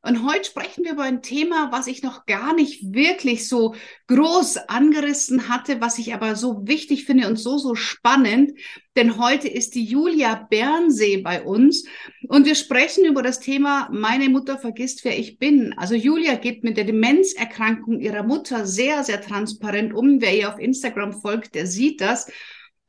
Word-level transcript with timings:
Und 0.00 0.24
heute 0.24 0.44
sprechen 0.44 0.84
wir 0.84 0.92
über 0.92 1.02
ein 1.02 1.22
Thema, 1.22 1.72
was 1.72 1.88
ich 1.88 2.04
noch 2.04 2.24
gar 2.24 2.54
nicht 2.54 2.94
wirklich 2.94 3.48
so 3.48 3.74
groß 4.06 4.56
angerissen 4.68 5.48
hatte, 5.48 5.80
was 5.80 5.98
ich 5.98 6.14
aber 6.14 6.36
so 6.36 6.68
wichtig 6.68 7.04
finde 7.04 7.26
und 7.26 7.36
so, 7.36 7.58
so 7.58 7.74
spannend. 7.74 8.52
Denn 8.96 9.18
heute 9.18 9.48
ist 9.48 9.74
die 9.74 9.84
Julia 9.84 10.46
Bernsee 10.48 11.16
bei 11.16 11.42
uns 11.42 11.84
und 12.28 12.46
wir 12.46 12.54
sprechen 12.54 13.06
über 13.06 13.22
das 13.22 13.40
Thema 13.40 13.88
Meine 13.92 14.28
Mutter 14.28 14.56
vergisst, 14.56 15.04
wer 15.04 15.18
ich 15.18 15.38
bin. 15.38 15.74
Also 15.76 15.96
Julia 15.96 16.36
geht 16.36 16.62
mit 16.62 16.76
der 16.76 16.84
Demenzerkrankung 16.84 17.98
ihrer 17.98 18.22
Mutter 18.22 18.66
sehr, 18.66 19.02
sehr 19.02 19.20
transparent 19.20 19.92
um. 19.92 20.20
Wer 20.20 20.38
ihr 20.38 20.48
auf 20.48 20.60
Instagram 20.60 21.12
folgt, 21.12 21.56
der 21.56 21.66
sieht 21.66 22.00
das. 22.00 22.30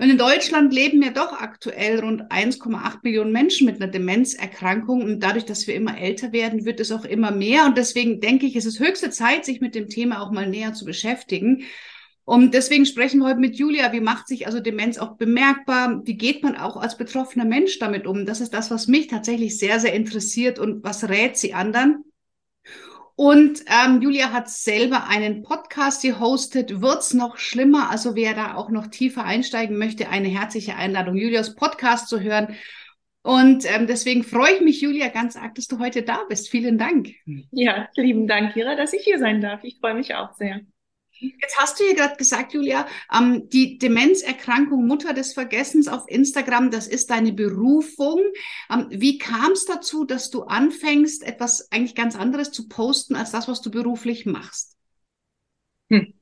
Und 0.02 0.10
in 0.10 0.18
Deutschland 0.18 0.74
leben 0.74 1.02
ja 1.04 1.12
doch 1.12 1.34
aktuell 1.34 2.00
rund 2.00 2.32
1,8 2.32 3.00
Millionen 3.04 3.34
Menschen 3.34 3.66
mit 3.66 3.82
einer 3.82 3.92
Demenzerkrankung. 3.92 5.02
Und 5.02 5.20
dadurch, 5.20 5.44
dass 5.44 5.68
wir 5.68 5.76
immer 5.76 5.98
älter 5.98 6.32
werden, 6.32 6.64
wird 6.64 6.80
es 6.80 6.94
auch 6.94 7.04
immer 7.04 7.32
mehr. 7.32 7.66
Und 7.66 7.78
deswegen 7.78 8.22
denke 8.22 8.46
ich, 8.46 8.56
es 8.56 8.66
ist 8.66 8.80
höchste 8.80 9.10
Zeit, 9.10 9.44
sich 9.44 9.60
mit 9.60 9.76
dem 9.76 9.90
Thema 9.90 10.22
auch 10.22 10.32
mal 10.32 10.48
näher 10.48 10.74
zu 10.74 10.86
beschäftigen. 10.86 11.64
Und 12.24 12.54
deswegen 12.54 12.86
sprechen 12.86 13.20
wir 13.20 13.28
heute 13.28 13.42
mit 13.42 13.58
Julia. 13.58 13.92
Wie 13.92 14.00
macht 14.00 14.30
sich 14.30 14.48
also 14.48 14.62
Demenz 14.62 15.00
auch 15.00 15.18
bemerkbar? 15.18 16.02
Wie 16.06 16.16
geht 16.16 16.44
man 16.44 16.56
auch 16.56 16.78
als 16.78 16.96
betroffener 16.96 17.44
Mensch 17.44 17.78
damit 17.80 18.08
um? 18.08 18.26
Das 18.26 18.40
ist 18.40 18.54
das, 18.54 18.72
was 18.72 18.88
mich 18.88 19.08
tatsächlich 19.08 19.58
sehr, 19.58 19.82
sehr 19.82 19.94
interessiert. 19.94 20.60
Und 20.60 20.82
was 20.82 21.10
rät 21.10 21.36
sie 21.36 21.54
anderen? 21.54 22.06
Und 23.20 23.66
ähm, 23.68 24.02
Julia 24.02 24.32
hat 24.32 24.50
selber 24.50 25.10
einen 25.10 25.42
Podcast 25.42 26.04
gehostet. 26.04 26.80
Wird's 26.80 27.14
noch 27.14 27.36
schlimmer? 27.36 27.90
Also 27.90 28.16
wer 28.16 28.34
da 28.34 28.56
auch 28.56 28.70
noch 28.70 28.88
tiefer 28.88 29.26
einsteigen 29.26 29.78
möchte, 29.78 30.08
eine 30.08 30.30
herzliche 30.30 30.78
Einladung, 30.78 31.18
Julias 31.18 31.54
Podcast 31.54 32.08
zu 32.08 32.22
hören. 32.22 32.56
Und 33.22 33.70
ähm, 33.70 33.88
deswegen 33.88 34.24
freue 34.24 34.54
ich 34.54 34.62
mich, 34.62 34.80
Julia, 34.80 35.10
ganz 35.10 35.36
arg, 35.36 35.54
dass 35.56 35.68
du 35.68 35.80
heute 35.80 36.04
da 36.04 36.22
bist. 36.30 36.48
Vielen 36.48 36.78
Dank. 36.78 37.10
Ja, 37.52 37.90
lieben 37.98 38.26
Dank, 38.26 38.54
Kira, 38.54 38.76
dass 38.76 38.94
ich 38.94 39.04
hier 39.04 39.20
sein 39.20 39.42
darf. 39.42 39.66
Ich 39.66 39.80
freue 39.82 39.96
mich 39.96 40.16
auch 40.16 40.32
sehr. 40.36 40.62
Jetzt 41.20 41.58
hast 41.58 41.80
du 41.80 41.84
ja 41.84 41.94
gerade 41.94 42.16
gesagt, 42.16 42.54
Julia, 42.54 42.88
ähm, 43.14 43.50
die 43.50 43.78
Demenzerkrankung 43.78 44.88
Mutter 44.88 45.14
des 45.14 45.34
Vergessens 45.34 45.90
auf 45.90 46.06
Instagram, 46.08 46.72
das 46.72 46.88
ist 46.88 47.10
deine 47.10 47.34
Berufung. 47.34 48.22
Ähm, 48.72 48.88
wie 48.90 49.18
kam 49.18 49.52
es 49.52 49.66
dazu, 49.66 50.06
dass 50.06 50.30
du 50.30 50.44
anfängst, 50.44 51.24
etwas 51.24 51.72
eigentlich 51.72 51.96
ganz 51.96 52.16
anderes 52.16 52.52
zu 52.52 52.70
posten 52.70 53.16
als 53.16 53.32
das, 53.32 53.50
was 53.50 53.62
du 53.62 53.70
beruflich 53.70 54.26
machst? 54.26 54.78
Hm. 55.90 56.14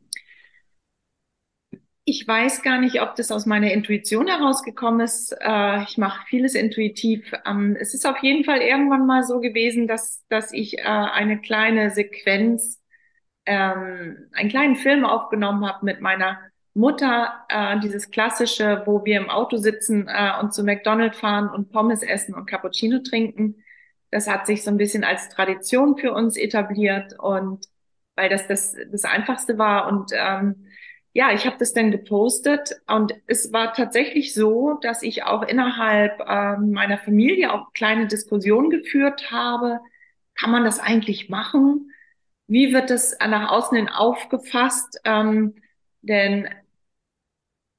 Ich 2.10 2.26
weiß 2.26 2.64
gar 2.64 2.80
nicht, 2.80 3.02
ob 3.02 3.16
das 3.16 3.32
aus 3.32 3.46
meiner 3.46 3.72
Intuition 3.74 4.28
herausgekommen 4.28 5.02
ist. 5.02 5.36
Äh, 5.42 5.84
ich 5.84 5.98
mache 5.98 6.26
vieles 6.28 6.56
intuitiv. 6.56 7.34
Ähm, 7.46 7.78
es 7.80 7.94
ist 7.94 8.08
auf 8.08 8.18
jeden 8.24 8.46
Fall 8.46 8.62
irgendwann 8.62 9.06
mal 9.06 9.24
so 9.24 9.42
gewesen, 9.42 9.88
dass, 9.88 10.24
dass 10.30 10.54
ich 10.54 10.80
äh, 10.80 10.84
eine 10.84 11.40
kleine 11.40 11.92
Sequenz 11.92 12.82
ähm, 13.48 14.30
einen 14.34 14.50
kleinen 14.50 14.76
Film 14.76 15.06
aufgenommen 15.06 15.66
habe 15.66 15.86
mit 15.86 16.02
meiner 16.02 16.40
Mutter, 16.74 17.34
äh, 17.50 17.80
dieses 17.80 18.12
klassische, 18.12 18.84
wo 18.86 19.04
wir 19.04 19.18
im 19.18 19.30
Auto 19.30 19.58
sitzen 19.58 20.08
äh, 20.08 20.34
und 20.40 20.54
zu 20.54 20.64
McDonald's 20.64 21.18
fahren 21.18 21.50
und 21.50 21.72
Pommes 21.72 22.04
essen 22.04 22.36
und 22.36 22.46
Cappuccino 22.46 23.00
trinken. 23.00 23.56
Das 24.12 24.28
hat 24.28 24.46
sich 24.46 24.64
so 24.64 24.70
ein 24.70 24.78
bisschen 24.78 25.04
als 25.04 25.30
Tradition 25.30 25.98
für 25.98 26.14
uns 26.14 26.38
etabliert 26.38 27.18
und 27.20 27.66
weil 28.16 28.30
das 28.30 28.48
das, 28.48 28.76
das 28.92 29.06
Einfachste 29.06 29.58
war 29.58 29.88
und 29.88 30.12
ähm, 30.14 30.68
ja, 31.14 31.32
ich 31.34 31.48
habe 31.48 31.56
das 31.58 31.74
dann 31.74 31.90
gepostet 31.90 32.80
und 32.88 33.12
es 33.26 33.52
war 33.52 33.74
tatsächlich 33.74 34.36
so, 34.36 34.78
dass 34.82 35.02
ich 35.02 35.24
auch 35.24 35.42
innerhalb 35.42 36.22
ähm, 36.28 36.72
meiner 36.72 37.00
Familie 37.00 37.54
auch 37.54 37.74
kleine 37.74 38.06
Diskussionen 38.06 38.70
geführt 38.70 39.32
habe. 39.32 39.80
Kann 40.40 40.52
man 40.52 40.64
das 40.64 40.80
eigentlich 40.80 41.28
machen? 41.28 41.92
Wie 42.48 42.74
wird 42.74 42.90
das 42.90 43.18
nach 43.20 43.52
außen 43.52 43.78
hin 43.78 43.90
aufgefasst? 43.90 45.00
Ähm, 45.04 45.56
denn 46.02 46.50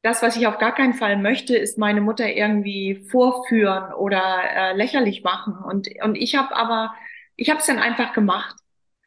das, 0.02 0.22
was 0.22 0.36
ich 0.36 0.46
auf 0.46 0.58
gar 0.58 0.74
keinen 0.74 0.94
Fall 0.94 1.16
möchte, 1.16 1.56
ist 1.56 1.78
meine 1.78 2.00
Mutter 2.00 2.28
irgendwie 2.28 2.96
vorführen 3.10 3.92
oder 3.94 4.42
äh, 4.54 4.76
lächerlich 4.76 5.24
machen. 5.24 5.54
Und, 5.54 5.88
und 6.02 6.14
ich 6.16 6.36
habe 6.36 6.54
aber, 6.54 6.94
ich 7.36 7.50
habe 7.50 7.60
es 7.60 7.66
dann 7.66 7.78
einfach 7.78 8.12
gemacht. 8.12 8.56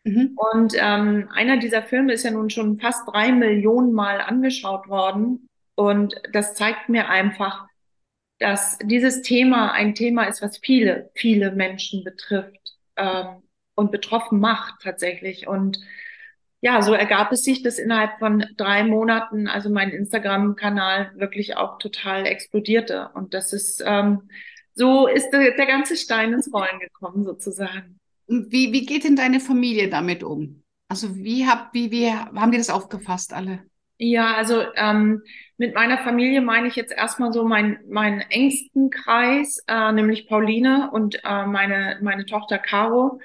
Mhm. 0.03 0.35
Und 0.35 0.73
ähm, 0.77 1.29
einer 1.33 1.57
dieser 1.57 1.83
Filme 1.83 2.13
ist 2.13 2.23
ja 2.23 2.31
nun 2.31 2.50
schon 2.50 2.79
fast 2.79 3.07
drei 3.07 3.31
Millionen 3.31 3.94
Mal 3.94 4.19
angeschaut 4.19 4.89
worden. 4.89 5.47
Und 5.75 6.16
das 6.33 6.55
zeigt 6.55 6.89
mir 6.89 7.07
einfach, 7.07 7.67
dass 8.39 8.77
dieses 8.79 9.21
Thema 9.21 9.71
ein 9.71 9.95
Thema 9.95 10.23
ist, 10.23 10.41
was 10.41 10.57
viele, 10.57 11.11
viele 11.13 11.51
Menschen 11.51 12.03
betrifft. 12.03 12.75
Ähm, 12.97 13.44
und 13.75 13.91
betroffen 13.91 14.39
macht 14.39 14.81
tatsächlich. 14.81 15.47
Und 15.47 15.79
ja, 16.61 16.81
so 16.81 16.93
ergab 16.93 17.31
es 17.31 17.43
sich, 17.43 17.63
dass 17.63 17.79
innerhalb 17.79 18.19
von 18.19 18.45
drei 18.55 18.83
Monaten 18.83 19.47
also 19.47 19.69
mein 19.69 19.89
Instagram-Kanal 19.89 21.11
wirklich 21.15 21.57
auch 21.57 21.79
total 21.79 22.25
explodierte. 22.27 23.09
Und 23.13 23.33
das 23.33 23.51
ist, 23.51 23.83
ähm, 23.85 24.29
so 24.73 25.07
ist 25.07 25.31
der, 25.31 25.55
der 25.55 25.65
ganze 25.65 25.97
Stein 25.97 26.33
ins 26.33 26.53
Rollen 26.53 26.79
gekommen 26.79 27.23
sozusagen. 27.23 27.99
Wie, 28.27 28.71
wie 28.71 28.85
geht 28.85 29.03
denn 29.03 29.15
deine 29.15 29.39
Familie 29.39 29.89
damit 29.89 30.23
um? 30.23 30.63
Also 30.88 31.15
wie, 31.15 31.47
hab, 31.47 31.73
wie, 31.73 31.89
wie 31.91 32.11
haben 32.11 32.51
die 32.51 32.57
das 32.57 32.69
aufgefasst 32.69 33.33
alle? 33.33 33.63
Ja, 33.97 34.33
also 34.33 34.63
ähm, 34.75 35.21
mit 35.57 35.75
meiner 35.75 35.99
Familie 35.99 36.41
meine 36.41 36.67
ich 36.67 36.75
jetzt 36.75 36.91
erstmal 36.91 37.31
so 37.31 37.47
meinen 37.47 37.77
meinen 37.88 38.19
engsten 38.19 38.89
Kreis, 38.89 39.63
äh, 39.67 39.91
nämlich 39.91 40.27
Pauline 40.27 40.89
und 40.91 41.23
äh, 41.23 41.45
meine, 41.45 41.99
meine 42.01 42.25
Tochter 42.25 42.57
Caro 42.57 43.19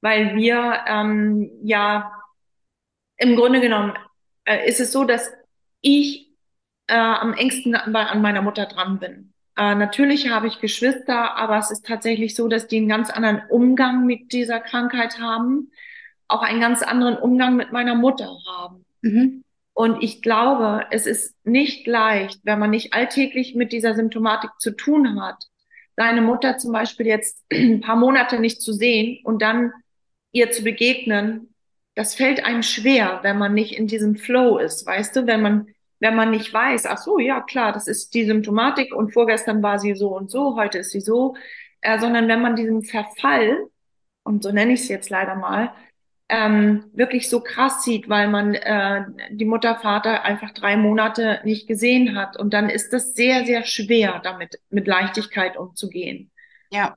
weil 0.00 0.36
wir 0.36 0.84
ähm, 0.86 1.50
ja 1.62 2.12
im 3.16 3.36
Grunde 3.36 3.60
genommen 3.60 3.94
äh, 4.44 4.68
ist 4.68 4.80
es 4.80 4.92
so, 4.92 5.04
dass 5.04 5.32
ich 5.80 6.30
äh, 6.86 6.94
am 6.94 7.34
engsten 7.34 7.74
an, 7.74 7.94
an 7.94 8.22
meiner 8.22 8.42
Mutter 8.42 8.66
dran 8.66 8.98
bin. 8.98 9.32
Äh, 9.56 9.74
natürlich 9.74 10.30
habe 10.30 10.46
ich 10.46 10.60
Geschwister, 10.60 11.36
aber 11.36 11.58
es 11.58 11.70
ist 11.70 11.86
tatsächlich 11.86 12.34
so, 12.34 12.48
dass 12.48 12.68
die 12.68 12.78
einen 12.78 12.88
ganz 12.88 13.10
anderen 13.10 13.42
Umgang 13.50 14.06
mit 14.06 14.32
dieser 14.32 14.60
Krankheit 14.60 15.18
haben, 15.18 15.70
auch 16.28 16.42
einen 16.42 16.60
ganz 16.60 16.82
anderen 16.82 17.16
Umgang 17.16 17.56
mit 17.56 17.72
meiner 17.72 17.94
Mutter 17.94 18.38
haben. 18.46 18.84
Mhm. 19.02 19.42
Und 19.74 20.02
ich 20.02 20.22
glaube, 20.22 20.86
es 20.90 21.06
ist 21.06 21.36
nicht 21.44 21.86
leicht, 21.86 22.40
wenn 22.44 22.58
man 22.58 22.70
nicht 22.70 22.94
alltäglich 22.94 23.54
mit 23.54 23.72
dieser 23.72 23.94
Symptomatik 23.94 24.50
zu 24.58 24.72
tun 24.72 25.20
hat, 25.22 25.44
seine 25.96 26.20
Mutter 26.20 26.58
zum 26.58 26.72
Beispiel 26.72 27.06
jetzt 27.06 27.44
ein 27.52 27.80
paar 27.80 27.96
Monate 27.96 28.38
nicht 28.38 28.62
zu 28.62 28.72
sehen 28.72 29.18
und 29.24 29.42
dann 29.42 29.72
ihr 30.32 30.50
zu 30.50 30.62
begegnen, 30.62 31.54
das 31.94 32.14
fällt 32.14 32.44
einem 32.44 32.62
schwer, 32.62 33.20
wenn 33.22 33.38
man 33.38 33.54
nicht 33.54 33.76
in 33.76 33.86
diesem 33.86 34.16
Flow 34.16 34.58
ist, 34.58 34.86
weißt 34.86 35.16
du, 35.16 35.26
wenn 35.26 35.42
man 35.42 35.66
wenn 36.00 36.14
man 36.14 36.30
nicht 36.30 36.52
weiß, 36.52 36.86
ach 36.86 36.98
so, 36.98 37.18
ja 37.18 37.40
klar, 37.40 37.72
das 37.72 37.88
ist 37.88 38.14
die 38.14 38.24
Symptomatik 38.24 38.94
und 38.94 39.12
vorgestern 39.12 39.62
war 39.62 39.78
sie 39.78 39.94
so 39.94 40.16
und 40.16 40.30
so, 40.30 40.56
heute 40.56 40.78
ist 40.78 40.92
sie 40.92 41.00
so, 41.00 41.34
äh, 41.80 41.98
sondern 41.98 42.28
wenn 42.28 42.40
man 42.40 42.56
diesen 42.56 42.82
Verfall, 42.84 43.66
und 44.22 44.42
so 44.42 44.52
nenne 44.52 44.74
ich 44.74 44.80
es 44.82 44.88
jetzt 44.88 45.10
leider 45.10 45.34
mal, 45.34 45.72
ähm, 46.28 46.84
wirklich 46.92 47.30
so 47.30 47.40
krass 47.40 47.82
sieht, 47.84 48.08
weil 48.08 48.28
man 48.28 48.54
äh, 48.54 49.04
die 49.30 49.46
Mutter, 49.46 49.76
Vater 49.76 50.24
einfach 50.24 50.50
drei 50.52 50.76
Monate 50.76 51.40
nicht 51.44 51.66
gesehen 51.66 52.18
hat. 52.18 52.36
Und 52.36 52.52
dann 52.52 52.68
ist 52.68 52.92
das 52.92 53.14
sehr, 53.14 53.46
sehr 53.46 53.64
schwer, 53.64 54.20
damit 54.22 54.60
mit 54.68 54.86
Leichtigkeit 54.86 55.56
umzugehen. 55.56 56.30
Ja. 56.70 56.96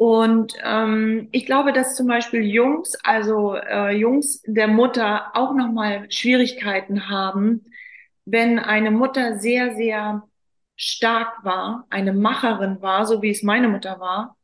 Und 0.00 0.54
ähm, 0.64 1.28
ich 1.30 1.44
glaube, 1.44 1.74
dass 1.74 1.94
zum 1.94 2.06
Beispiel 2.06 2.42
Jungs, 2.42 2.96
also 3.04 3.54
äh, 3.54 3.90
Jungs 3.94 4.40
der 4.46 4.66
Mutter 4.66 5.36
auch 5.36 5.54
nochmal 5.54 6.10
Schwierigkeiten 6.10 7.10
haben, 7.10 7.66
wenn 8.24 8.58
eine 8.58 8.90
Mutter 8.90 9.38
sehr, 9.38 9.74
sehr 9.74 10.26
stark 10.74 11.44
war, 11.44 11.86
eine 11.90 12.14
Macherin 12.14 12.80
war, 12.80 13.04
so 13.04 13.20
wie 13.20 13.28
es 13.30 13.42
meine 13.42 13.68
Mutter 13.68 14.00
war, 14.00 14.38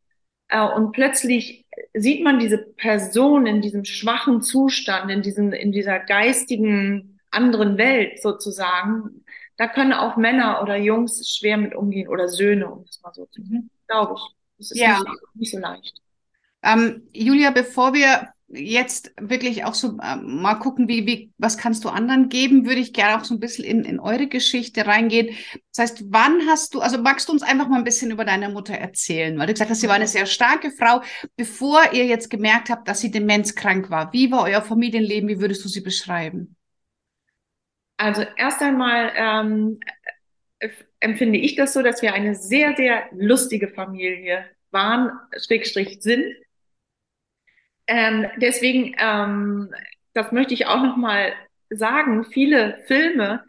äh, 0.49 0.61
und 0.61 0.93
plötzlich 0.93 1.65
sieht 1.95 2.23
man 2.23 2.39
diese 2.39 2.59
Person 2.59 3.47
in 3.47 3.63
diesem 3.63 3.87
schwachen 3.87 4.43
Zustand, 4.43 5.11
in 5.11 5.23
diesem, 5.23 5.55
in 5.55 5.73
dieser 5.73 6.01
geistigen 6.01 7.19
anderen 7.31 7.79
Welt 7.79 8.21
sozusagen. 8.21 9.25
Da 9.57 9.69
können 9.69 9.95
auch 9.95 10.19
Männer 10.19 10.61
oder 10.63 10.77
Jungs 10.77 11.27
schwer 11.31 11.57
mit 11.57 11.75
umgehen 11.75 12.09
oder 12.09 12.29
Söhne, 12.29 12.71
um 12.71 12.85
das 12.85 13.01
mal 13.03 13.15
so 13.15 13.25
zu 13.27 13.41
sagen, 13.43 13.71
glaube 13.89 14.17
ich. 14.19 14.36
Das 14.59 14.71
ist 14.71 14.79
ja. 14.79 14.99
nicht, 14.99 15.11
nicht 15.35 15.53
so 15.53 15.59
leicht. 15.59 16.01
Ähm, 16.63 17.09
Julia, 17.13 17.51
bevor 17.51 17.95
wir 17.95 18.29
jetzt 18.49 19.13
wirklich 19.21 19.65
auch 19.65 19.75
so 19.75 19.99
äh, 20.01 20.17
mal 20.17 20.55
gucken, 20.55 20.89
wie, 20.89 21.07
wie, 21.07 21.33
was 21.37 21.59
kannst 21.59 21.85
du 21.85 21.89
anderen 21.89 22.29
geben, 22.29 22.65
würde 22.65 22.81
ich 22.81 22.93
gerne 22.93 23.19
auch 23.19 23.25
so 23.25 23.35
ein 23.35 23.41
bisschen 23.41 23.65
in, 23.65 23.85
in 23.85 23.99
eure 23.99 24.29
Geschichte 24.29 24.87
reingehen. 24.87 25.37
Das 25.75 25.91
heißt, 25.91 26.05
wann 26.13 26.47
hast 26.47 26.75
du, 26.75 26.81
also 26.81 26.99
magst 26.99 27.29
du 27.29 27.33
uns 27.33 27.43
einfach 27.43 27.69
mal 27.69 27.79
ein 27.79 27.85
bisschen 27.85 28.11
über 28.11 28.25
deine 28.25 28.49
Mutter 28.49 28.75
erzählen? 28.75 29.37
Weil 29.39 29.49
du 29.49 29.53
gesagt 29.53 29.71
hast, 29.71 29.81
sie 29.81 29.89
war 29.89 29.97
eine 29.97 30.07
sehr 30.07 30.27
starke 30.27 30.71
Frau. 30.71 31.03
Bevor 31.37 31.93
ihr 31.93 32.07
jetzt 32.07 32.31
gemerkt 32.31 32.71
habt, 32.71 32.87
dass 32.87 33.01
sie 33.01 33.11
demenzkrank 33.11 33.91
war, 33.91 34.13
wie 34.13 34.31
war 34.31 34.45
euer 34.45 34.63
Familienleben? 34.63 35.29
Wie 35.29 35.41
würdest 35.41 35.65
du 35.65 35.69
sie 35.69 35.81
beschreiben? 35.81 36.57
Also 37.97 38.25
erst 38.37 38.63
einmal 38.63 39.13
ähm, 39.17 39.81
empfinde 41.01 41.39
ich 41.39 41.57
das 41.57 41.73
so, 41.73 41.83
dass 41.83 42.03
wir 42.03 42.15
eine 42.15 42.35
sehr, 42.35 42.75
sehr 42.77 43.05
lustige 43.13 43.69
Familie 43.69 44.45
waren, 44.71 45.11
Schrägstrich 45.39 45.99
sind. 46.01 46.25
Ähm, 47.87 48.27
deswegen, 48.37 48.95
ähm, 48.99 49.73
das 50.15 50.33
möchte 50.33 50.55
ich 50.55 50.67
auch 50.67 50.83
noch 50.83 50.97
mal 50.97 51.33
sagen, 51.71 52.25
viele 52.25 52.83
Filme 52.87 53.45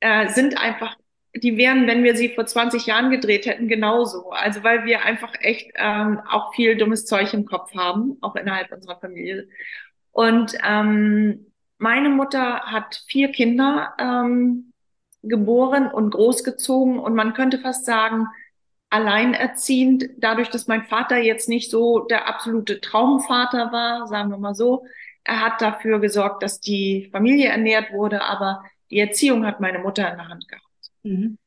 äh, 0.00 0.28
sind 0.28 0.58
einfach, 0.58 0.96
die 1.34 1.56
wären, 1.56 1.86
wenn 1.86 2.04
wir 2.04 2.16
sie 2.16 2.30
vor 2.30 2.46
20 2.46 2.86
Jahren 2.86 3.10
gedreht 3.10 3.46
hätten, 3.46 3.68
genauso. 3.68 4.30
Also 4.30 4.62
weil 4.62 4.84
wir 4.84 5.02
einfach 5.02 5.34
echt 5.40 5.72
ähm, 5.74 6.20
auch 6.28 6.54
viel 6.54 6.76
dummes 6.76 7.06
Zeug 7.06 7.34
im 7.34 7.44
Kopf 7.44 7.74
haben, 7.74 8.18
auch 8.20 8.36
innerhalb 8.36 8.72
unserer 8.72 9.00
Familie. 9.00 9.48
Und 10.12 10.54
ähm, 10.64 11.52
meine 11.78 12.08
Mutter 12.08 12.60
hat 12.60 13.02
vier 13.08 13.32
Kinder 13.32 13.94
ähm, 13.98 14.72
geboren 15.28 15.86
und 15.86 16.10
großgezogen 16.10 16.98
und 16.98 17.14
man 17.14 17.34
könnte 17.34 17.58
fast 17.58 17.84
sagen, 17.84 18.26
alleinerziehend, 18.90 20.04
dadurch, 20.18 20.50
dass 20.50 20.68
mein 20.68 20.84
Vater 20.84 21.16
jetzt 21.16 21.48
nicht 21.48 21.70
so 21.70 22.00
der 22.00 22.28
absolute 22.28 22.80
Traumvater 22.80 23.72
war, 23.72 24.06
sagen 24.06 24.30
wir 24.30 24.38
mal 24.38 24.54
so. 24.54 24.86
Er 25.24 25.40
hat 25.40 25.60
dafür 25.60 26.00
gesorgt, 26.00 26.42
dass 26.42 26.60
die 26.60 27.08
Familie 27.10 27.48
ernährt 27.48 27.92
wurde, 27.92 28.22
aber 28.22 28.62
die 28.90 29.00
Erziehung 29.00 29.46
hat 29.46 29.60
meine 29.60 29.80
Mutter 29.80 30.08
in 30.10 30.16
der 30.18 30.28
Hand 30.28 30.46
gehabt. 30.46 30.64
Mhm. 31.02 31.38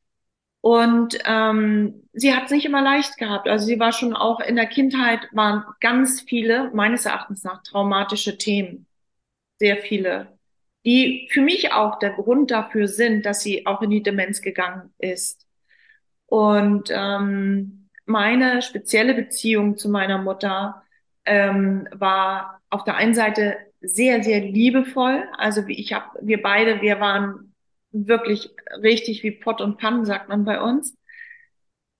Und 0.60 1.18
ähm, 1.24 2.08
sie 2.12 2.34
hat 2.34 2.46
es 2.46 2.50
nicht 2.50 2.66
immer 2.66 2.82
leicht 2.82 3.16
gehabt. 3.16 3.48
Also 3.48 3.64
sie 3.64 3.78
war 3.78 3.92
schon 3.92 4.14
auch 4.14 4.40
in 4.40 4.56
der 4.56 4.66
Kindheit, 4.66 5.20
waren 5.32 5.64
ganz 5.80 6.20
viele, 6.20 6.70
meines 6.74 7.06
Erachtens 7.06 7.44
nach, 7.44 7.62
traumatische 7.62 8.36
Themen. 8.36 8.86
Sehr 9.58 9.78
viele. 9.78 10.37
Die 10.84 11.28
für 11.32 11.42
mich 11.42 11.72
auch 11.72 11.98
der 11.98 12.10
Grund 12.10 12.50
dafür 12.50 12.88
sind, 12.88 13.26
dass 13.26 13.40
sie 13.42 13.66
auch 13.66 13.82
in 13.82 13.90
die 13.90 14.02
Demenz 14.02 14.40
gegangen 14.42 14.92
ist. 14.98 15.46
Und 16.26 16.90
ähm, 16.92 17.88
meine 18.06 18.62
spezielle 18.62 19.14
Beziehung 19.14 19.76
zu 19.76 19.88
meiner 19.88 20.18
Mutter 20.18 20.82
ähm, 21.24 21.88
war 21.92 22.60
auf 22.70 22.84
der 22.84 22.96
einen 22.96 23.14
Seite 23.14 23.56
sehr, 23.80 24.22
sehr 24.22 24.40
liebevoll. 24.40 25.24
Also 25.36 25.62
ich 25.66 25.92
habe, 25.92 26.18
wir 26.22 26.42
beide, 26.42 26.80
wir 26.80 27.00
waren 27.00 27.54
wirklich 27.90 28.50
richtig 28.82 29.22
wie 29.22 29.30
Pott 29.30 29.60
und 29.60 29.78
Pann, 29.78 30.04
sagt 30.04 30.28
man 30.28 30.44
bei 30.44 30.60
uns. 30.60 30.96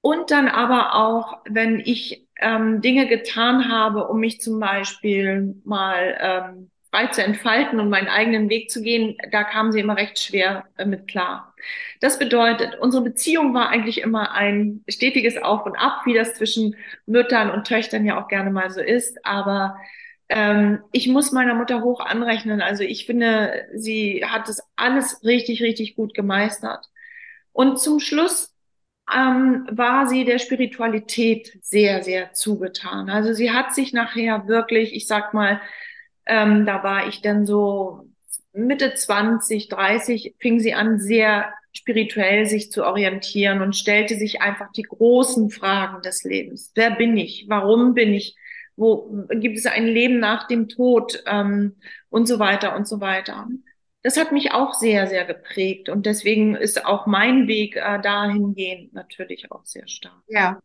Und 0.00 0.30
dann 0.30 0.48
aber 0.48 0.94
auch, 0.94 1.38
wenn 1.48 1.80
ich 1.80 2.26
ähm, 2.38 2.80
Dinge 2.80 3.06
getan 3.06 3.70
habe, 3.70 4.08
um 4.08 4.20
mich 4.20 4.40
zum 4.40 4.60
Beispiel 4.60 5.56
mal 5.64 6.16
ähm, 6.20 6.70
frei 6.90 7.06
zu 7.08 7.22
entfalten 7.22 7.80
und 7.80 7.90
meinen 7.90 8.08
eigenen 8.08 8.48
Weg 8.48 8.70
zu 8.70 8.82
gehen, 8.82 9.16
da 9.30 9.44
kamen 9.44 9.72
sie 9.72 9.80
immer 9.80 9.96
recht 9.96 10.18
schwer 10.18 10.64
äh, 10.76 10.86
mit 10.86 11.06
klar. 11.08 11.54
Das 12.00 12.18
bedeutet, 12.18 12.78
unsere 12.80 13.02
Beziehung 13.04 13.52
war 13.54 13.68
eigentlich 13.68 14.00
immer 14.00 14.32
ein 14.32 14.84
stetiges 14.88 15.36
Auf 15.36 15.66
und 15.66 15.76
Ab, 15.76 16.02
wie 16.04 16.14
das 16.14 16.34
zwischen 16.34 16.76
Müttern 17.06 17.50
und 17.50 17.66
Töchtern 17.66 18.04
ja 18.06 18.22
auch 18.22 18.28
gerne 18.28 18.50
mal 18.50 18.70
so 18.70 18.80
ist. 18.80 19.24
Aber 19.26 19.76
ähm, 20.28 20.80
ich 20.92 21.08
muss 21.08 21.32
meiner 21.32 21.54
Mutter 21.54 21.82
hoch 21.82 22.00
anrechnen. 22.00 22.62
Also 22.62 22.84
ich 22.84 23.06
finde, 23.06 23.66
sie 23.74 24.24
hat 24.26 24.48
es 24.48 24.62
alles 24.76 25.22
richtig, 25.24 25.62
richtig 25.62 25.96
gut 25.96 26.14
gemeistert. 26.14 26.86
Und 27.52 27.80
zum 27.80 28.00
Schluss 28.00 28.54
ähm, 29.14 29.66
war 29.70 30.06
sie 30.06 30.24
der 30.24 30.38
Spiritualität 30.38 31.58
sehr, 31.62 32.02
sehr 32.02 32.32
zugetan. 32.32 33.10
Also 33.10 33.32
sie 33.32 33.50
hat 33.50 33.74
sich 33.74 33.92
nachher 33.92 34.46
wirklich, 34.48 34.94
ich 34.94 35.06
sag 35.06 35.34
mal, 35.34 35.60
ähm, 36.28 36.66
da 36.66 36.82
war 36.82 37.08
ich 37.08 37.22
dann 37.22 37.46
so 37.46 38.08
Mitte 38.52 38.94
20, 38.94 39.68
30, 39.68 40.34
fing 40.38 40.60
sie 40.60 40.74
an, 40.74 40.98
sehr 40.98 41.52
spirituell 41.72 42.46
sich 42.46 42.72
zu 42.72 42.84
orientieren 42.84 43.62
und 43.62 43.76
stellte 43.76 44.16
sich 44.16 44.40
einfach 44.40 44.72
die 44.72 44.82
großen 44.82 45.50
Fragen 45.50 46.02
des 46.02 46.24
Lebens. 46.24 46.72
Wer 46.74 46.92
bin 46.92 47.16
ich? 47.16 47.46
Warum 47.48 47.94
bin 47.94 48.12
ich? 48.12 48.36
Wo 48.76 49.26
gibt 49.30 49.58
es 49.58 49.66
ein 49.66 49.86
Leben 49.86 50.18
nach 50.18 50.46
dem 50.46 50.68
Tod? 50.68 51.22
Ähm, 51.26 51.76
und 52.10 52.26
so 52.26 52.38
weiter 52.38 52.74
und 52.76 52.88
so 52.88 53.00
weiter 53.00 53.46
das 54.02 54.16
hat 54.16 54.30
mich 54.30 54.52
auch 54.52 54.74
sehr, 54.74 55.08
sehr 55.08 55.24
geprägt. 55.24 55.88
Und 55.88 56.06
deswegen 56.06 56.54
ist 56.54 56.84
auch 56.86 57.06
mein 57.06 57.48
Weg 57.48 57.76
äh, 57.76 58.00
dahingehend 58.00 58.92
natürlich 58.92 59.50
auch 59.50 59.64
sehr 59.64 59.88
stark. 59.88 60.22
Ja. 60.28 60.60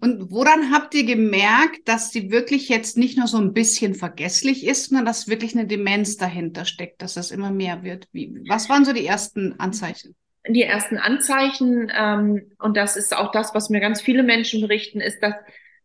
Und 0.00 0.30
woran 0.30 0.72
habt 0.72 0.94
ihr 0.94 1.04
gemerkt, 1.04 1.88
dass 1.88 2.12
sie 2.12 2.30
wirklich 2.30 2.68
jetzt 2.68 2.96
nicht 2.96 3.18
nur 3.18 3.26
so 3.26 3.38
ein 3.38 3.52
bisschen 3.52 3.94
vergesslich 3.94 4.66
ist, 4.66 4.88
sondern 4.88 5.04
dass 5.04 5.26
wirklich 5.26 5.56
eine 5.56 5.66
Demenz 5.66 6.16
dahinter 6.16 6.64
steckt, 6.64 7.02
dass 7.02 7.14
das 7.14 7.32
immer 7.32 7.50
mehr 7.50 7.82
wird? 7.82 8.08
Wie, 8.12 8.32
was 8.48 8.68
waren 8.68 8.84
so 8.84 8.92
die 8.92 9.06
ersten 9.06 9.58
Anzeichen? 9.58 10.14
Die 10.48 10.62
ersten 10.62 10.96
Anzeichen, 10.96 11.90
ähm, 11.92 12.52
und 12.60 12.76
das 12.76 12.96
ist 12.96 13.16
auch 13.16 13.32
das, 13.32 13.52
was 13.52 13.68
mir 13.68 13.80
ganz 13.80 14.00
viele 14.00 14.22
Menschen 14.22 14.60
berichten, 14.60 15.00
ist, 15.00 15.20
dass 15.20 15.34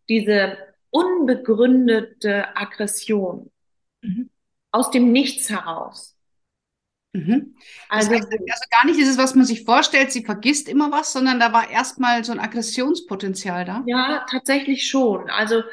diese 0.08 0.56
unbegründete 0.92 2.56
Aggression 2.56 3.50
mhm. 4.04 4.30
aus 4.72 4.92
dem 4.92 5.12
Nichts 5.12 5.50
heraus, 5.50 6.16
Mhm. 7.14 7.56
Also, 7.90 8.12
heißt, 8.12 8.24
also 8.24 8.66
gar 8.72 8.86
nicht 8.86 9.00
ist 9.00 9.10
es, 9.10 9.18
was 9.18 9.36
man 9.36 9.46
sich 9.46 9.66
vorstellt, 9.66 10.12
sie 10.12 10.24
vergisst 10.24 10.70
immer 10.70 10.92
was, 10.92 11.12
sondern 11.12 11.40
da 11.40 11.52
war 11.52 11.70
erstmal 11.70 12.24
so 12.24 12.32
ein 12.32 12.40
Aggressionspotenzial 12.40 13.66
da. 13.66 13.84
Ja, 13.86 14.26
tatsächlich 14.30 14.88
schon. 14.88 15.30
Also 15.30 15.64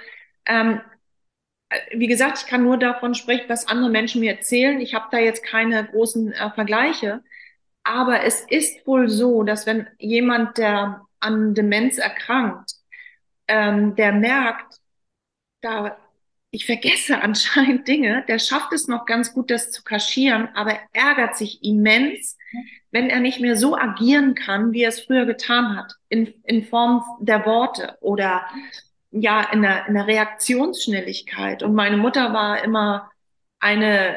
ähm, 0.46 0.80
wie 1.92 2.06
gesagt, 2.06 2.38
ich 2.40 2.46
kann 2.46 2.62
nur 2.62 2.78
davon 2.78 3.14
sprechen, 3.14 3.48
was 3.48 3.68
andere 3.68 3.90
Menschen 3.90 4.20
mir 4.20 4.32
erzählen. 4.32 4.80
Ich 4.80 4.94
habe 4.94 5.06
da 5.10 5.18
jetzt 5.18 5.44
keine 5.44 5.84
großen 5.86 6.32
äh, 6.32 6.50
Vergleiche. 6.52 7.22
Aber 7.84 8.24
es 8.24 8.40
ist 8.48 8.86
wohl 8.86 9.08
so, 9.08 9.42
dass 9.42 9.66
wenn 9.66 9.86
jemand, 9.98 10.58
der 10.58 11.02
an 11.20 11.54
Demenz 11.54 11.98
erkrankt, 11.98 12.72
ähm, 13.46 13.94
der 13.96 14.12
merkt, 14.12 14.80
da 15.60 15.96
ich 16.50 16.66
vergesse 16.66 17.18
anscheinend 17.22 17.88
Dinge, 17.88 18.24
der 18.28 18.38
schafft 18.38 18.72
es 18.72 18.88
noch 18.88 19.06
ganz 19.06 19.32
gut, 19.32 19.50
das 19.50 19.70
zu 19.70 19.82
kaschieren, 19.82 20.48
aber 20.54 20.78
ärgert 20.92 21.36
sich 21.36 21.62
immens, 21.62 22.36
wenn 22.90 23.10
er 23.10 23.20
nicht 23.20 23.40
mehr 23.40 23.56
so 23.56 23.76
agieren 23.76 24.34
kann, 24.34 24.72
wie 24.72 24.82
er 24.82 24.88
es 24.88 25.00
früher 25.00 25.26
getan 25.26 25.76
hat, 25.76 25.92
in, 26.08 26.32
in 26.44 26.64
Form 26.64 27.02
der 27.20 27.44
Worte 27.44 27.98
oder 28.00 28.46
ja, 29.10 29.42
in 29.52 29.62
der, 29.62 29.86
in 29.86 29.94
der 29.94 30.06
Reaktionsschnelligkeit. 30.06 31.62
Und 31.62 31.74
meine 31.74 31.96
Mutter 31.96 32.32
war 32.32 32.62
immer 32.62 33.10
eine 33.58 34.16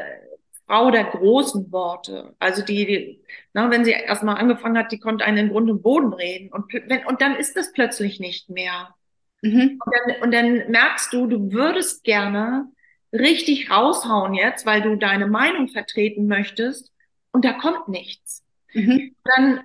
Frau 0.68 0.92
der 0.92 1.06
großen 1.06 1.72
Worte. 1.72 2.36
Also 2.40 2.64
die, 2.64 2.86
die 2.86 3.24
na, 3.54 3.70
wenn 3.70 3.84
sie 3.84 3.92
erstmal 3.92 4.38
angefangen 4.38 4.78
hat, 4.78 4.92
die 4.92 5.00
konnte 5.00 5.26
einen 5.26 5.38
in 5.38 5.50
Grund 5.50 5.70
und 5.70 5.82
Boden 5.82 6.14
reden. 6.14 6.50
Und, 6.52 6.72
wenn, 6.74 7.06
und 7.06 7.22
dann 7.22 7.36
ist 7.36 7.56
das 7.58 7.74
plötzlich 7.74 8.20
nicht 8.20 8.50
mehr. 8.50 8.96
Mhm. 9.42 9.80
Und, 9.84 9.94
dann, 9.94 10.22
und 10.22 10.32
dann 10.34 10.72
merkst 10.72 11.12
du, 11.14 11.28
du 11.28 11.52
würdest 11.52 12.04
gerne 12.04 12.68
richtig 13.14 13.70
raushauen 13.70 14.34
jetzt, 14.34 14.66
weil 14.66 14.82
du 14.82 14.96
deine 14.96 15.28
Meinung 15.28 15.68
vertreten 15.68 16.28
möchtest 16.28 16.92
und 17.32 17.44
da 17.44 17.54
kommt 17.54 17.88
nichts. 17.88 18.44
Mhm. 18.74 18.92
Und, 18.92 19.32
dann, 19.36 19.60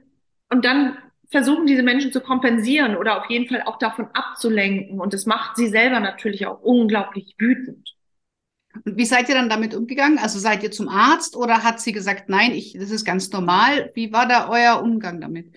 und 0.51 0.65
dann 0.65 0.99
versuchen 1.31 1.67
diese 1.67 1.83
Menschen 1.83 2.13
zu 2.13 2.21
kompensieren 2.21 2.97
oder 2.97 3.21
auf 3.21 3.31
jeden 3.31 3.49
Fall 3.49 3.63
auch 3.63 3.79
davon 3.79 4.09
abzulenken 4.13 5.01
und 5.01 5.13
das 5.13 5.27
macht 5.27 5.57
sie 5.57 5.69
selber 5.69 6.01
natürlich 6.01 6.47
auch 6.47 6.61
unglaublich 6.61 7.35
wütend. 7.39 7.95
Und 8.85 8.97
wie 8.97 9.07
seid 9.07 9.29
ihr 9.29 9.35
dann 9.35 9.49
damit 9.49 9.75
umgegangen? 9.75 10.19
Also 10.19 10.39
seid 10.39 10.63
ihr 10.63 10.71
zum 10.71 10.89
Arzt 10.89 11.35
oder 11.35 11.63
hat 11.63 11.81
sie 11.81 11.93
gesagt, 11.93 12.29
nein, 12.29 12.53
ich, 12.53 12.75
das 12.75 12.91
ist 12.91 13.05
ganz 13.05 13.31
normal? 13.31 13.91
Wie 13.95 14.13
war 14.13 14.29
da 14.29 14.49
euer 14.49 14.83
Umgang 14.83 15.21
damit? 15.21 15.57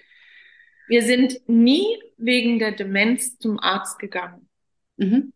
Wir 0.90 1.04
sind 1.04 1.48
nie 1.48 1.86
wegen 2.18 2.60
der 2.60 2.74
Demenz 2.74 3.38
zum 3.38 3.60
Arzt 3.60 4.00
gegangen. 4.00 4.50
Mhm. 4.98 5.34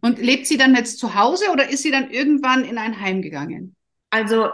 Und 0.00 0.18
lebt 0.18 0.46
sie 0.46 0.58
dann 0.58 0.74
jetzt 0.74 0.98
zu 0.98 1.14
Hause 1.14 1.46
oder 1.52 1.70
ist 1.70 1.82
sie 1.82 1.90
dann 1.90 2.10
irgendwann 2.10 2.64
in 2.64 2.76
ein 2.76 3.00
Heim 3.00 3.22
gegangen? 3.22 3.74
Also 4.10 4.48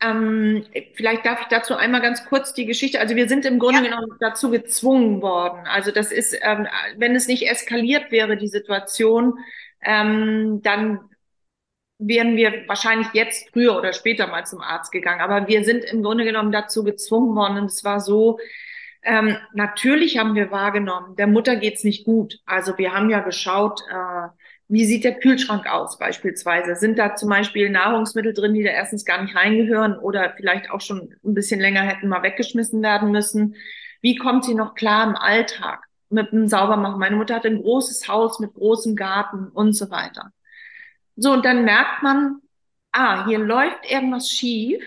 ähm, 0.00 0.64
vielleicht 0.94 1.24
darf 1.24 1.40
ich 1.42 1.46
dazu 1.46 1.74
einmal 1.74 2.02
ganz 2.02 2.24
kurz 2.26 2.52
die 2.52 2.66
Geschichte. 2.66 3.00
Also 3.00 3.16
wir 3.16 3.28
sind 3.28 3.44
im 3.46 3.58
Grunde 3.58 3.84
ja. 3.84 3.84
genommen 3.84 4.16
dazu 4.20 4.50
gezwungen 4.50 5.22
worden. 5.22 5.66
Also 5.66 5.90
das 5.90 6.12
ist, 6.12 6.36
ähm, 6.42 6.66
wenn 6.96 7.14
es 7.16 7.28
nicht 7.28 7.48
eskaliert 7.48 8.10
wäre, 8.12 8.36
die 8.36 8.48
Situation, 8.48 9.38
ähm, 9.80 10.60
dann 10.62 11.00
wären 11.98 12.36
wir 12.36 12.64
wahrscheinlich 12.66 13.08
jetzt 13.14 13.48
früher 13.52 13.76
oder 13.76 13.92
später 13.92 14.26
mal 14.26 14.44
zum 14.44 14.60
Arzt 14.60 14.92
gegangen. 14.92 15.20
Aber 15.20 15.48
wir 15.48 15.64
sind 15.64 15.84
im 15.84 16.02
Grunde 16.02 16.24
genommen 16.24 16.52
dazu 16.52 16.84
gezwungen 16.84 17.34
worden. 17.34 17.58
Und 17.58 17.70
es 17.70 17.84
war 17.84 18.00
so, 18.00 18.38
ähm, 19.06 19.36
natürlich 19.54 20.18
haben 20.18 20.34
wir 20.34 20.50
wahrgenommen, 20.50 21.14
der 21.14 21.28
Mutter 21.28 21.54
geht's 21.54 21.84
nicht 21.84 22.04
gut. 22.04 22.40
Also 22.44 22.76
wir 22.76 22.92
haben 22.92 23.08
ja 23.08 23.20
geschaut, 23.20 23.80
äh, 23.88 24.28
wie 24.68 24.84
sieht 24.84 25.04
der 25.04 25.20
Kühlschrank 25.20 25.68
aus 25.68 25.96
beispielsweise? 25.96 26.74
Sind 26.74 26.98
da 26.98 27.14
zum 27.14 27.28
Beispiel 27.28 27.70
Nahrungsmittel 27.70 28.34
drin, 28.34 28.54
die 28.54 28.64
da 28.64 28.70
erstens 28.70 29.04
gar 29.04 29.22
nicht 29.22 29.36
reingehören 29.36 29.96
oder 29.96 30.34
vielleicht 30.36 30.70
auch 30.70 30.80
schon 30.80 31.14
ein 31.24 31.34
bisschen 31.34 31.60
länger 31.60 31.82
hätten 31.82 32.08
mal 32.08 32.24
weggeschmissen 32.24 32.82
werden 32.82 33.12
müssen? 33.12 33.54
Wie 34.00 34.16
kommt 34.16 34.44
sie 34.44 34.54
noch 34.54 34.74
klar 34.74 35.06
im 35.06 35.14
Alltag 35.14 35.84
mit 36.08 36.32
dem 36.32 36.48
Saubermachen? 36.48 36.98
Meine 36.98 37.14
Mutter 37.14 37.36
hat 37.36 37.46
ein 37.46 37.62
großes 37.62 38.08
Haus 38.08 38.40
mit 38.40 38.54
großem 38.54 38.96
Garten 38.96 39.48
und 39.48 39.74
so 39.74 39.88
weiter. 39.90 40.32
So, 41.14 41.32
und 41.32 41.44
dann 41.44 41.64
merkt 41.64 42.02
man, 42.02 42.40
ah, 42.90 43.24
hier 43.26 43.38
läuft 43.38 43.88
irgendwas 43.88 44.28
schief. 44.28 44.82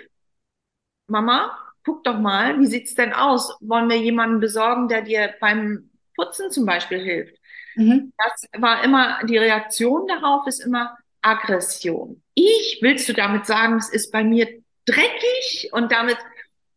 Mama, 1.08 1.58
guck 1.90 2.04
doch 2.04 2.20
mal, 2.20 2.60
wie 2.60 2.68
sieht's 2.68 2.94
denn 2.94 3.14
aus? 3.14 3.58
Wollen 3.62 3.90
wir 3.90 3.98
jemanden 3.98 4.40
besorgen, 4.40 4.88
der 4.88 5.02
dir 5.02 5.34
beim 5.42 5.90
Putzen 6.16 6.52
zum 6.52 6.68
Beispiel 6.68 7.00
hilft? 7.00 7.36
Mhm. 7.76 8.14
Das 8.16 8.62
war 8.62 8.84
immer, 8.84 9.20
die 9.26 9.40
Reaktion 9.40 10.06
darauf 10.06 10.46
ist 10.46 10.60
immer 10.60 10.96
Aggression. 11.24 12.22
Ich, 12.36 12.78
willst 12.82 13.10
du 13.10 13.14
damit 13.14 13.48
sagen, 13.48 13.78
es 13.78 13.90
ist 13.90 14.12
bei 14.12 14.24
mir 14.24 14.48
dreckig 14.86 15.70
und 15.72 15.92
damit 15.92 16.18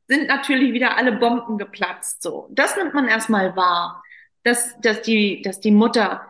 sind 0.08 0.28
natürlich 0.28 0.72
wieder 0.72 0.96
alle 0.96 1.12
Bomben 1.12 1.58
geplatzt, 1.58 2.22
so. 2.22 2.48
Das 2.50 2.74
nimmt 2.76 2.94
man 2.94 3.06
erstmal 3.06 3.54
wahr, 3.54 4.02
dass, 4.44 4.80
dass 4.80 5.02
die, 5.02 5.42
dass 5.42 5.60
die 5.60 5.72
Mutter 5.72 6.22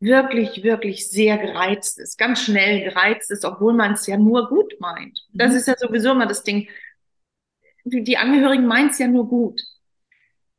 wirklich, 0.00 0.64
wirklich 0.64 1.08
sehr 1.08 1.38
gereizt 1.38 2.00
ist, 2.00 2.18
ganz 2.18 2.42
schnell 2.42 2.90
gereizt 2.90 3.30
ist, 3.30 3.44
obwohl 3.44 3.72
man 3.72 3.92
es 3.92 4.06
ja 4.08 4.16
nur 4.16 4.48
gut 4.48 4.74
meint. 4.80 5.16
Das 5.32 5.52
mhm. 5.52 5.56
ist 5.58 5.68
ja 5.68 5.76
sowieso 5.78 6.10
immer 6.10 6.26
das 6.26 6.42
Ding. 6.42 6.68
Die 7.88 8.18
Angehörigen 8.18 8.66
meinen 8.66 8.90
es 8.90 8.98
ja 8.98 9.06
nur 9.06 9.28
gut. 9.28 9.62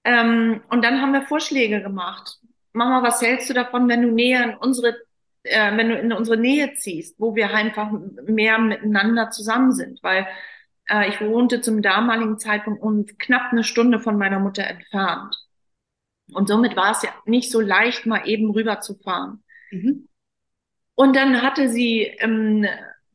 Ähm, 0.06 0.62
und 0.70 0.84
dann 0.84 1.02
haben 1.02 1.12
wir 1.12 1.24
Vorschläge 1.24 1.82
gemacht. 1.82 2.40
Mama, 2.72 3.04
was 3.04 3.22
hältst 3.22 3.50
du 3.50 3.54
davon, 3.54 3.90
wenn 3.90 4.02
du 4.02 4.12
näher 4.12 4.44
in 4.44 4.56
unsere, 4.56 4.96
äh, 5.44 5.76
wenn 5.76 5.90
du 5.90 6.00
in 6.00 6.14
unsere 6.14 6.38
Nähe 6.38 6.74
ziehst, 6.76 7.20
wo 7.20 7.36
wir 7.36 7.54
einfach 7.54 7.92
mehr 8.26 8.58
miteinander 8.60 9.30
zusammen 9.30 9.74
sind? 9.74 10.02
Weil 10.04 10.28
äh, 10.90 11.10
ich 11.10 11.20
wohnte 11.20 11.60
zum 11.60 11.82
damaligen 11.82 12.40
Zeitpunkt 12.40 12.82
um 12.82 13.06
knapp 13.18 13.52
eine 13.52 13.66
Stunde 13.66 14.00
von 14.00 14.18
meiner 14.18 14.40
Mutter 14.40 14.64
entfernt. 14.64 15.36
Und 16.34 16.48
somit 16.48 16.76
war 16.78 16.92
es 16.92 17.02
ja 17.02 17.10
nicht 17.26 17.52
so 17.52 17.60
leicht, 17.60 18.06
mal 18.06 18.28
eben 18.28 18.50
rüberzufahren. 18.52 19.44
Mhm. 19.72 20.08
Und 20.96 21.16
dann 21.16 21.42
hatte 21.42 21.70
sie 21.70 22.04
ähm, 22.20 22.66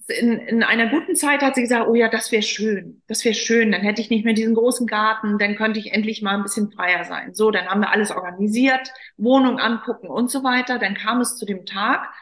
in, 0.08 0.38
in 0.38 0.62
einer 0.62 0.88
guten 0.88 1.14
Zeit 1.14 1.42
hat 1.42 1.54
sie 1.54 1.62
gesagt, 1.62 1.88
oh 1.88 1.94
ja, 1.94 2.08
das 2.08 2.32
wäre 2.32 2.42
schön, 2.42 3.02
das 3.06 3.24
wäre 3.24 3.34
schön, 3.34 3.72
dann 3.72 3.82
hätte 3.82 4.00
ich 4.00 4.10
nicht 4.10 4.24
mehr 4.24 4.34
diesen 4.34 4.54
großen 4.54 4.86
Garten, 4.86 5.38
dann 5.38 5.56
könnte 5.56 5.78
ich 5.80 5.92
endlich 5.92 6.22
mal 6.22 6.34
ein 6.34 6.42
bisschen 6.42 6.70
freier 6.72 7.04
sein. 7.04 7.34
So, 7.34 7.50
dann 7.50 7.66
haben 7.66 7.80
wir 7.80 7.90
alles 7.90 8.10
organisiert, 8.10 8.92
Wohnung 9.16 9.58
angucken 9.58 10.08
und 10.08 10.30
so 10.30 10.44
weiter. 10.44 10.78
Dann 10.78 10.94
kam 10.94 11.20
es 11.20 11.36
zu 11.36 11.46
dem 11.46 11.66
Tag, 11.66 12.12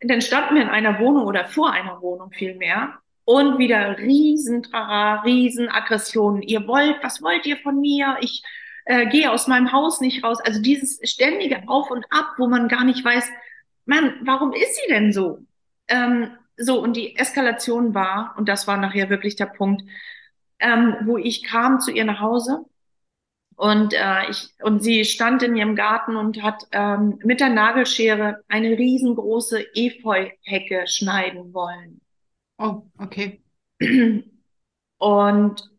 dann 0.00 0.20
standen 0.20 0.54
wir 0.54 0.62
in 0.62 0.68
einer 0.68 0.98
Wohnung 1.00 1.24
oder 1.26 1.44
vor 1.46 1.72
einer 1.72 2.00
Wohnung 2.02 2.30
vielmehr 2.32 2.98
und 3.24 3.58
wieder 3.58 3.98
riesen 3.98 4.62
Trara, 4.62 5.22
riesen 5.22 5.68
Aggressionen. 5.68 6.42
Ihr 6.42 6.66
wollt, 6.68 6.96
was 7.02 7.22
wollt 7.22 7.46
ihr 7.46 7.56
von 7.56 7.80
mir? 7.80 8.16
Ich 8.20 8.42
äh, 8.84 9.06
gehe 9.06 9.30
aus 9.30 9.48
meinem 9.48 9.72
Haus 9.72 10.00
nicht 10.00 10.22
raus. 10.22 10.38
Also 10.40 10.60
dieses 10.60 11.00
ständige 11.02 11.68
Auf 11.68 11.90
und 11.90 12.04
Ab, 12.10 12.34
wo 12.38 12.46
man 12.46 12.68
gar 12.68 12.84
nicht 12.84 13.04
weiß, 13.04 13.28
Mann, 13.84 14.14
warum 14.22 14.52
ist 14.52 14.76
sie 14.76 14.92
denn 14.92 15.12
so? 15.12 15.38
Ähm, 15.88 16.30
so, 16.56 16.80
und 16.80 16.96
die 16.96 17.16
Eskalation 17.16 17.94
war, 17.94 18.34
und 18.36 18.48
das 18.48 18.66
war 18.66 18.76
nachher 18.76 19.10
wirklich 19.10 19.36
der 19.36 19.46
Punkt, 19.46 19.82
ähm, 20.58 20.96
wo 21.04 21.18
ich 21.18 21.44
kam 21.44 21.80
zu 21.80 21.90
ihr 21.90 22.04
nach 22.04 22.20
Hause 22.20 22.64
und 23.56 23.94
äh, 23.94 24.30
ich 24.30 24.50
und 24.62 24.82
sie 24.82 25.04
stand 25.04 25.42
in 25.42 25.56
ihrem 25.56 25.76
Garten 25.76 26.16
und 26.16 26.42
hat 26.42 26.66
ähm, 26.72 27.18
mit 27.24 27.40
der 27.40 27.48
Nagelschere 27.48 28.42
eine 28.48 28.78
riesengroße 28.78 29.74
Efeu-Hecke 29.74 30.86
schneiden 30.86 31.52
wollen. 31.54 32.00
Oh, 32.58 32.82
okay. 32.98 33.42
Und 34.98 35.70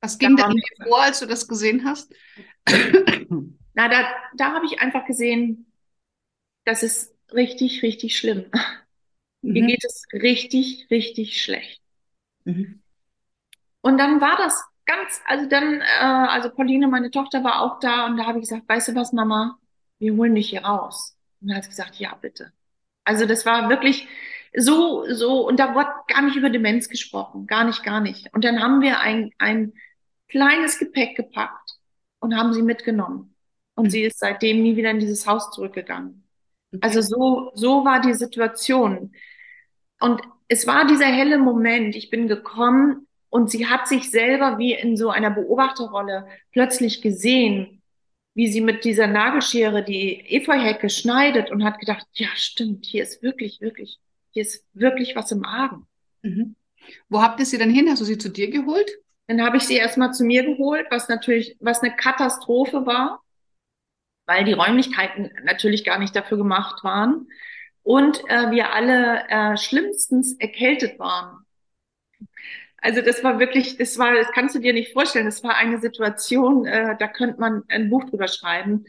was 0.00 0.18
ging 0.18 0.36
da 0.36 0.48
dir 0.48 0.62
vor, 0.86 1.02
als 1.02 1.20
du 1.20 1.26
das 1.26 1.48
gesehen 1.48 1.84
hast? 1.84 2.14
Na, 3.74 3.88
da, 3.88 4.04
da 4.36 4.52
habe 4.52 4.66
ich 4.66 4.80
einfach 4.80 5.06
gesehen, 5.06 5.66
das 6.64 6.82
ist 6.82 7.14
richtig, 7.32 7.82
richtig 7.82 8.16
schlimm. 8.16 8.46
Mhm. 9.44 9.56
Ihr 9.56 9.66
geht 9.66 9.84
es 9.84 10.04
richtig, 10.12 10.86
richtig 10.90 11.42
schlecht. 11.42 11.82
Mhm. 12.44 12.80
Und 13.82 13.98
dann 13.98 14.20
war 14.20 14.36
das 14.38 14.64
ganz, 14.86 15.20
also 15.26 15.46
dann, 15.48 15.80
äh, 15.80 15.84
also 16.00 16.50
Pauline, 16.50 16.88
meine 16.88 17.10
Tochter, 17.10 17.44
war 17.44 17.60
auch 17.62 17.78
da 17.80 18.06
und 18.06 18.16
da 18.16 18.26
habe 18.26 18.38
ich 18.38 18.48
gesagt, 18.48 18.68
weißt 18.68 18.88
du 18.88 18.94
was, 18.94 19.12
Mama, 19.12 19.58
wir 19.98 20.14
holen 20.14 20.34
dich 20.34 20.50
hier 20.50 20.64
raus. 20.64 21.16
Und 21.40 21.48
dann 21.48 21.58
hat 21.58 21.64
sie 21.64 21.70
gesagt, 21.70 21.96
ja, 21.96 22.14
bitte. 22.14 22.52
Also 23.04 23.26
das 23.26 23.44
war 23.44 23.68
wirklich 23.68 24.08
so, 24.56 25.04
so, 25.12 25.46
und 25.46 25.58
da 25.58 25.74
wurde 25.74 25.90
gar 26.08 26.22
nicht 26.22 26.36
über 26.36 26.48
Demenz 26.48 26.88
gesprochen, 26.88 27.46
gar 27.46 27.64
nicht, 27.64 27.82
gar 27.82 28.00
nicht. 28.00 28.32
Und 28.32 28.44
dann 28.44 28.62
haben 28.62 28.80
wir 28.80 29.00
ein, 29.00 29.32
ein 29.38 29.74
kleines 30.28 30.78
Gepäck 30.78 31.16
gepackt 31.16 31.72
und 32.20 32.34
haben 32.34 32.54
sie 32.54 32.62
mitgenommen. 32.62 33.34
Und 33.74 33.86
mhm. 33.86 33.90
sie 33.90 34.02
ist 34.02 34.18
seitdem 34.18 34.62
nie 34.62 34.76
wieder 34.76 34.90
in 34.90 35.00
dieses 35.00 35.26
Haus 35.26 35.50
zurückgegangen. 35.50 36.26
Also 36.80 37.02
so, 37.02 37.52
so 37.54 37.84
war 37.84 38.00
die 38.00 38.14
Situation. 38.14 39.12
Und 40.00 40.20
es 40.48 40.66
war 40.66 40.86
dieser 40.86 41.06
helle 41.06 41.38
Moment, 41.38 41.96
ich 41.96 42.10
bin 42.10 42.28
gekommen 42.28 43.06
und 43.30 43.50
sie 43.50 43.66
hat 43.66 43.88
sich 43.88 44.10
selber 44.10 44.58
wie 44.58 44.74
in 44.74 44.96
so 44.96 45.10
einer 45.10 45.30
Beobachterrolle 45.30 46.26
plötzlich 46.52 47.02
gesehen, 47.02 47.82
wie 48.34 48.48
sie 48.48 48.60
mit 48.60 48.84
dieser 48.84 49.06
Nagelschere 49.06 49.84
die 49.84 50.20
Efeuhecke 50.28 50.90
schneidet 50.90 51.50
und 51.50 51.64
hat 51.64 51.78
gedacht, 51.78 52.06
ja 52.12 52.28
stimmt, 52.34 52.84
hier 52.86 53.02
ist 53.02 53.22
wirklich, 53.22 53.60
wirklich, 53.60 53.98
hier 54.32 54.42
ist 54.42 54.64
wirklich 54.72 55.16
was 55.16 55.32
im 55.32 55.44
Argen. 55.44 55.86
Mhm. 56.22 56.56
Wo 57.08 57.22
habt 57.22 57.40
ihr 57.40 57.46
sie 57.46 57.58
dann 57.58 57.70
hin? 57.70 57.88
Hast 57.88 58.00
du 58.00 58.04
sie 58.04 58.18
zu 58.18 58.28
dir 58.28 58.50
geholt? 58.50 58.90
Dann 59.26 59.42
habe 59.42 59.56
ich 59.56 59.62
sie 59.62 59.76
erstmal 59.76 60.12
zu 60.12 60.24
mir 60.24 60.44
geholt, 60.44 60.86
was 60.90 61.08
natürlich, 61.08 61.56
was 61.60 61.80
eine 61.80 61.96
Katastrophe 61.96 62.84
war, 62.84 63.22
weil 64.26 64.44
die 64.44 64.52
Räumlichkeiten 64.52 65.30
natürlich 65.44 65.84
gar 65.84 65.98
nicht 65.98 66.14
dafür 66.14 66.36
gemacht 66.36 66.84
waren 66.84 67.26
und 67.84 68.18
äh, 68.28 68.50
wir 68.50 68.72
alle 68.72 69.28
äh, 69.28 69.56
schlimmstens 69.56 70.34
erkältet 70.40 70.98
waren. 70.98 71.44
Also 72.78 73.00
das 73.00 73.22
war 73.22 73.38
wirklich, 73.38 73.76
das 73.76 73.98
war, 73.98 74.14
das 74.14 74.32
kannst 74.32 74.54
du 74.54 74.58
dir 74.58 74.72
nicht 74.72 74.92
vorstellen. 74.92 75.26
Das 75.26 75.44
war 75.44 75.56
eine 75.56 75.78
Situation, 75.78 76.66
äh, 76.66 76.96
da 76.98 77.06
könnte 77.06 77.40
man 77.40 77.62
ein 77.68 77.88
Buch 77.88 78.04
drüber 78.04 78.26
schreiben. 78.26 78.84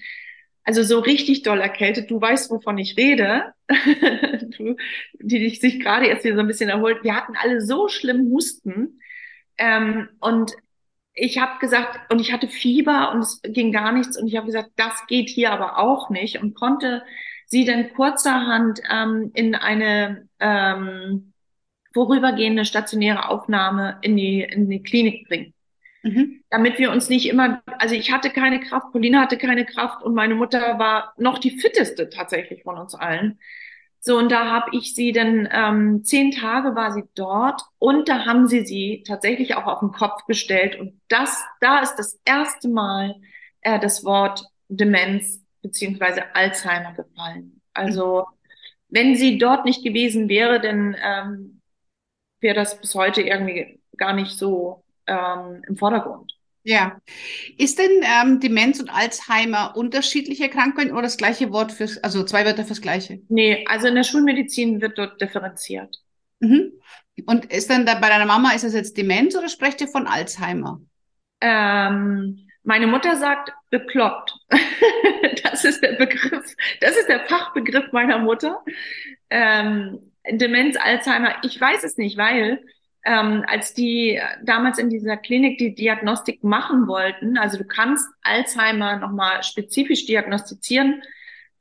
Also 0.64 0.82
so 0.82 1.00
richtig 1.00 1.44
doll 1.44 1.60
erkältet. 1.60 2.10
Du 2.10 2.20
weißt, 2.20 2.50
wovon 2.50 2.78
ich 2.78 2.98
rede. 2.98 3.54
du, 4.58 4.76
die 5.20 5.40
dich 5.40 5.60
sich 5.60 5.80
gerade 5.80 6.08
jetzt 6.08 6.24
hier 6.24 6.34
so 6.34 6.40
ein 6.40 6.48
bisschen 6.48 6.70
erholt. 6.70 7.04
Wir 7.04 7.16
hatten 7.16 7.36
alle 7.38 7.62
so 7.62 7.88
schlimm 7.88 8.32
Husten. 8.32 9.00
Ähm, 9.58 10.10
und 10.20 10.54
ich 11.14 11.38
habe 11.40 11.60
gesagt, 11.60 12.12
und 12.12 12.20
ich 12.20 12.34
hatte 12.34 12.48
Fieber 12.48 13.12
und 13.14 13.20
es 13.20 13.42
ging 13.44 13.72
gar 13.72 13.92
nichts. 13.92 14.18
Und 14.18 14.28
ich 14.28 14.36
habe 14.36 14.48
gesagt, 14.48 14.72
das 14.78 15.06
geht 15.08 15.30
hier 15.30 15.52
aber 15.52 15.78
auch 15.80 16.10
nicht 16.10 16.42
und 16.42 16.56
konnte 16.56 17.04
sie 17.46 17.66
dann 17.66 17.94
kurzerhand 17.94 18.82
ähm, 18.92 19.32
in 19.34 19.56
eine 19.56 20.28
ähm, 20.40 21.34
vorübergehende 21.94 22.66
stationäre 22.66 23.30
Aufnahme 23.30 23.98
in 24.02 24.18
die, 24.18 24.42
in 24.42 24.70
die 24.70 24.84
Klinik 24.84 25.28
bringen. 25.28 25.54
Mhm. 26.04 26.44
Damit 26.50 26.78
wir 26.78 26.92
uns 26.92 27.10
nicht 27.10 27.28
immer, 27.28 27.64
also 27.80 27.96
ich 27.96 28.12
hatte 28.12 28.30
keine 28.30 28.60
Kraft, 28.60 28.92
Pauline 28.92 29.20
hatte 29.20 29.38
keine 29.38 29.66
Kraft 29.66 30.04
und 30.04 30.14
meine 30.14 30.36
Mutter 30.36 30.78
war 30.78 31.14
noch 31.18 31.40
die 31.40 31.60
fitteste 31.60 32.10
tatsächlich 32.10 32.64
von 32.64 32.78
uns 32.78 32.94
allen. 32.94 33.40
So, 34.02 34.20
und 34.20 34.32
da 34.32 34.52
habe 34.52 34.70
ich 34.74 34.94
sie 34.94 35.14
dann, 35.14 35.50
ähm, 35.52 36.04
zehn 36.04 36.30
Tage 36.30 36.76
war 36.76 36.92
sie 36.92 37.06
dort 37.16 37.64
und 37.80 38.08
da 38.08 38.26
haben 38.26 38.48
sie 38.48 38.64
sie 38.64 39.04
tatsächlich 39.08 39.56
auch 39.56 39.66
auf 39.66 39.80
den 39.80 39.92
Kopf 39.92 40.26
gestellt. 40.28 40.80
Und 40.80 41.02
das, 41.08 41.44
da 41.60 41.80
ist 41.80 41.96
das 41.96 42.20
erste 42.24 42.70
Mal 42.70 43.16
äh, 43.62 43.80
das 43.80 44.04
Wort 44.04 44.46
Demenz 44.68 45.45
beziehungsweise 45.66 46.36
Alzheimer 46.36 46.94
gefallen. 46.94 47.62
Also 47.74 48.26
wenn 48.90 49.16
sie 49.16 49.38
dort 49.38 49.66
nicht 49.66 49.84
gewesen 49.84 50.30
wäre, 50.30 50.62
dann 50.62 50.96
ähm, 51.02 51.62
wäre 52.40 52.56
das 52.56 52.80
bis 52.80 52.94
heute 52.94 53.22
irgendwie 53.22 53.80
gar 53.98 54.14
nicht 54.14 54.38
so 54.38 54.84
ähm, 55.08 55.64
im 55.68 55.76
Vordergrund. 55.76 56.34
Ja. 56.64 57.00
Ist 57.58 57.80
denn 57.80 57.92
ähm, 58.04 58.40
Demenz 58.40 58.80
und 58.80 58.90
Alzheimer 58.90 59.76
unterschiedliche 59.76 60.50
Krankheiten 60.50 60.92
oder 60.92 61.04
das 61.04 61.18
gleiche 61.18 61.52
Wort 61.52 61.72
fürs, 61.72 61.98
also 62.00 62.24
zwei 62.24 62.46
Wörter 62.46 62.66
fürs 62.66 62.82
gleiche? 62.82 63.22
Nee, 63.30 63.66
also 63.68 63.88
in 63.88 63.96
der 63.96 64.04
Schulmedizin 64.04 64.82
wird 64.82 64.98
dort 64.98 65.20
differenziert. 65.22 66.02
Mhm. 66.40 66.74
Und 67.26 67.46
ist 67.46 67.70
dann 67.70 67.86
da 67.86 67.96
bei 67.96 68.10
deiner 68.10 68.26
Mama, 68.26 68.52
ist 68.52 68.64
das 68.64 68.74
jetzt 68.74 68.98
Demenz 68.98 69.36
oder 69.36 69.48
sprecht 69.48 69.82
ihr 69.82 69.88
von 69.88 70.08
Alzheimer? 70.08 70.82
Ähm, 71.42 72.45
meine 72.66 72.88
Mutter 72.88 73.16
sagt 73.16 73.54
bekloppt. 73.70 74.36
das 75.44 75.64
ist 75.64 75.82
der 75.82 75.94
Begriff, 75.94 76.56
das 76.82 76.98
ist 76.98 77.08
der 77.08 77.22
Fachbegriff 77.22 77.92
meiner 77.92 78.20
Mutter. 78.20 78.64
Ähm, 79.30 80.12
Demenz, 80.30 80.76
Alzheimer, 80.78 81.36
ich 81.44 81.60
weiß 81.60 81.84
es 81.84 81.98
nicht, 81.98 82.18
weil 82.18 82.64
ähm, 83.06 83.46
als 83.48 83.74
die 83.76 84.20
damals 84.44 84.80
in 84.80 84.90
dieser 84.90 85.16
Klinik 85.18 85.60
die 85.60 85.76
Diagnostik 85.76 86.44
machen 86.44 86.88
wollten, 86.88 87.38
also 87.38 87.58
du 87.60 87.64
kannst 87.64 88.08
Alzheimer 88.24 88.98
nochmal 88.98 89.44
spezifisch 89.44 90.06
diagnostizieren, 90.06 91.02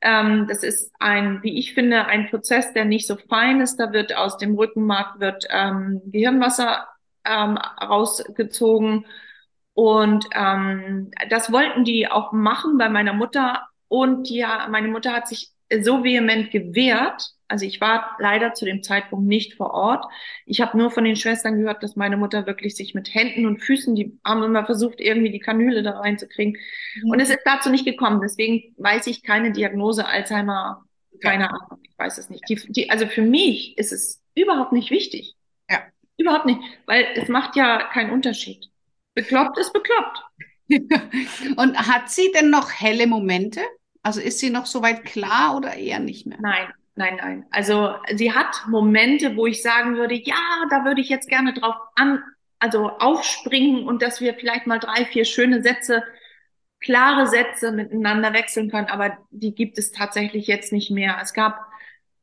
Ähm, 0.01 0.45
das 0.47 0.63
ist 0.63 0.91
ein, 0.99 1.41
wie 1.41 1.57
ich 1.57 1.73
finde, 1.73 2.05
ein 2.05 2.29
Prozess, 2.29 2.73
der 2.73 2.85
nicht 2.85 3.07
so 3.07 3.15
fein 3.15 3.61
ist. 3.61 3.77
Da 3.77 3.91
wird 3.93 4.15
aus 4.15 4.37
dem 4.37 4.55
Rückenmark 4.55 5.19
wird 5.19 5.45
ähm, 5.49 6.01
Gehirnwasser 6.05 6.87
ähm, 7.25 7.57
rausgezogen. 7.57 9.05
Und 9.75 10.25
ähm, 10.33 11.11
das 11.29 11.51
wollten 11.51 11.83
die 11.83 12.07
auch 12.07 12.31
machen 12.31 12.77
bei 12.77 12.87
meiner 12.87 13.13
Mutter. 13.13 13.67
Und 13.89 14.29
ja, 14.29 14.67
meine 14.71 14.87
Mutter 14.87 15.11
hat 15.11 15.27
sich 15.27 15.51
so 15.81 16.03
vehement 16.03 16.49
gewehrt. 16.49 17.31
Also 17.49 17.65
ich 17.65 17.81
war 17.81 18.15
leider 18.17 18.53
zu 18.53 18.63
dem 18.63 18.83
Zeitpunkt 18.83 19.27
nicht 19.27 19.55
vor 19.55 19.71
Ort. 19.71 20.05
Ich 20.45 20.61
habe 20.61 20.77
nur 20.77 20.91
von 20.91 21.03
den 21.03 21.17
Schwestern 21.17 21.59
gehört, 21.59 21.83
dass 21.83 21.97
meine 21.97 22.15
Mutter 22.15 22.47
wirklich 22.47 22.75
sich 22.75 22.95
mit 22.95 23.13
Händen 23.13 23.45
und 23.45 23.61
Füßen, 23.61 23.95
die 23.95 24.17
haben 24.23 24.43
immer 24.43 24.65
versucht, 24.65 25.01
irgendwie 25.01 25.29
die 25.29 25.39
Kanüle 25.39 25.83
da 25.83 25.99
reinzukriegen. 25.99 26.57
Mhm. 27.03 27.11
Und 27.11 27.19
es 27.19 27.29
ist 27.29 27.41
dazu 27.43 27.69
nicht 27.69 27.85
gekommen. 27.85 28.21
Deswegen 28.21 28.73
weiß 28.77 29.07
ich 29.07 29.23
keine 29.23 29.51
Diagnose 29.51 30.05
Alzheimer, 30.05 30.85
keine 31.21 31.43
ja. 31.43 31.49
Ahnung, 31.49 31.79
ich 31.83 31.99
weiß 31.99 32.17
es 32.17 32.29
nicht. 32.29 32.47
Die, 32.47 32.55
die, 32.55 32.89
also 32.89 33.07
für 33.07 33.21
mich 33.21 33.77
ist 33.77 33.91
es 33.91 34.23
überhaupt 34.35 34.71
nicht 34.71 34.89
wichtig. 34.89 35.35
Ja. 35.69 35.79
Überhaupt 36.17 36.45
nicht, 36.45 36.61
weil 36.85 37.05
es 37.15 37.27
macht 37.27 37.57
ja 37.57 37.89
keinen 37.91 38.11
Unterschied. 38.11 38.69
Bekloppt 39.15 39.57
ist 39.57 39.73
bekloppt. 39.73 40.23
und 41.57 41.77
hat 41.77 42.09
sie 42.09 42.31
denn 42.33 42.49
noch 42.49 42.71
helle 42.71 43.07
Momente? 43.07 43.61
Also 44.03 44.21
ist 44.21 44.39
sie 44.39 44.49
noch 44.49 44.65
soweit 44.65 45.03
klar 45.05 45.55
oder 45.55 45.73
eher 45.73 45.99
nicht 45.99 46.27
mehr? 46.27 46.37
Nein, 46.41 46.67
nein, 46.95 47.15
nein. 47.17 47.45
Also 47.49 47.95
sie 48.13 48.33
hat 48.33 48.65
Momente, 48.67 49.35
wo 49.35 49.47
ich 49.47 49.63
sagen 49.63 49.95
würde, 49.95 50.15
ja, 50.15 50.35
da 50.69 50.85
würde 50.85 51.01
ich 51.01 51.09
jetzt 51.09 51.29
gerne 51.29 51.53
drauf 51.53 51.75
an, 51.95 52.21
also 52.59 52.89
aufspringen 52.89 53.87
und 53.87 54.01
dass 54.01 54.21
wir 54.21 54.35
vielleicht 54.35 54.67
mal 54.67 54.79
drei, 54.79 55.05
vier 55.05 55.25
schöne 55.25 55.63
Sätze, 55.63 56.03
klare 56.79 57.27
Sätze 57.27 57.71
miteinander 57.71 58.33
wechseln 58.33 58.69
können. 58.69 58.87
Aber 58.87 59.17
die 59.31 59.55
gibt 59.55 59.77
es 59.77 59.91
tatsächlich 59.91 60.47
jetzt 60.47 60.71
nicht 60.71 60.91
mehr. 60.91 61.17
Es 61.21 61.33
gab, 61.33 61.59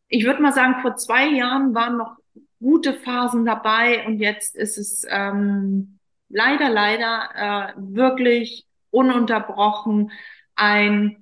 ich 0.08 0.24
würde 0.24 0.42
mal 0.42 0.52
sagen, 0.52 0.82
vor 0.82 0.96
zwei 0.96 1.26
Jahren 1.26 1.74
waren 1.74 1.96
noch 1.96 2.16
gute 2.60 2.94
Phasen 2.94 3.44
dabei 3.44 4.06
und 4.06 4.20
jetzt 4.20 4.54
ist 4.54 4.78
es 4.78 5.04
ähm, 5.08 5.98
leider, 6.32 6.68
leider 6.68 7.28
äh, 7.34 7.72
wirklich 7.76 8.66
ununterbrochen 8.90 10.10
ein 10.56 11.18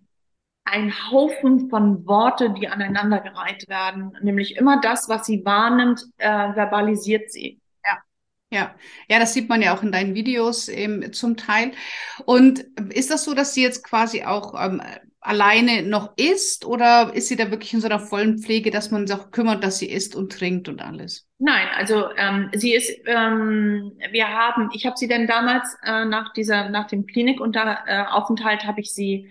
ein 0.64 0.92
Haufen 1.10 1.68
von 1.68 2.06
Worte, 2.06 2.50
die 2.50 2.68
aneinandergereiht 2.68 3.68
werden. 3.68 4.16
Nämlich 4.22 4.56
immer 4.56 4.80
das, 4.80 5.08
was 5.08 5.26
sie 5.26 5.44
wahrnimmt, 5.44 6.04
äh, 6.18 6.52
verbalisiert 6.52 7.32
sie. 7.32 7.60
Ja, 8.52 8.74
ja, 9.08 9.20
das 9.20 9.32
sieht 9.32 9.48
man 9.48 9.62
ja 9.62 9.76
auch 9.76 9.82
in 9.84 9.92
deinen 9.92 10.14
Videos 10.14 10.68
eben 10.68 11.12
zum 11.12 11.36
Teil. 11.36 11.70
Und 12.24 12.66
ist 12.92 13.10
das 13.10 13.24
so, 13.24 13.32
dass 13.32 13.54
sie 13.54 13.62
jetzt 13.62 13.84
quasi 13.84 14.24
auch 14.24 14.54
ähm, 14.60 14.82
alleine 15.20 15.82
noch 15.82 16.16
isst 16.16 16.64
oder 16.64 17.12
ist 17.14 17.28
sie 17.28 17.36
da 17.36 17.50
wirklich 17.50 17.74
in 17.74 17.80
so 17.80 17.86
einer 17.86 18.00
vollen 18.00 18.38
Pflege, 18.38 18.70
dass 18.70 18.90
man 18.90 19.06
sich 19.06 19.16
auch 19.16 19.30
kümmert, 19.30 19.62
dass 19.62 19.78
sie 19.78 19.90
isst 19.90 20.16
und 20.16 20.32
trinkt 20.32 20.68
und 20.68 20.80
alles? 20.80 21.28
Nein, 21.38 21.68
also 21.76 22.06
ähm, 22.16 22.50
sie 22.54 22.74
ist, 22.74 22.90
ähm, 23.06 23.92
wir 24.10 24.28
haben, 24.28 24.70
ich 24.72 24.86
habe 24.86 24.96
sie 24.96 25.08
dann 25.08 25.26
damals 25.26 25.76
äh, 25.84 26.06
nach 26.06 26.32
dieser, 26.32 26.70
nach 26.70 26.86
dem 26.86 27.06
Klinikaufenthalt 27.06 28.64
äh, 28.64 28.66
habe 28.66 28.80
ich 28.80 28.92
sie 28.92 29.28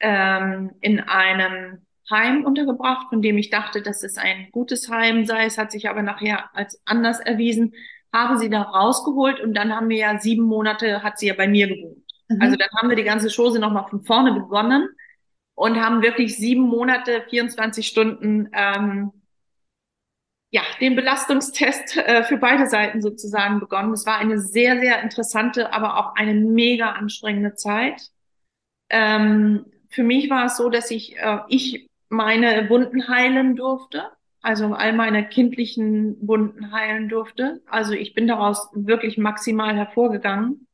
ähm, 0.00 0.72
in 0.80 1.00
einem 1.00 1.86
Heim 2.10 2.44
untergebracht, 2.44 3.08
von 3.08 3.22
dem 3.22 3.38
ich 3.38 3.48
dachte, 3.48 3.80
dass 3.80 4.02
es 4.02 4.18
ein 4.18 4.48
gutes 4.50 4.90
Heim 4.90 5.24
sei. 5.24 5.46
Es 5.46 5.56
hat 5.56 5.70
sich 5.70 5.88
aber 5.88 6.02
nachher 6.02 6.54
als 6.54 6.82
anders 6.84 7.20
erwiesen. 7.20 7.74
Habe 8.12 8.38
sie 8.38 8.50
da 8.50 8.62
rausgeholt 8.62 9.40
und 9.40 9.54
dann 9.54 9.74
haben 9.74 9.88
wir 9.88 9.96
ja 9.96 10.18
sieben 10.18 10.44
Monate, 10.44 11.02
hat 11.02 11.18
sie 11.18 11.28
ja 11.28 11.34
bei 11.34 11.46
mir 11.46 11.68
gewohnt. 11.68 12.04
Mhm. 12.28 12.42
Also 12.42 12.56
dann 12.56 12.68
haben 12.76 12.88
wir 12.88 12.96
die 12.96 13.04
ganze 13.04 13.30
Chose 13.34 13.60
nochmal 13.60 13.86
von 13.88 14.02
vorne 14.02 14.32
begonnen 14.32 14.88
und 15.62 15.80
haben 15.80 16.02
wirklich 16.02 16.36
sieben 16.36 16.62
Monate, 16.62 17.22
24 17.30 17.86
Stunden, 17.86 18.48
ähm, 18.52 19.12
ja, 20.50 20.62
den 20.80 20.96
Belastungstest 20.96 21.98
äh, 21.98 22.24
für 22.24 22.36
beide 22.36 22.66
Seiten 22.66 23.00
sozusagen 23.00 23.60
begonnen. 23.60 23.92
Es 23.92 24.04
war 24.04 24.18
eine 24.18 24.40
sehr, 24.40 24.80
sehr 24.80 25.00
interessante, 25.04 25.72
aber 25.72 25.98
auch 25.98 26.16
eine 26.16 26.34
mega 26.34 26.90
anstrengende 26.90 27.54
Zeit. 27.54 28.10
Ähm, 28.90 29.66
für 29.88 30.02
mich 30.02 30.28
war 30.30 30.46
es 30.46 30.56
so, 30.56 30.68
dass 30.68 30.90
ich, 30.90 31.16
äh, 31.18 31.38
ich 31.46 31.88
meine 32.08 32.68
Wunden 32.68 33.06
heilen 33.06 33.54
durfte, 33.54 34.10
also 34.40 34.74
all 34.74 34.92
meine 34.94 35.28
kindlichen 35.28 36.16
Wunden 36.26 36.72
heilen 36.72 37.08
durfte. 37.08 37.62
Also 37.66 37.92
ich 37.92 38.14
bin 38.14 38.26
daraus 38.26 38.68
wirklich 38.72 39.16
maximal 39.16 39.76
hervorgegangen. 39.76 40.66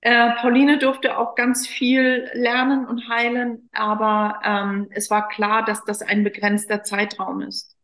Äh, 0.00 0.30
Pauline 0.40 0.78
durfte 0.78 1.18
auch 1.18 1.34
ganz 1.34 1.66
viel 1.66 2.30
lernen 2.32 2.86
und 2.86 3.08
heilen, 3.08 3.68
aber 3.72 4.40
ähm, 4.44 4.88
es 4.90 5.10
war 5.10 5.28
klar, 5.28 5.64
dass 5.64 5.84
das 5.84 6.02
ein 6.02 6.22
begrenzter 6.22 6.82
Zeitraum 6.84 7.40
ist. 7.42 7.76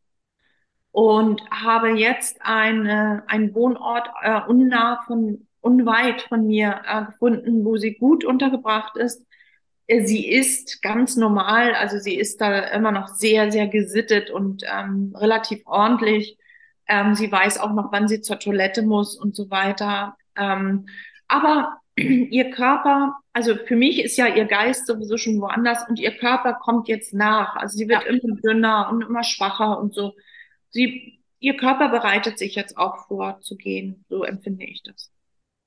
Und 0.93 1.43
habe 1.51 1.91
jetzt 1.91 2.39
eine, 2.41 3.25
einen 3.27 3.53
Wohnort 3.55 4.09
äh, 4.23 4.41
unnah 4.47 5.03
von, 5.07 5.49
unweit 5.61 6.23
von 6.23 6.47
mir 6.47 6.83
äh, 6.87 7.07
gefunden, 7.07 7.65
wo 7.65 7.77
sie 7.77 7.95
gut 7.95 8.25
untergebracht 8.25 8.97
ist, 8.97 9.27
äh, 9.87 10.05
sie 10.05 10.29
ist 10.29 10.83
ganz 10.83 11.17
normal, 11.17 11.75
also 11.75 11.99
sie 11.99 12.17
ist 12.17 12.41
da 12.41 12.59
immer 12.69 12.93
noch 12.93 13.09
sehr, 13.09 13.51
sehr 13.51 13.69
gesittet 13.69 14.31
und 14.31 14.63
ähm, 14.71 15.15
relativ 15.17 15.63
ordentlich. 15.67 16.39
Ähm, 16.87 17.15
sie 17.15 17.31
weiß 17.31 17.59
auch 17.59 17.73
noch, 17.73 17.93
wann 17.93 18.09
sie 18.09 18.21
zur 18.21 18.39
Toilette 18.39 18.83
muss 18.83 19.17
und 19.17 19.35
so 19.35 19.51
weiter. 19.51 20.17
Ähm, 20.37 20.87
aber 21.29 21.79
ihr 21.97 22.51
Körper, 22.51 23.17
also 23.33 23.55
für 23.55 23.77
mich 23.77 24.03
ist 24.03 24.17
ja 24.17 24.27
ihr 24.27 24.47
Geist 24.47 24.87
sowieso 24.87 25.17
schon 25.17 25.41
woanders 25.41 25.89
und 25.89 25.99
ihr 25.99 26.13
Körper 26.17 26.55
kommt 26.55 26.89
jetzt 26.89 27.15
nach. 27.15 27.57
Also 27.57 27.79
sie 27.79 27.89
wird 27.89 28.03
ja. 28.05 28.09
immer 28.09 28.37
dünner 28.41 28.89
und 28.91 29.03
immer 29.03 29.23
schwacher 29.23 29.79
und 29.79 29.95
so. 29.95 30.15
Sie, 30.71 31.21
ihr 31.39 31.57
Körper 31.57 31.89
bereitet 31.89 32.39
sich 32.39 32.55
jetzt 32.57 32.77
auch 32.77 33.07
vor 33.07 33.41
zu 33.41 33.57
gehen. 33.57 34.05
So 34.09 34.25
empfinde 34.25 34.65
ich 34.65 34.83
das. 34.83 35.11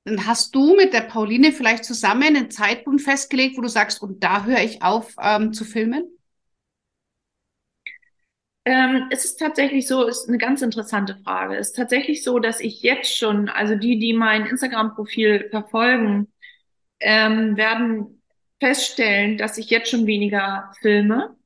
Dann 0.04 0.26
hast 0.26 0.56
du 0.56 0.76
mit 0.76 0.94
der 0.94 1.02
Pauline 1.02 1.52
vielleicht 1.52 1.86
zusammen 1.86 2.36
einen 2.36 2.52
Zeitpunkt 2.52 3.02
festgelegt, 3.02 3.58
wo 3.58 3.62
du 3.62 3.70
sagst, 3.70 4.02
und 4.02 4.24
da 4.24 4.46
höre 4.46 4.62
ich 4.62 4.82
auf 4.82 5.14
ähm, 5.22 5.54
zu 5.54 5.66
filmen? 5.66 6.17
Ähm, 8.68 9.08
es 9.12 9.24
ist 9.24 9.38
tatsächlich 9.38 9.88
so, 9.88 10.06
ist 10.06 10.28
eine 10.28 10.38
ganz 10.38 10.62
interessante 10.62 11.16
Frage. 11.24 11.56
Es 11.56 11.70
ist 11.70 11.78
tatsächlich 11.78 12.22
so, 12.22 12.38
dass 12.38 12.60
ich 12.60 12.82
jetzt 12.82 13.18
schon, 13.18 13.48
also 13.48 13.76
die, 13.76 13.98
die 13.98 14.12
mein 14.12 14.46
Instagram-Profil 14.46 15.48
verfolgen, 15.50 16.28
ähm, 17.00 17.56
werden 17.56 18.22
feststellen, 18.60 19.38
dass 19.38 19.58
ich 19.58 19.70
jetzt 19.70 19.90
schon 19.90 20.06
weniger 20.06 20.70
filme, 20.82 21.38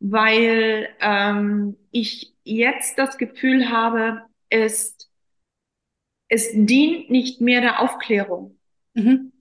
weil 0.00 0.90
ähm, 1.00 1.78
ich 1.92 2.34
jetzt 2.44 2.98
das 2.98 3.16
Gefühl 3.16 3.70
habe, 3.70 4.20
es 4.50 4.98
es 6.28 6.50
dient 6.52 7.08
nicht 7.08 7.40
mehr 7.40 7.62
der 7.62 7.80
Aufklärung. 7.80 8.58
Mhm. 8.92 9.32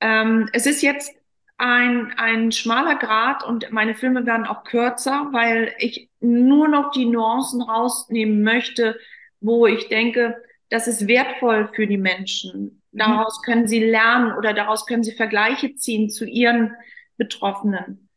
Ähm, 0.00 0.48
es 0.52 0.66
ist 0.66 0.82
jetzt 0.82 1.14
ein, 1.60 2.12
ein 2.16 2.52
schmaler 2.52 2.96
Grad 2.96 3.44
und 3.44 3.70
meine 3.70 3.94
Filme 3.94 4.24
werden 4.24 4.46
auch 4.46 4.64
kürzer, 4.64 5.28
weil 5.32 5.74
ich 5.78 6.08
nur 6.20 6.68
noch 6.68 6.90
die 6.90 7.04
Nuancen 7.04 7.60
rausnehmen 7.60 8.42
möchte, 8.42 8.98
wo 9.40 9.66
ich 9.66 9.88
denke, 9.88 10.42
das 10.70 10.88
ist 10.88 11.06
wertvoll 11.06 11.68
für 11.74 11.86
die 11.86 11.98
Menschen. 11.98 12.82
Mhm. 12.92 12.98
Daraus 12.98 13.42
können 13.42 13.68
sie 13.68 13.84
lernen 13.84 14.32
oder 14.32 14.54
daraus 14.54 14.86
können 14.86 15.02
sie 15.02 15.12
Vergleiche 15.12 15.74
ziehen 15.74 16.08
zu 16.08 16.24
ihren 16.24 16.72
Betroffenen. 17.18 18.08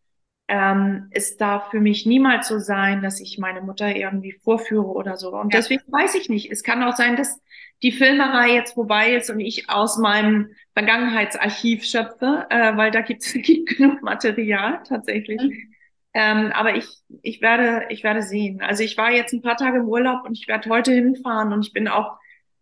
Ähm, 0.47 1.07
es 1.11 1.35
darf 1.35 1.69
für 1.69 1.81
mich 1.81 2.05
niemals 2.05 2.47
so 2.47 2.59
sein, 2.59 3.01
dass 3.01 3.19
ich 3.19 3.39
meine 3.39 3.61
Mutter 3.61 3.93
irgendwie 3.93 4.33
vorführe 4.33 4.87
oder 4.87 5.17
so. 5.17 5.35
Und 5.35 5.53
ja. 5.53 5.59
deswegen 5.59 5.83
weiß 5.87 6.15
ich 6.15 6.29
nicht. 6.29 6.49
Es 6.49 6.63
kann 6.63 6.83
auch 6.83 6.95
sein, 6.95 7.17
dass 7.17 7.41
die 7.81 7.91
Filmerei 7.91 8.53
jetzt 8.53 8.73
vorbei 8.73 9.15
ist 9.15 9.29
und 9.29 9.41
ich 9.41 9.69
aus 9.69 9.97
meinem 9.97 10.51
Vergangenheitsarchiv 10.73 11.83
schöpfe, 11.83 12.45
äh, 12.49 12.75
weil 12.75 12.91
da 12.91 13.01
gibt's, 13.01 13.33
gibt 13.33 13.77
genug 13.77 14.01
Material 14.01 14.81
tatsächlich. 14.87 15.41
Mhm. 15.41 15.73
Ähm, 16.15 16.51
aber 16.53 16.75
ich, 16.75 16.87
ich 17.23 17.41
werde, 17.41 17.87
ich 17.89 18.03
werde 18.03 18.21
sehen. 18.21 18.61
Also 18.61 18.83
ich 18.83 18.97
war 18.97 19.11
jetzt 19.11 19.33
ein 19.33 19.41
paar 19.41 19.57
Tage 19.57 19.79
im 19.79 19.87
Urlaub 19.87 20.25
und 20.25 20.37
ich 20.37 20.47
werde 20.47 20.69
heute 20.69 20.93
hinfahren 20.93 21.53
und 21.53 21.65
ich 21.65 21.73
bin 21.73 21.87
auch 21.87 22.17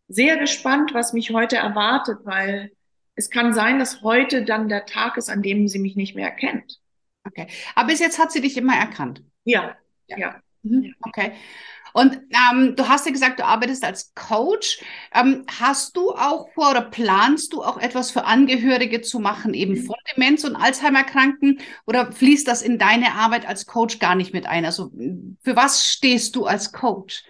sehr 0.08 0.38
gespannt, 0.38 0.94
was 0.94 1.14
mich 1.14 1.32
heute 1.32 1.58
erwartet, 1.58 2.20
weil 2.24 2.72
es 3.16 3.30
kann 3.30 3.54
sein, 3.54 3.80
dass 3.80 4.02
heute 4.02 4.44
dann 4.44 4.70
der 4.70 4.86
Tag 4.86 5.18
ist, 5.18 5.30
an 5.30 5.42
dem 5.42 5.68
sie 5.68 5.80
mich 5.80 5.96
nicht 5.96 6.16
mehr 6.16 6.28
erkennt. 6.28 6.80
Okay. 7.26 7.48
Aber 7.76 7.88
bis 7.88 8.00
jetzt 8.00 8.20
hat 8.20 8.32
sie 8.32 8.42
dich 8.42 8.58
immer 8.58 8.76
erkannt. 8.76 9.24
Ja, 9.44 9.76
ja. 10.08 10.18
ja. 10.18 10.42
Mhm. 10.64 10.96
Okay. 11.02 11.34
Und 11.94 12.20
ähm, 12.32 12.76
du 12.76 12.88
hast 12.88 13.06
ja 13.06 13.12
gesagt, 13.12 13.40
du 13.40 13.46
arbeitest 13.46 13.84
als 13.84 14.14
Coach. 14.14 14.82
Ähm, 15.14 15.46
hast 15.60 15.96
du 15.98 16.12
auch 16.12 16.50
vor 16.54 16.72
oder 16.72 16.82
planst 16.82 17.54
du 17.54 17.64
auch 17.64 17.78
etwas 17.78 18.12
für 18.12 18.26
Angehörige 18.26 19.02
zu 19.02 19.20
machen, 19.20 19.54
eben 19.54 19.78
von 19.78 19.96
Demenz- 20.16 20.46
und 20.46 20.56
Alzheimer-Kranken? 20.56 21.60
Oder 21.86 22.12
fließt 22.12 22.48
das 22.48 22.62
in 22.62 22.78
deine 22.78 23.14
Arbeit 23.14 23.48
als 23.48 23.66
Coach 23.66 24.00
gar 24.00 24.16
nicht 24.16 24.34
mit 24.34 24.46
ein? 24.46 24.66
Also 24.66 24.92
für 25.42 25.56
was 25.56 25.90
stehst 25.92 26.36
du 26.36 26.46
als 26.46 26.72
Coach? 26.72 27.24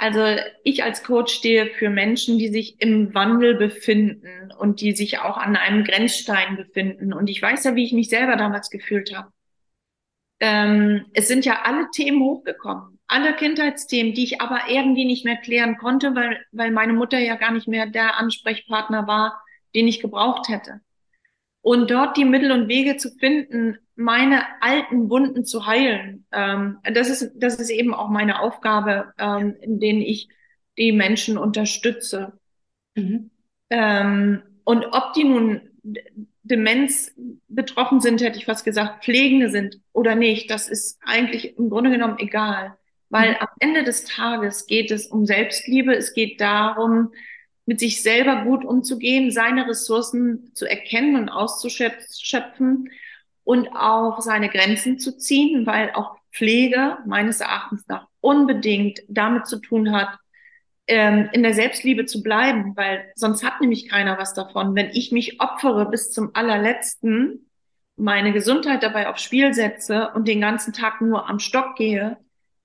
Also 0.00 0.24
ich 0.62 0.84
als 0.84 1.02
Coach 1.02 1.34
stehe 1.34 1.66
für 1.66 1.90
Menschen, 1.90 2.38
die 2.38 2.48
sich 2.48 2.80
im 2.80 3.14
Wandel 3.14 3.56
befinden 3.56 4.52
und 4.56 4.80
die 4.80 4.92
sich 4.94 5.18
auch 5.18 5.36
an 5.36 5.56
einem 5.56 5.82
Grenzstein 5.82 6.56
befinden. 6.56 7.12
Und 7.12 7.28
ich 7.28 7.42
weiß 7.42 7.64
ja, 7.64 7.74
wie 7.74 7.84
ich 7.84 7.92
mich 7.92 8.08
selber 8.08 8.36
damals 8.36 8.70
gefühlt 8.70 9.14
habe. 9.14 9.32
Ähm, 10.38 11.06
es 11.14 11.26
sind 11.26 11.44
ja 11.44 11.62
alle 11.64 11.90
Themen 11.90 12.22
hochgekommen, 12.22 12.97
alle 13.08 13.34
Kindheitsthemen, 13.34 14.14
die 14.14 14.24
ich 14.24 14.40
aber 14.40 14.60
irgendwie 14.68 15.04
nicht 15.04 15.24
mehr 15.24 15.36
klären 15.36 15.78
konnte, 15.78 16.14
weil, 16.14 16.44
weil 16.52 16.70
meine 16.70 16.92
Mutter 16.92 17.18
ja 17.18 17.34
gar 17.36 17.52
nicht 17.52 17.66
mehr 17.66 17.86
der 17.86 18.18
Ansprechpartner 18.18 19.06
war, 19.06 19.42
den 19.74 19.88
ich 19.88 20.00
gebraucht 20.00 20.48
hätte. 20.48 20.80
Und 21.60 21.90
dort 21.90 22.16
die 22.16 22.24
Mittel 22.24 22.52
und 22.52 22.68
Wege 22.68 22.96
zu 22.96 23.10
finden, 23.10 23.78
meine 23.96 24.44
alten 24.60 25.10
Wunden 25.10 25.44
zu 25.44 25.66
heilen. 25.66 26.24
Ähm, 26.32 26.78
das 26.84 27.10
ist, 27.10 27.32
das 27.34 27.56
ist 27.56 27.70
eben 27.70 27.94
auch 27.94 28.08
meine 28.08 28.40
Aufgabe, 28.40 29.12
ähm, 29.18 29.56
in 29.60 29.80
denen 29.80 30.00
ich 30.00 30.28
die 30.78 30.92
Menschen 30.92 31.36
unterstütze. 31.36 32.38
Mhm. 32.94 33.30
Ähm, 33.70 34.42
und 34.64 34.86
ob 34.92 35.14
die 35.14 35.24
nun 35.24 35.62
Demenz 36.42 37.12
betroffen 37.48 38.00
sind, 38.00 38.20
hätte 38.20 38.38
ich 38.38 38.46
fast 38.46 38.64
gesagt, 38.64 39.04
Pflegende 39.04 39.50
sind 39.50 39.80
oder 39.92 40.14
nicht, 40.14 40.50
das 40.50 40.68
ist 40.68 40.98
eigentlich 41.04 41.58
im 41.58 41.68
Grunde 41.68 41.90
genommen 41.90 42.18
egal. 42.18 42.77
Weil 43.10 43.32
mhm. 43.32 43.36
am 43.40 43.48
Ende 43.60 43.84
des 43.84 44.04
Tages 44.04 44.66
geht 44.66 44.90
es 44.90 45.06
um 45.06 45.26
Selbstliebe, 45.26 45.94
es 45.94 46.14
geht 46.14 46.40
darum, 46.40 47.12
mit 47.66 47.80
sich 47.80 48.02
selber 48.02 48.44
gut 48.44 48.64
umzugehen, 48.64 49.30
seine 49.30 49.68
Ressourcen 49.68 50.54
zu 50.54 50.64
erkennen 50.64 51.16
und 51.16 51.28
auszuschöpfen 51.28 52.90
und 53.44 53.68
auch 53.68 54.20
seine 54.22 54.48
Grenzen 54.48 54.98
zu 54.98 55.18
ziehen, 55.18 55.66
weil 55.66 55.92
auch 55.92 56.16
Pflege 56.32 56.98
meines 57.06 57.40
Erachtens 57.40 57.86
nach 57.88 58.06
unbedingt 58.20 59.00
damit 59.08 59.46
zu 59.46 59.58
tun 59.58 59.92
hat, 59.92 60.18
ähm, 60.86 61.28
in 61.32 61.42
der 61.42 61.52
Selbstliebe 61.52 62.06
zu 62.06 62.22
bleiben, 62.22 62.74
weil 62.76 63.12
sonst 63.14 63.44
hat 63.44 63.60
nämlich 63.60 63.88
keiner 63.88 64.18
was 64.18 64.32
davon. 64.32 64.74
Wenn 64.74 64.90
ich 64.90 65.12
mich 65.12 65.40
opfere 65.40 65.90
bis 65.90 66.10
zum 66.10 66.30
allerletzten, 66.34 67.50
meine 67.96 68.32
Gesundheit 68.32 68.82
dabei 68.82 69.08
aufs 69.08 69.22
Spiel 69.22 69.52
setze 69.52 70.10
und 70.14 70.26
den 70.26 70.40
ganzen 70.40 70.72
Tag 70.72 71.00
nur 71.00 71.28
am 71.28 71.38
Stock 71.38 71.76
gehe, 71.76 72.16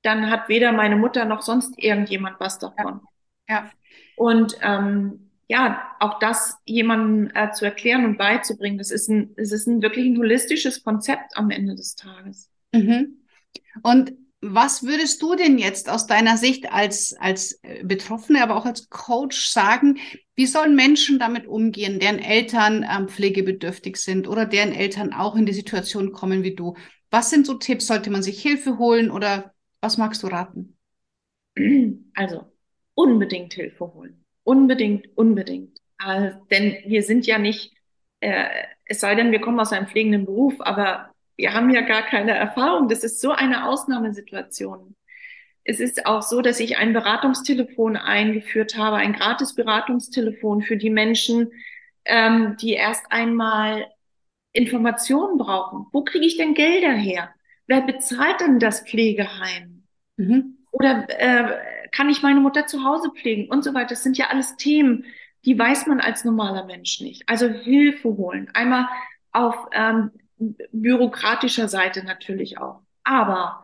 dann 0.04 0.30
hat 0.30 0.50
weder 0.50 0.72
meine 0.72 0.96
Mutter 0.96 1.26
noch 1.26 1.42
sonst 1.42 1.74
irgendjemand 1.78 2.39
was 2.39 2.60
davon. 2.60 3.02
Ja. 3.50 3.56
ja. 3.56 3.72
Und 4.16 4.56
ähm, 4.62 5.32
ja, 5.48 5.96
auch 6.00 6.20
das 6.20 6.58
jemandem 6.66 7.32
äh, 7.36 7.52
zu 7.52 7.66
erklären 7.66 8.06
und 8.06 8.18
beizubringen, 8.18 8.78
das 8.78 8.92
ist 8.92 9.10
ein, 9.10 9.34
das 9.36 9.52
ist 9.52 9.68
ein 9.68 9.82
wirklich 9.82 10.06
ein 10.06 10.18
holistisches 10.18 10.84
Konzept 10.84 11.36
am 11.36 11.50
Ende 11.50 11.76
des 11.76 11.96
Tages. 11.96 12.50
Mhm. 12.74 13.26
Und 13.82 14.13
was 14.46 14.84
würdest 14.84 15.22
du 15.22 15.36
denn 15.36 15.58
jetzt 15.58 15.89
aus 15.89 16.06
deiner 16.06 16.38
Sicht 16.38 16.72
als, 16.72 17.16
als 17.18 17.60
äh, 17.63 17.84
Betroffene, 17.84 18.44
aber 18.44 18.58
auch 18.58 18.66
als 18.66 18.89
Coach 18.89 19.48
sagen, 19.48 20.00
wie 20.36 20.48
sollen 20.48 20.76
Menschen 20.76 21.18
damit 21.18 21.48
umgehen, 21.48 22.00
deren 22.00 22.20
Eltern 22.20 22.86
ähm, 22.89 23.08
pflegebedürftig 23.08 23.96
sind 23.98 24.28
oder 24.28 24.46
deren 24.46 24.74
Eltern 24.74 25.13
auch 25.13 25.36
in 25.36 25.46
die 25.46 25.54
Situation 25.54 26.12
kommen 26.12 26.44
wie 26.44 26.56
du? 26.56 26.76
Was 27.10 27.30
sind 27.30 27.46
so 27.46 27.54
Tipps? 27.54 27.88
Sollte 27.88 28.10
man 28.10 28.24
sich 28.24 28.42
Hilfe 28.42 28.78
holen 28.78 29.12
oder 29.12 29.53
was 29.84 29.98
magst 29.98 30.24
du 30.24 30.28
raten? 30.28 30.78
Also 32.15 32.46
unbedingt 32.96 33.54
Hilfe 33.54 33.93
holen. 33.93 34.24
Unbedingt, 34.43 35.08
unbedingt. 35.17 35.80
Äh, 36.00 36.32
denn 36.52 36.78
wir 36.86 37.04
sind 37.04 37.26
ja 37.26 37.38
nicht, 37.38 37.74
äh, 38.19 38.46
es 38.86 39.00
sei 39.00 39.15
denn, 39.15 39.32
wir 39.32 39.41
kommen 39.41 39.60
aus 39.60 39.74
einem 39.74 39.88
pflegenden 39.88 40.26
Beruf, 40.26 40.56
aber 40.60 41.12
wir 41.36 41.54
haben 41.54 41.69
ja 41.72 41.82
gar 41.82 42.04
keine 42.04 42.32
Erfahrung. 42.32 42.88
Das 42.88 43.04
ist 43.04 43.19
so 43.19 43.32
eine 43.32 43.67
Ausnahmesituation. 43.67 44.96
Es 45.63 45.80
ist 45.80 46.06
auch 46.06 46.22
so, 46.22 46.41
dass 46.41 46.60
ich 46.60 46.78
ein 46.78 46.93
Beratungstelefon 46.93 47.98
eingeführt 47.98 48.78
habe, 48.78 48.98
ein 48.98 49.13
gratis 49.13 49.56
Beratungstelefon 49.56 50.62
für 50.62 50.78
die 50.78 50.89
Menschen, 50.89 51.52
ähm, 52.06 52.58
die 52.60 52.74
erst 52.74 53.12
einmal 53.12 53.88
Informationen 54.52 55.38
brauchen. 55.38 55.88
Wo 55.91 56.04
kriege 56.04 56.26
ich 56.26 56.38
denn 56.38 56.54
Gelder 56.54 56.93
her? 56.93 57.34
Wer 57.65 57.82
bezahlt 57.82 58.41
denn 58.41 58.60
das 58.60 58.82
Pflegeheim? 58.82 59.73
Mhm. 60.17 60.58
Oder 60.71 61.08
äh, 61.10 61.88
kann 61.91 62.10
ich 62.10 62.23
meine 62.23 62.39
Mutter 62.39 62.65
zu 62.65 62.84
Hause 62.84 63.12
pflegen 63.12 63.49
und 63.49 63.63
so 63.63 63.73
weiter? 63.73 63.89
Das 63.89 64.04
sind 64.04 64.17
ja 64.17 64.28
alles 64.30 64.56
Themen, 64.58 65.06
die 65.45 65.58
weiß 65.58 65.88
man 65.88 65.99
als 65.99 66.23
normaler 66.23 66.65
Mensch 66.65 67.02
nicht. 67.02 67.23
Also 67.28 67.47
Hilfe 67.47 68.10
holen. 68.17 68.49
Einmal 68.54 68.88
auf 69.32 69.56
ähm, 69.71 70.12
bürokratischer 70.71 71.67
Seite 71.67 72.04
natürlich 72.04 72.58
auch. 72.58 72.82
Aber 73.04 73.63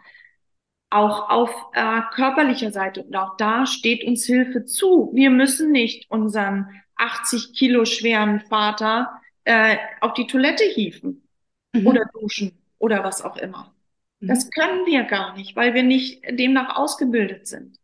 auch 0.89 1.29
auf 1.29 1.51
äh, 1.73 2.01
körperlicher 2.13 2.71
Seite 2.71 3.03
und 3.03 3.15
auch 3.15 3.37
da 3.37 3.65
steht 3.65 4.03
uns 4.03 4.25
Hilfe 4.25 4.65
zu. 4.65 5.11
Wir 5.13 5.29
müssen 5.29 5.71
nicht 5.71 6.09
unseren 6.09 6.81
80 6.95 7.53
Kilo 7.53 7.85
schweren 7.85 8.39
Vater 8.41 9.21
äh, 9.43 9.77
auf 10.01 10.13
die 10.13 10.25
Toilette 10.27 10.63
hieven 10.63 11.27
mhm. 11.73 11.87
oder 11.87 12.05
duschen 12.11 12.57
oder 12.79 13.03
was 13.03 13.21
auch 13.21 13.37
immer. 13.37 13.73
Das 14.21 14.45
mhm. 14.45 14.49
können 14.51 14.85
wir 14.85 15.03
gar 15.03 15.35
nicht, 15.35 15.55
weil 15.55 15.73
wir 15.73 15.83
nicht 15.83 16.23
demnach 16.29 16.75
ausgebildet 16.75 17.47
sind. 17.47 17.77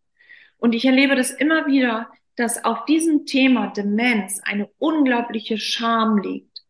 Und 0.57 0.73
ich 0.73 0.85
erlebe 0.85 1.15
das 1.15 1.31
immer 1.31 1.67
wieder, 1.67 2.09
dass 2.35 2.65
auf 2.65 2.85
diesem 2.85 3.25
Thema 3.25 3.67
Demenz 3.67 4.41
eine 4.43 4.69
unglaubliche 4.77 5.57
Scham 5.57 6.17
liegt. 6.17 6.63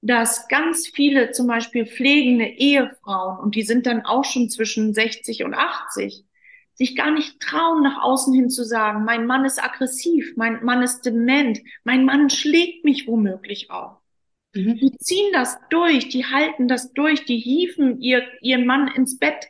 Dass 0.00 0.48
ganz 0.48 0.88
viele 0.88 1.32
zum 1.32 1.46
Beispiel 1.46 1.86
pflegende 1.86 2.46
Ehefrauen, 2.46 3.40
und 3.40 3.54
die 3.54 3.62
sind 3.62 3.86
dann 3.86 4.04
auch 4.04 4.24
schon 4.24 4.48
zwischen 4.50 4.94
60 4.94 5.44
und 5.44 5.54
80, 5.54 6.24
sich 6.74 6.94
gar 6.94 7.10
nicht 7.10 7.40
trauen, 7.40 7.82
nach 7.82 8.02
außen 8.02 8.34
hin 8.34 8.50
zu 8.50 8.62
sagen, 8.62 9.04
mein 9.04 9.26
Mann 9.26 9.44
ist 9.44 9.62
aggressiv, 9.62 10.34
mein 10.36 10.62
Mann 10.62 10.82
ist 10.82 11.02
dement, 11.06 11.58
mein 11.84 12.04
Mann 12.04 12.28
schlägt 12.28 12.84
mich 12.84 13.06
womöglich 13.06 13.70
auch. 13.70 14.00
Mhm. 14.56 14.76
Die 14.76 14.98
ziehen 14.98 15.32
das 15.32 15.58
durch, 15.70 16.08
die 16.08 16.24
halten 16.24 16.66
das 16.66 16.92
durch, 16.92 17.24
die 17.24 17.38
hieven 17.38 18.00
ihr, 18.00 18.22
ihren 18.40 18.66
Mann 18.66 18.88
ins 18.88 19.18
Bett. 19.18 19.46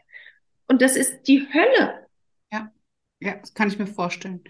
Und 0.67 0.83
das 0.83 0.97
ist 0.97 1.23
die 1.29 1.47
Hölle. 1.53 2.07
Ja, 2.53 2.73
ja, 3.21 3.37
das 3.37 3.55
kann 3.55 3.69
ich 3.69 3.79
mir 3.79 3.87
vorstellen. 3.87 4.43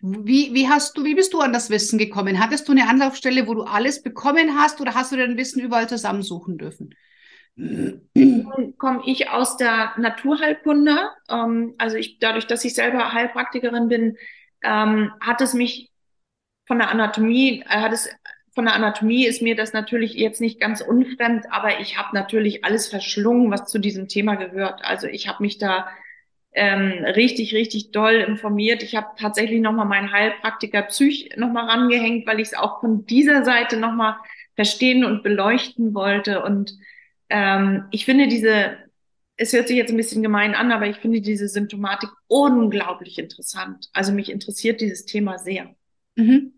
Wie, 0.00 0.52
wie 0.52 0.68
hast 0.68 0.96
du, 0.96 1.04
wie 1.04 1.14
bist 1.14 1.32
du 1.32 1.40
an 1.40 1.52
das 1.52 1.70
Wissen 1.70 1.98
gekommen? 1.98 2.40
Hattest 2.40 2.68
du 2.68 2.72
eine 2.72 2.88
Anlaufstelle, 2.88 3.46
wo 3.46 3.54
du 3.54 3.62
alles 3.62 4.02
bekommen 4.02 4.58
hast 4.58 4.80
oder 4.80 4.94
hast 4.94 5.12
du 5.12 5.16
dein 5.16 5.38
Wissen 5.38 5.60
überall 5.60 5.88
zusammensuchen 5.88 6.58
dürfen? 6.58 6.94
Nun 7.54 8.74
komme 8.78 9.02
ich 9.06 9.30
aus 9.30 9.56
der 9.56 9.92
Naturheilkunde. 9.98 11.10
Ähm, 11.28 11.74
also 11.78 11.96
ich, 11.96 12.18
dadurch, 12.18 12.46
dass 12.46 12.64
ich 12.64 12.74
selber 12.74 13.12
Heilpraktikerin 13.12 13.88
bin, 13.88 14.16
ähm, 14.62 15.12
hat 15.20 15.40
es 15.40 15.54
mich 15.54 15.90
von 16.66 16.78
der 16.78 16.90
Anatomie, 16.90 17.62
äh, 17.68 17.80
hat 17.80 17.92
es 17.92 18.08
von 18.54 18.66
der 18.66 18.74
Anatomie 18.74 19.26
ist 19.26 19.40
mir 19.40 19.56
das 19.56 19.72
natürlich 19.72 20.14
jetzt 20.14 20.40
nicht 20.40 20.60
ganz 20.60 20.82
unfremd, 20.82 21.46
aber 21.50 21.80
ich 21.80 21.96
habe 21.96 22.14
natürlich 22.14 22.64
alles 22.64 22.86
verschlungen, 22.88 23.50
was 23.50 23.66
zu 23.66 23.78
diesem 23.78 24.08
Thema 24.08 24.34
gehört. 24.34 24.84
Also 24.84 25.06
ich 25.06 25.26
habe 25.26 25.42
mich 25.42 25.58
da 25.58 25.88
ähm, 26.52 27.04
richtig, 27.04 27.54
richtig 27.54 27.92
doll 27.92 28.14
informiert. 28.14 28.82
Ich 28.82 28.94
habe 28.94 29.08
tatsächlich 29.18 29.60
nochmal 29.60 29.86
meinen 29.86 30.12
Heilpraktiker 30.12 30.82
Psych 30.82 31.30
nochmal 31.36 31.66
rangehängt, 31.66 32.26
weil 32.26 32.40
ich 32.40 32.48
es 32.48 32.54
auch 32.54 32.80
von 32.80 33.06
dieser 33.06 33.44
Seite 33.44 33.78
nochmal 33.78 34.16
verstehen 34.54 35.04
und 35.04 35.22
beleuchten 35.22 35.94
wollte. 35.94 36.42
Und 36.42 36.76
ähm, 37.30 37.86
ich 37.90 38.04
finde 38.04 38.28
diese, 38.28 38.76
es 39.36 39.54
hört 39.54 39.68
sich 39.68 39.78
jetzt 39.78 39.90
ein 39.90 39.96
bisschen 39.96 40.22
gemein 40.22 40.54
an, 40.54 40.72
aber 40.72 40.86
ich 40.88 40.98
finde 40.98 41.22
diese 41.22 41.48
Symptomatik 41.48 42.10
unglaublich 42.26 43.18
interessant. 43.18 43.88
Also 43.94 44.12
mich 44.12 44.30
interessiert 44.30 44.82
dieses 44.82 45.06
Thema 45.06 45.38
sehr. 45.38 45.74
Mhm. 46.16 46.52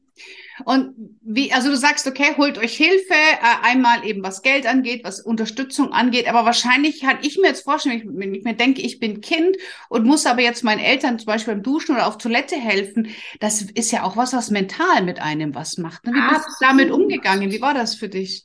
Und 0.64 0.94
wie, 1.22 1.52
also 1.52 1.68
du 1.68 1.76
sagst, 1.76 2.06
okay, 2.06 2.34
holt 2.36 2.58
euch 2.58 2.76
Hilfe, 2.76 3.12
äh, 3.12 3.66
einmal 3.66 4.06
eben 4.06 4.22
was 4.22 4.42
Geld 4.42 4.66
angeht, 4.66 5.02
was 5.02 5.20
Unterstützung 5.20 5.92
angeht, 5.92 6.28
aber 6.28 6.44
wahrscheinlich 6.44 7.00
kann 7.00 7.18
ich 7.22 7.38
mir 7.38 7.48
jetzt 7.48 7.64
vorstellen, 7.64 8.02
wenn 8.18 8.34
ich 8.34 8.44
mir 8.44 8.54
denke, 8.54 8.80
ich 8.80 9.00
bin 9.00 9.20
Kind 9.20 9.56
und 9.88 10.06
muss 10.06 10.26
aber 10.26 10.42
jetzt 10.42 10.62
meinen 10.62 10.78
Eltern 10.78 11.18
zum 11.18 11.26
Beispiel 11.26 11.54
beim 11.54 11.62
Duschen 11.62 11.96
oder 11.96 12.06
auf 12.06 12.18
Toilette 12.18 12.56
helfen, 12.56 13.08
das 13.40 13.62
ist 13.62 13.90
ja 13.90 14.04
auch 14.04 14.16
was, 14.16 14.32
was 14.32 14.50
mental 14.50 15.02
mit 15.02 15.20
einem 15.20 15.54
was 15.54 15.76
macht. 15.78 16.06
Ne? 16.06 16.12
Wie 16.12 16.34
bist 16.34 16.46
du 16.46 16.64
damit 16.64 16.90
umgegangen? 16.90 17.50
Wie 17.50 17.60
war 17.60 17.74
das 17.74 17.96
für 17.96 18.08
dich? 18.08 18.44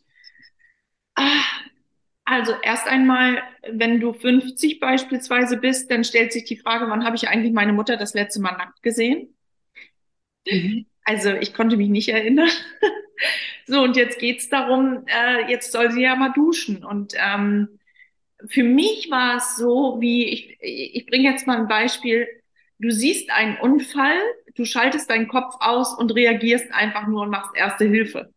Ah, 1.15 1.43
also 2.25 2.53
erst 2.63 2.87
einmal, 2.87 3.41
wenn 3.71 3.99
du 3.99 4.13
50 4.13 4.79
beispielsweise 4.79 5.57
bist, 5.57 5.91
dann 5.91 6.03
stellt 6.03 6.33
sich 6.33 6.45
die 6.45 6.57
Frage, 6.57 6.87
wann 6.89 7.05
habe 7.05 7.15
ich 7.15 7.27
eigentlich 7.27 7.53
meine 7.53 7.73
Mutter 7.73 7.97
das 7.97 8.13
letzte 8.13 8.41
Mal 8.41 8.53
nackt 8.53 8.81
gesehen? 8.81 9.35
Mhm. 10.47 10.88
Also 11.09 11.31
ich 11.33 11.53
konnte 11.53 11.77
mich 11.77 11.89
nicht 11.89 12.09
erinnern. 12.09 12.49
so, 13.65 13.81
und 13.83 13.95
jetzt 13.97 14.19
geht's 14.19 14.49
darum, 14.49 15.05
äh, 15.07 15.49
jetzt 15.49 15.71
soll 15.71 15.91
sie 15.91 16.03
ja 16.03 16.15
mal 16.15 16.31
duschen. 16.33 16.83
Und 16.85 17.13
ähm, 17.17 17.79
für 18.47 18.63
mich 18.63 19.09
war 19.11 19.37
es 19.37 19.57
so, 19.57 19.97
wie 20.01 20.25
ich, 20.29 20.57
ich 20.61 21.05
bringe 21.07 21.29
jetzt 21.31 21.47
mal 21.47 21.57
ein 21.59 21.67
Beispiel. 21.69 22.27
Du 22.79 22.91
siehst 22.91 23.31
einen 23.31 23.57
Unfall, 23.57 24.17
du 24.55 24.65
schaltest 24.65 25.09
deinen 25.09 25.29
Kopf 25.29 25.55
aus 25.61 25.97
und 25.97 26.15
reagierst 26.15 26.73
einfach 26.73 27.07
nur 27.07 27.23
und 27.23 27.31
machst 27.31 27.55
erste 27.55 27.85
Hilfe. 27.85 28.33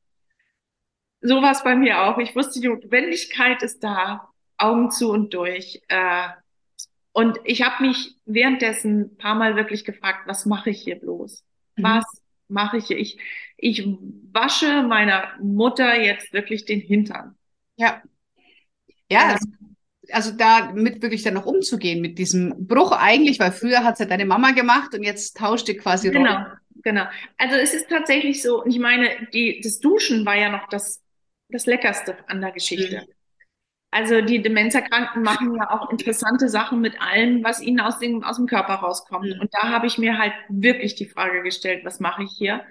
So 1.21 1.41
war 1.43 1.53
es 1.53 1.63
bei 1.63 1.75
mir 1.77 2.03
auch. 2.03 2.19
Ich 2.19 2.35
wusste, 2.35 2.61
die 2.61 2.69
Notwendigkeit 2.69 3.63
ist 3.63 3.83
da, 3.85 4.29
Augen 4.59 4.91
zu 4.91 5.11
und 5.11 5.33
durch. 5.35 5.81
Äh, 5.89 6.29
Und 7.13 7.39
ich 7.45 7.63
habe 7.63 7.87
mich 7.87 8.17
währenddessen 8.27 9.03
ein 9.03 9.19
paar 9.19 9.35
Mal 9.37 9.57
wirklich 9.57 9.85
gefragt, 9.85 10.27
was 10.29 10.47
mache 10.47 10.71
ich 10.71 10.83
hier 10.83 10.97
bloß? 11.01 11.45
Mhm. 11.77 11.85
Was 11.85 12.22
mache 12.53 12.79
ich? 12.79 12.91
Ich, 12.91 13.19
ich 13.57 13.87
wasche 14.33 14.83
meiner 14.83 15.33
Mutter 15.41 16.01
jetzt 16.01 16.33
wirklich 16.33 16.65
den 16.65 16.81
Hintern. 16.81 17.37
Ja. 17.77 18.03
Ja, 19.11 19.33
ähm, 19.33 19.77
also 20.11 20.33
damit 20.33 21.03
wirklich 21.03 21.23
dann 21.23 21.35
noch 21.35 21.47
umzugehen, 21.47 22.01
mit 22.01 22.19
diesem 22.19 22.67
Bruch 22.67 22.93
eigentlich, 22.93 23.39
weil 23.39 23.53
früher 23.53 23.85
hat 23.85 23.95
es 23.95 24.01
ja 24.01 24.07
deine 24.07 24.27
Mama 24.27 24.53
gemacht 24.53 24.95
und 24.95 25.03
jetzt 25.03 25.37
tauscht 25.37 25.69
ihr 25.69 25.79
quasi 25.79 26.09
Rollen. 26.09 26.25
Genau, 26.25 26.47
genau. 26.83 27.05
Also 27.39 27.57
es 27.57 27.75
ist 27.75 27.89
tatsächlich 27.89 28.43
so, 28.43 28.65
ich 28.67 28.79
meine, 28.79 29.29
die, 29.33 29.61
das 29.63 29.81
Duschen 29.81 30.25
war 30.27 30.37
ja 30.37 30.51
noch 30.51 30.69
das, 30.69 31.03
das 31.49 31.67
Leckerste 31.67 32.17
an 32.29 32.41
der 32.41 32.53
Geschichte. 32.53 33.07
Mhm. 33.07 33.13
Also 33.93 34.23
die 34.23 34.41
Demenzerkranken 34.41 35.23
machen 35.23 35.55
ja 35.55 35.71
auch 35.71 35.91
interessante 35.91 36.49
Sachen 36.49 36.81
mit 36.81 36.99
allem, 37.01 37.45
was 37.45 37.61
ihnen 37.61 37.79
aus 37.79 37.99
dem, 37.99 38.25
aus 38.25 38.37
dem 38.37 38.47
Körper 38.47 38.77
rauskommt. 38.77 39.27
Mhm. 39.27 39.41
Und 39.41 39.51
da 39.53 39.69
habe 39.69 39.87
ich 39.87 39.99
mir 39.99 40.17
halt 40.17 40.33
wirklich 40.49 40.95
die 40.95 41.07
Frage 41.07 41.43
gestellt, 41.43 41.85
was 41.85 42.01
mache 42.01 42.23
ich 42.23 42.31
hier? 42.33 42.63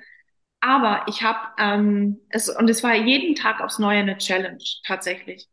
Aber 0.62 1.06
ich 1.08 1.22
habe, 1.22 1.38
ähm, 1.60 2.22
es, 2.30 2.50
und 2.50 2.68
es 2.72 2.84
war 2.84 2.96
jeden 2.96 3.36
Tag 3.36 3.62
aufs 3.62 3.78
Neue 3.78 4.00
eine 4.00 4.18
Challenge, 4.18 4.64
tatsächlich. 4.84 5.48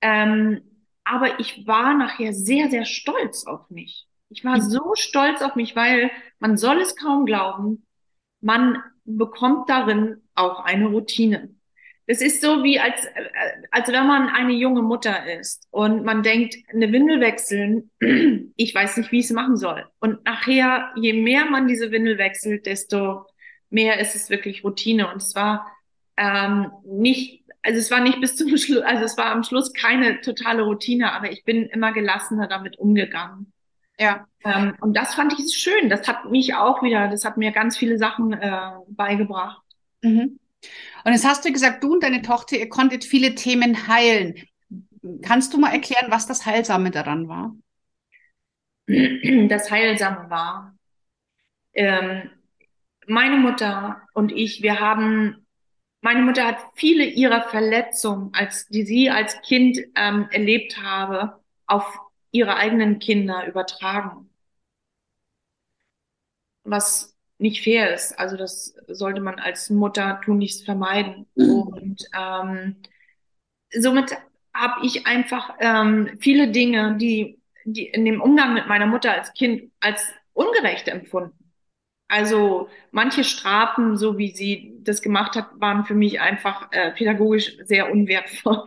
Ähm, 0.00 0.62
aber 1.04 1.38
ich 1.38 1.68
war 1.68 1.94
nachher 1.94 2.32
sehr, 2.32 2.68
sehr 2.68 2.84
stolz 2.84 3.46
auf 3.46 3.70
mich. 3.70 4.08
Ich 4.28 4.44
war 4.44 4.56
mhm. 4.56 4.62
so 4.62 4.94
stolz 4.94 5.40
auf 5.40 5.54
mich, 5.54 5.76
weil 5.76 6.10
man 6.40 6.56
soll 6.56 6.80
es 6.80 6.96
kaum 6.96 7.26
glauben, 7.26 7.86
man 8.40 8.82
bekommt 9.04 9.70
darin 9.70 10.28
auch 10.34 10.64
eine 10.64 10.88
Routine. 10.88 11.54
Es 12.10 12.20
ist 12.20 12.42
so 12.42 12.64
wie 12.64 12.80
als, 12.80 13.06
als 13.70 13.86
wenn 13.86 14.04
man 14.04 14.28
eine 14.30 14.52
junge 14.52 14.82
Mutter 14.82 15.32
ist 15.38 15.68
und 15.70 16.04
man 16.04 16.24
denkt, 16.24 16.56
eine 16.72 16.90
Windel 16.90 17.20
wechseln, 17.20 17.88
ich 18.56 18.74
weiß 18.74 18.96
nicht, 18.96 19.12
wie 19.12 19.20
ich 19.20 19.26
es 19.26 19.30
machen 19.30 19.56
soll. 19.56 19.86
Und 20.00 20.24
nachher, 20.24 20.90
je 20.96 21.12
mehr 21.12 21.44
man 21.44 21.68
diese 21.68 21.92
Windel 21.92 22.18
wechselt, 22.18 22.66
desto 22.66 23.26
mehr 23.68 24.00
ist 24.00 24.16
es 24.16 24.28
wirklich 24.28 24.64
Routine. 24.64 25.08
Und 25.08 25.22
es 25.22 25.36
war 25.36 25.70
ähm, 26.16 26.72
nicht, 26.84 27.44
also 27.62 27.78
es 27.78 27.92
war 27.92 28.00
nicht 28.00 28.20
bis 28.20 28.34
zum 28.34 28.48
Schluss, 28.58 28.82
also 28.82 29.04
es 29.04 29.16
war 29.16 29.26
am 29.26 29.44
Schluss 29.44 29.72
keine 29.72 30.20
totale 30.20 30.62
Routine, 30.62 31.12
aber 31.12 31.30
ich 31.30 31.44
bin 31.44 31.66
immer 31.66 31.92
gelassener 31.92 32.48
damit 32.48 32.76
umgegangen. 32.76 33.52
Ja. 34.00 34.26
Ähm, 34.44 34.74
und 34.80 34.96
das 34.96 35.14
fand 35.14 35.38
ich 35.38 35.56
schön. 35.56 35.88
Das 35.88 36.08
hat 36.08 36.28
mich 36.28 36.56
auch 36.56 36.82
wieder, 36.82 37.06
das 37.06 37.24
hat 37.24 37.36
mir 37.36 37.52
ganz 37.52 37.78
viele 37.78 37.98
Sachen 37.98 38.32
äh, 38.32 38.72
beigebracht. 38.88 39.62
Mhm. 40.02 40.39
Und 41.04 41.12
jetzt 41.12 41.26
hast 41.26 41.44
du 41.44 41.52
gesagt, 41.52 41.82
du 41.82 41.94
und 41.94 42.02
deine 42.02 42.22
Tochter, 42.22 42.56
ihr 42.56 42.68
konntet 42.68 43.04
viele 43.04 43.34
Themen 43.34 43.88
heilen. 43.88 44.34
Kannst 45.22 45.54
du 45.54 45.58
mal 45.58 45.72
erklären, 45.72 46.10
was 46.10 46.26
das 46.26 46.44
Heilsame 46.44 46.90
daran 46.90 47.28
war? 47.28 47.54
Das 48.86 49.70
Heilsame 49.70 50.28
war, 50.30 50.76
ähm, 51.74 52.30
meine 53.06 53.36
Mutter 53.36 54.02
und 54.14 54.32
ich, 54.32 54.62
wir 54.62 54.80
haben, 54.80 55.46
meine 56.00 56.22
Mutter 56.22 56.46
hat 56.46 56.58
viele 56.74 57.04
ihrer 57.04 57.48
Verletzungen, 57.48 58.32
als 58.34 58.66
die 58.66 58.84
sie 58.84 59.10
als 59.10 59.40
Kind 59.42 59.78
ähm, 59.96 60.28
erlebt 60.30 60.82
habe, 60.82 61.40
auf 61.66 61.98
ihre 62.32 62.56
eigenen 62.56 62.98
Kinder 62.98 63.46
übertragen. 63.46 64.30
Was 66.64 67.09
nicht 67.40 67.62
fair 67.62 67.94
ist. 67.94 68.18
Also 68.18 68.36
das 68.36 68.74
sollte 68.88 69.20
man 69.20 69.38
als 69.38 69.70
Mutter 69.70 70.20
tun, 70.24 70.38
nichts 70.38 70.62
vermeiden. 70.62 71.26
Mhm. 71.34 71.62
Und 71.62 72.04
ähm, 72.18 72.76
somit 73.72 74.16
habe 74.54 74.84
ich 74.84 75.06
einfach 75.06 75.54
ähm, 75.60 76.18
viele 76.20 76.50
Dinge, 76.50 76.96
die, 76.96 77.38
die 77.64 77.86
in 77.86 78.04
dem 78.04 78.20
Umgang 78.20 78.54
mit 78.54 78.66
meiner 78.66 78.86
Mutter 78.86 79.12
als 79.12 79.32
Kind 79.32 79.70
als 79.80 80.12
ungerecht 80.32 80.88
empfunden. 80.88 81.36
Also 82.08 82.68
manche 82.90 83.22
Strafen, 83.22 83.96
so 83.96 84.18
wie 84.18 84.32
sie 84.32 84.76
das 84.80 85.00
gemacht 85.00 85.36
hat, 85.36 85.48
waren 85.60 85.84
für 85.84 85.94
mich 85.94 86.20
einfach 86.20 86.72
äh, 86.72 86.90
pädagogisch 86.90 87.56
sehr 87.64 87.90
unwertvoll. 87.90 88.64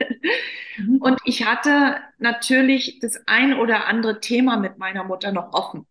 Mhm. 0.77 0.97
Und 1.01 1.19
ich 1.25 1.45
hatte 1.45 1.97
natürlich 2.19 2.99
das 2.99 3.21
ein 3.27 3.53
oder 3.53 3.85
andere 3.87 4.21
Thema 4.21 4.55
mit 4.55 4.77
meiner 4.77 5.03
Mutter 5.03 5.33
noch 5.33 5.53
offen. 5.53 5.85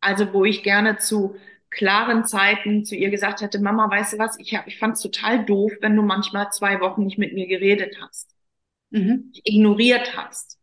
Also 0.00 0.32
wo 0.32 0.44
ich 0.44 0.62
gerne 0.62 0.98
zu 0.98 1.36
klaren 1.70 2.24
Zeiten 2.24 2.84
zu 2.84 2.96
ihr 2.96 3.10
gesagt 3.10 3.40
hätte, 3.40 3.60
Mama, 3.60 3.90
weißt 3.90 4.14
du 4.14 4.18
was, 4.18 4.38
ich, 4.38 4.54
hab, 4.54 4.66
ich 4.66 4.78
fand 4.78 4.96
es 4.96 5.02
total 5.02 5.44
doof, 5.44 5.72
wenn 5.80 5.96
du 5.96 6.02
manchmal 6.02 6.50
zwei 6.50 6.80
Wochen 6.80 7.04
nicht 7.04 7.18
mit 7.18 7.34
mir 7.34 7.46
geredet 7.46 7.96
hast, 8.00 8.34
mhm. 8.90 9.32
ignoriert 9.44 10.16
hast. 10.16 10.58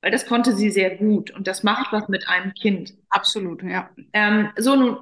Weil 0.00 0.10
das 0.10 0.26
konnte 0.26 0.54
sie 0.54 0.70
sehr 0.70 0.96
gut 0.96 1.30
und 1.30 1.46
das 1.46 1.62
macht 1.62 1.92
was 1.92 2.08
mit 2.08 2.28
einem 2.28 2.52
Kind. 2.52 2.94
Absolut, 3.08 3.62
ja. 3.62 3.88
Ähm, 4.12 4.50
so 4.56 4.76
nun, 4.76 4.98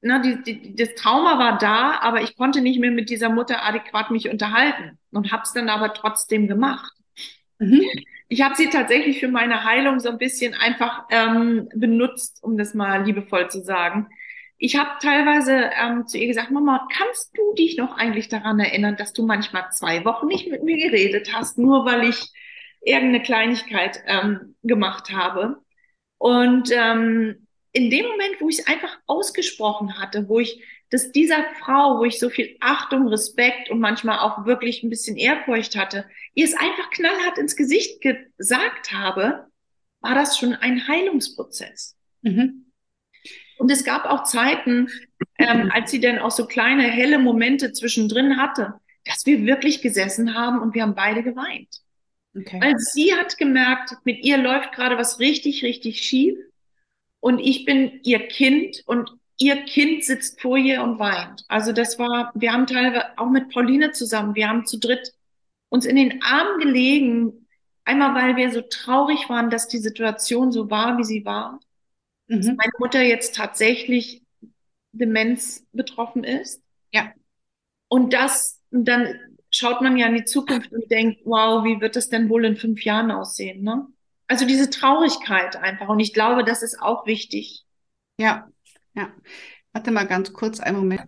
na, 0.00 0.18
die, 0.18 0.42
die, 0.42 0.74
das 0.74 0.94
Trauma 0.94 1.38
war 1.38 1.58
da, 1.58 1.98
aber 2.00 2.22
ich 2.22 2.36
konnte 2.36 2.62
nicht 2.62 2.80
mehr 2.80 2.90
mit 2.90 3.10
dieser 3.10 3.28
Mutter 3.28 3.62
adäquat 3.62 4.10
mich 4.10 4.30
unterhalten 4.30 4.98
und 5.10 5.30
hab's 5.30 5.52
dann 5.52 5.68
aber 5.68 5.92
trotzdem 5.92 6.48
gemacht. 6.48 6.92
Mhm. 7.58 7.84
Ich 8.28 8.40
habe 8.40 8.54
sie 8.54 8.70
tatsächlich 8.70 9.20
für 9.20 9.28
meine 9.28 9.64
Heilung 9.64 10.00
so 10.00 10.08
ein 10.08 10.16
bisschen 10.16 10.54
einfach 10.54 11.04
ähm, 11.10 11.68
benutzt, 11.74 12.42
um 12.42 12.56
das 12.56 12.72
mal 12.72 13.04
liebevoll 13.04 13.50
zu 13.50 13.62
sagen 13.62 14.08
ich 14.62 14.76
habe 14.76 14.90
teilweise 15.00 15.70
ähm, 15.74 16.06
zu 16.06 16.18
ihr 16.18 16.26
gesagt, 16.26 16.50
Mama, 16.50 16.86
kannst 16.92 17.36
du 17.36 17.54
dich 17.54 17.78
noch 17.78 17.96
eigentlich 17.96 18.28
daran 18.28 18.60
erinnern, 18.60 18.94
dass 18.96 19.14
du 19.14 19.24
manchmal 19.24 19.72
zwei 19.72 20.04
Wochen 20.04 20.26
nicht 20.26 20.50
mit 20.50 20.62
mir 20.62 20.76
geredet 20.76 21.32
hast, 21.32 21.56
nur 21.56 21.86
weil 21.86 22.10
ich 22.10 22.30
irgendeine 22.82 23.22
Kleinigkeit 23.22 24.02
ähm, 24.06 24.56
gemacht 24.62 25.10
habe? 25.12 25.56
Und 26.18 26.70
ähm, 26.72 27.46
in 27.72 27.88
dem 27.88 28.04
Moment, 28.06 28.38
wo 28.40 28.50
ich 28.50 28.58
es 28.58 28.66
einfach 28.66 28.98
ausgesprochen 29.06 29.98
hatte, 29.98 30.28
wo 30.28 30.40
ich 30.40 30.62
das 30.90 31.10
dieser 31.10 31.42
Frau, 31.60 31.98
wo 31.98 32.04
ich 32.04 32.18
so 32.18 32.28
viel 32.28 32.58
Achtung, 32.60 33.08
Respekt 33.08 33.70
und 33.70 33.80
manchmal 33.80 34.18
auch 34.18 34.44
wirklich 34.44 34.82
ein 34.82 34.90
bisschen 34.90 35.16
Ehrfurcht 35.16 35.74
hatte, 35.74 36.04
ihr 36.34 36.44
es 36.44 36.54
einfach 36.54 36.90
knallhart 36.90 37.38
ins 37.38 37.56
Gesicht 37.56 38.02
gesagt 38.02 38.92
habe, 38.92 39.46
war 40.00 40.14
das 40.14 40.36
schon 40.36 40.52
ein 40.52 40.86
Heilungsprozess. 40.86 41.96
Mhm. 42.20 42.69
Und 43.60 43.70
es 43.70 43.84
gab 43.84 44.06
auch 44.06 44.24
Zeiten, 44.24 44.88
ähm, 45.36 45.70
als 45.70 45.90
sie 45.90 46.00
dann 46.00 46.18
auch 46.18 46.30
so 46.30 46.46
kleine 46.46 46.84
helle 46.84 47.18
Momente 47.18 47.74
zwischendrin 47.74 48.38
hatte, 48.38 48.72
dass 49.04 49.26
wir 49.26 49.44
wirklich 49.44 49.82
gesessen 49.82 50.34
haben 50.34 50.62
und 50.62 50.74
wir 50.74 50.80
haben 50.80 50.94
beide 50.94 51.22
geweint. 51.22 51.68
Okay. 52.34 52.58
Weil 52.58 52.78
sie 52.78 53.14
hat 53.14 53.36
gemerkt, 53.36 53.96
mit 54.04 54.24
ihr 54.24 54.38
läuft 54.38 54.72
gerade 54.72 54.96
was 54.96 55.20
richtig, 55.20 55.62
richtig 55.62 56.00
schief. 56.00 56.38
Und 57.20 57.38
ich 57.38 57.66
bin 57.66 58.00
ihr 58.02 58.28
Kind 58.28 58.82
und 58.86 59.10
ihr 59.36 59.56
Kind 59.64 60.04
sitzt 60.04 60.40
vor 60.40 60.56
ihr 60.56 60.82
und 60.82 60.98
weint. 60.98 61.44
Also 61.48 61.72
das 61.72 61.98
war, 61.98 62.32
wir 62.34 62.54
haben 62.54 62.66
teilweise 62.66 63.18
auch 63.18 63.28
mit 63.28 63.50
Pauline 63.50 63.92
zusammen, 63.92 64.34
wir 64.34 64.48
haben 64.48 64.64
zu 64.64 64.78
dritt 64.78 65.12
uns 65.68 65.84
in 65.84 65.96
den 65.96 66.22
Armen 66.22 66.60
gelegen. 66.60 67.46
Einmal, 67.84 68.14
weil 68.14 68.36
wir 68.36 68.50
so 68.52 68.62
traurig 68.62 69.28
waren, 69.28 69.50
dass 69.50 69.68
die 69.68 69.78
Situation 69.78 70.50
so 70.50 70.70
war, 70.70 70.96
wie 70.96 71.04
sie 71.04 71.26
war 71.26 71.60
mhm. 72.30 72.36
dass 72.36 72.46
meine 72.46 72.72
Mutter 72.78 73.02
jetzt 73.02 73.34
tatsächlich 73.34 74.22
Demenz 74.92 75.66
betroffen 75.72 76.24
ist. 76.24 76.62
Ja. 76.92 77.12
Und 77.88 78.12
das, 78.12 78.60
dann 78.70 79.14
schaut 79.50 79.80
man 79.82 79.96
ja 79.96 80.06
in 80.06 80.14
die 80.14 80.24
Zukunft 80.24 80.72
und 80.72 80.90
denkt, 80.90 81.20
wow, 81.24 81.64
wie 81.64 81.80
wird 81.80 81.96
das 81.96 82.08
denn 82.08 82.28
wohl 82.28 82.44
in 82.44 82.56
fünf 82.56 82.84
Jahren 82.84 83.10
aussehen, 83.10 83.62
ne? 83.62 83.86
Also 84.28 84.46
diese 84.46 84.70
Traurigkeit 84.70 85.56
einfach. 85.56 85.88
Und 85.88 85.98
ich 85.98 86.14
glaube, 86.14 86.44
das 86.44 86.62
ist 86.62 86.80
auch 86.80 87.04
wichtig. 87.04 87.64
Ja, 88.16 88.48
ja. 88.94 89.12
Warte 89.72 89.90
mal 89.90 90.06
ganz 90.06 90.32
kurz, 90.32 90.60
einen 90.60 90.76
Moment. 90.78 91.02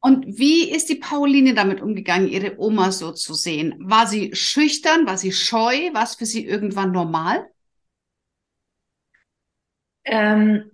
Und 0.00 0.26
wie 0.26 0.68
ist 0.68 0.88
die 0.88 0.96
Pauline 0.96 1.54
damit 1.54 1.80
umgegangen, 1.80 2.28
ihre 2.28 2.58
Oma 2.58 2.90
so 2.90 3.12
zu 3.12 3.34
sehen? 3.34 3.76
War 3.78 4.08
sie 4.08 4.34
schüchtern? 4.34 5.06
War 5.06 5.18
sie 5.18 5.30
scheu? 5.30 5.92
War 5.92 6.02
es 6.02 6.16
für 6.16 6.26
sie 6.26 6.44
irgendwann 6.44 6.90
normal? 6.90 7.48
Ähm, 10.06 10.70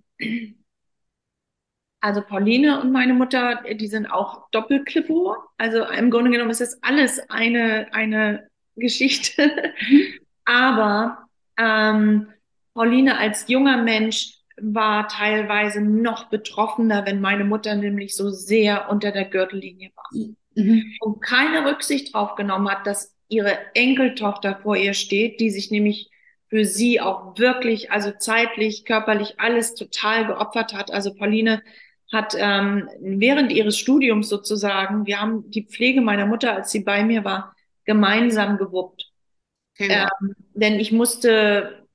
also 2.01 2.21
Pauline 2.23 2.81
und 2.81 2.93
meine 2.93 3.15
Mutter, 3.15 3.63
die 3.75 3.87
sind 3.87 4.07
auch 4.07 4.51
Doppelklippo. 4.51 5.37
Also 5.57 5.85
im 5.85 6.11
Grunde 6.11 6.31
genommen 6.31 6.51
ist 6.51 6.61
das 6.61 6.83
alles 6.83 7.21
eine, 7.31 7.93
eine 7.93 8.49
Geschichte. 8.77 9.51
Mhm. 9.89 10.03
Aber 10.45 11.27
ähm, 11.57 12.29
Pauline 12.75 13.19
als 13.19 13.49
junger 13.49 13.77
Mensch 13.83 14.35
war 14.61 15.09
teilweise 15.09 15.81
noch 15.81 16.29
betroffener, 16.29 17.07
wenn 17.07 17.21
meine 17.21 17.45
Mutter 17.45 17.75
nämlich 17.75 18.17
so 18.17 18.31
sehr 18.31 18.91
unter 18.91 19.13
der 19.13 19.27
Gürtellinie 19.27 19.91
war. 19.95 20.09
Mhm. 20.55 20.97
Und 21.01 21.21
keine 21.21 21.71
Rücksicht 21.71 22.15
drauf 22.15 22.35
genommen 22.35 22.69
hat, 22.69 22.87
dass 22.87 23.17
ihre 23.29 23.57
Enkeltochter 23.75 24.59
vor 24.63 24.77
ihr 24.77 24.95
steht, 24.95 25.41
die 25.41 25.51
sich 25.51 25.71
nämlich 25.71 26.11
für 26.53 26.67
sie 26.67 27.01
auch 27.01 27.39
wirklich, 27.39 27.91
also 27.91 28.11
zeitlich, 28.11 28.85
körperlich 28.85 29.41
alles 29.41 29.75
total 29.75 30.27
geopfert 30.27 30.75
hat. 30.75 30.93
Also 30.93 31.15
Pauline 31.15 31.63
hat 32.13 32.35
ähm, 32.37 32.91
während 33.01 33.51
ihres 33.51 33.79
Studiums 33.79 34.29
sozusagen, 34.29 35.07
wir 35.07 35.19
haben 35.19 35.51
die 35.51 35.65
Pflege 35.65 36.03
meiner 36.03 36.27
Mutter, 36.27 36.53
als 36.53 36.71
sie 36.71 36.81
bei 36.81 37.05
mir 37.05 37.25
war, 37.25 37.57
gemeinsam 37.87 38.59
gewuppt. 38.59 39.11
Okay, 39.75 40.07
ähm, 40.21 40.35
denn 40.53 40.79
ich 40.79 40.93
musste 40.93 41.87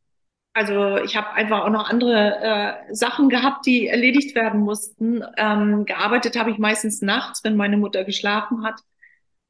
also 0.54 0.98
ich 0.98 1.15
habe 1.15 1.34
einfach 1.34 1.65
auch 1.65 1.70
noch 1.70 1.88
andere 1.88 2.41
äh, 2.41 2.96
Sachen 2.96 3.30
gehabt, 3.30 3.67
die 3.67 3.86
erledigt 3.86 4.34
werden 4.34 4.62
mussten. 4.62 5.24
Ähm, 5.38 5.86
gearbeitet 5.86 6.36
habe 6.36 6.50
ich 6.50 6.58
meistens 6.58 7.04
nachts, 7.04 7.43
wenn 7.43 7.56
meine 7.56 7.78
Mutter 7.78 8.04
geschlafen 8.06 8.63
hat. 8.63 8.80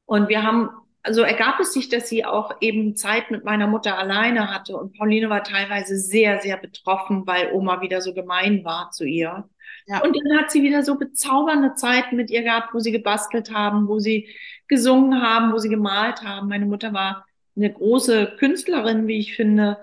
Und 0.04 0.28
wir 0.28 0.42
haben, 0.42 0.68
also 1.02 1.22
ergab 1.22 1.60
es 1.60 1.72
sich, 1.72 1.88
dass 1.88 2.08
sie 2.08 2.24
auch 2.24 2.56
eben 2.60 2.96
Zeit 2.96 3.30
mit 3.30 3.44
meiner 3.44 3.66
Mutter 3.66 3.98
alleine 3.98 4.52
hatte. 4.52 4.76
Und 4.76 4.96
Pauline 4.96 5.30
war 5.30 5.42
teilweise 5.44 5.96
sehr, 5.96 6.40
sehr 6.40 6.56
betroffen, 6.56 7.26
weil 7.26 7.52
Oma 7.52 7.80
wieder 7.80 8.00
so 8.00 8.12
gemein 8.14 8.64
war 8.64 8.90
zu 8.90 9.04
ihr. 9.04 9.48
Ja. 9.86 10.02
Und 10.02 10.16
dann 10.16 10.38
hat 10.38 10.50
sie 10.50 10.62
wieder 10.62 10.82
so 10.82 10.96
bezaubernde 10.98 11.74
Zeiten 11.74 12.16
mit 12.16 12.30
ihr 12.30 12.42
gehabt, 12.42 12.74
wo 12.74 12.78
sie 12.78 12.92
gebastelt 12.92 13.52
haben, 13.52 13.88
wo 13.88 13.98
sie 13.98 14.28
gesungen 14.66 15.22
haben, 15.22 15.52
wo 15.52 15.58
sie 15.58 15.70
gemalt 15.70 16.22
haben. 16.22 16.48
Meine 16.48 16.66
Mutter 16.66 16.92
war 16.92 17.26
eine 17.56 17.72
große 17.72 18.36
Künstlerin, 18.38 19.06
wie 19.06 19.18
ich 19.18 19.34
finde. 19.34 19.78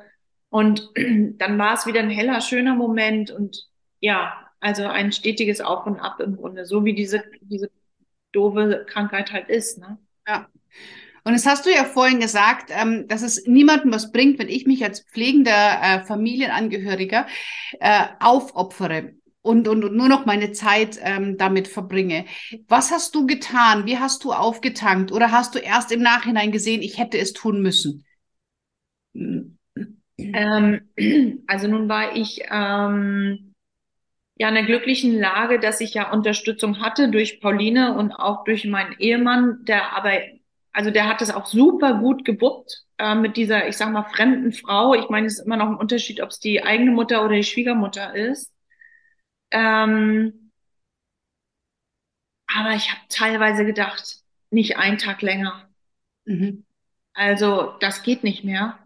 Und 0.50 0.92
dann 1.40 1.58
war 1.58 1.74
es 1.74 1.88
wieder 1.88 2.02
ein 2.02 2.10
heller, 2.10 2.42
schöner 2.42 2.76
Moment 2.76 3.32
und 3.32 3.68
ja, 4.00 4.34
also 4.60 4.86
ein 4.86 5.12
stetiges 5.12 5.62
Auf 5.62 5.86
und 5.86 6.00
Ab 6.00 6.20
im 6.20 6.38
Grunde, 6.38 6.66
so 6.66 6.86
wie 6.86 6.94
diese, 6.94 7.24
diese 7.42 7.70
doofe 8.32 8.86
Krankheit 8.88 9.32
halt 9.32 9.50
ist. 9.50 9.80
Ne? 9.80 9.98
Ja. 10.28 10.48
Und 11.26 11.34
das 11.34 11.46
hast 11.48 11.66
du 11.66 11.72
ja 11.72 11.84
vorhin 11.84 12.20
gesagt, 12.20 12.70
ähm, 12.72 13.08
dass 13.08 13.24
es 13.24 13.46
niemandem 13.48 13.92
was 13.92 14.12
bringt, 14.12 14.38
wenn 14.40 14.48
ich 14.48 14.68
mich 14.68 14.84
als 14.84 15.02
pflegender 15.02 15.80
äh, 15.82 16.06
Familienangehöriger 16.06 17.26
äh, 17.80 18.04
aufopfere 18.20 19.16
und, 19.42 19.68
und, 19.68 19.84
und 19.84 19.96
nur 19.96 20.08
noch 20.08 20.26
meine 20.26 20.52
Zeit 20.52 21.00
ähm, 21.02 21.38
damit 21.38 21.68
verbringe. 21.68 22.26
Was 22.68 22.92
hast 22.92 23.16
du 23.16 23.26
getan? 23.26 23.86
Wie 23.86 23.98
hast 23.98 24.24
du 24.24 24.34
aufgetankt? 24.34 25.12
Oder 25.12 25.32
hast 25.32 25.56
du 25.56 25.60
erst 25.60 25.92
im 25.92 26.02
Nachhinein 26.02 26.52
gesehen, 26.52 26.82
ich 26.82 27.00
hätte 27.00 27.18
es 27.18 27.34
tun 27.34 27.62
müssen? 27.62 28.06
Ähm, 30.18 30.82
also 31.48 31.68
nun 31.68 31.90
war 31.90 32.16
ich 32.16 32.42
ähm, 32.52 33.54
ja 34.38 34.50
in 34.50 34.56
der 34.56 34.66
glücklichen 34.66 35.20
Lage, 35.20 35.60
dass 35.60 35.82
ich 35.82 35.94
ja 35.94 36.12
Unterstützung 36.12 36.82
hatte 36.82 37.10
durch 37.10 37.40
Pauline 37.42 37.98
und 37.98 38.12
auch 38.12 38.44
durch 38.44 38.66
meinen 38.66 38.96
Ehemann, 39.00 39.64
der 39.66 39.96
aber, 39.96 40.14
also 40.76 40.92
der 40.92 41.08
hat 41.08 41.22
es 41.22 41.32
auch 41.32 41.46
super 41.46 42.00
gut 42.00 42.26
gewuppt 42.26 42.84
äh, 42.98 43.16
mit 43.16 43.38
dieser, 43.38 43.66
ich 43.70 43.78
sag 43.78 43.94
mal, 43.94 44.04
fremden 44.04 44.52
Frau. 44.52 44.94
Ich 44.94 45.08
meine, 45.08 45.26
es 45.26 45.40
ist 45.40 45.46
immer 45.46 45.56
noch 45.56 45.68
ein 45.68 45.78
Unterschied, 45.78 46.22
ob 46.22 46.32
es 46.32 46.40
die 46.40 46.64
eigene 46.64 46.92
Mutter 46.92 47.24
oder 47.24 47.36
die 47.36 47.44
Schwiegermutter 47.44 48.14
ist. 48.14 48.54
Ähm, 49.52 50.52
aber 52.48 52.72
ich 52.72 52.92
habe 52.92 53.02
teilweise 53.08 53.66
gedacht, 53.66 54.18
nicht 54.50 54.78
einen 54.78 54.98
Tag 54.98 55.22
länger. 55.22 55.70
Mhm. 56.26 56.66
Also 57.14 57.76
das 57.80 58.04
geht 58.04 58.26
nicht 58.26 58.44
mehr. 58.44 58.78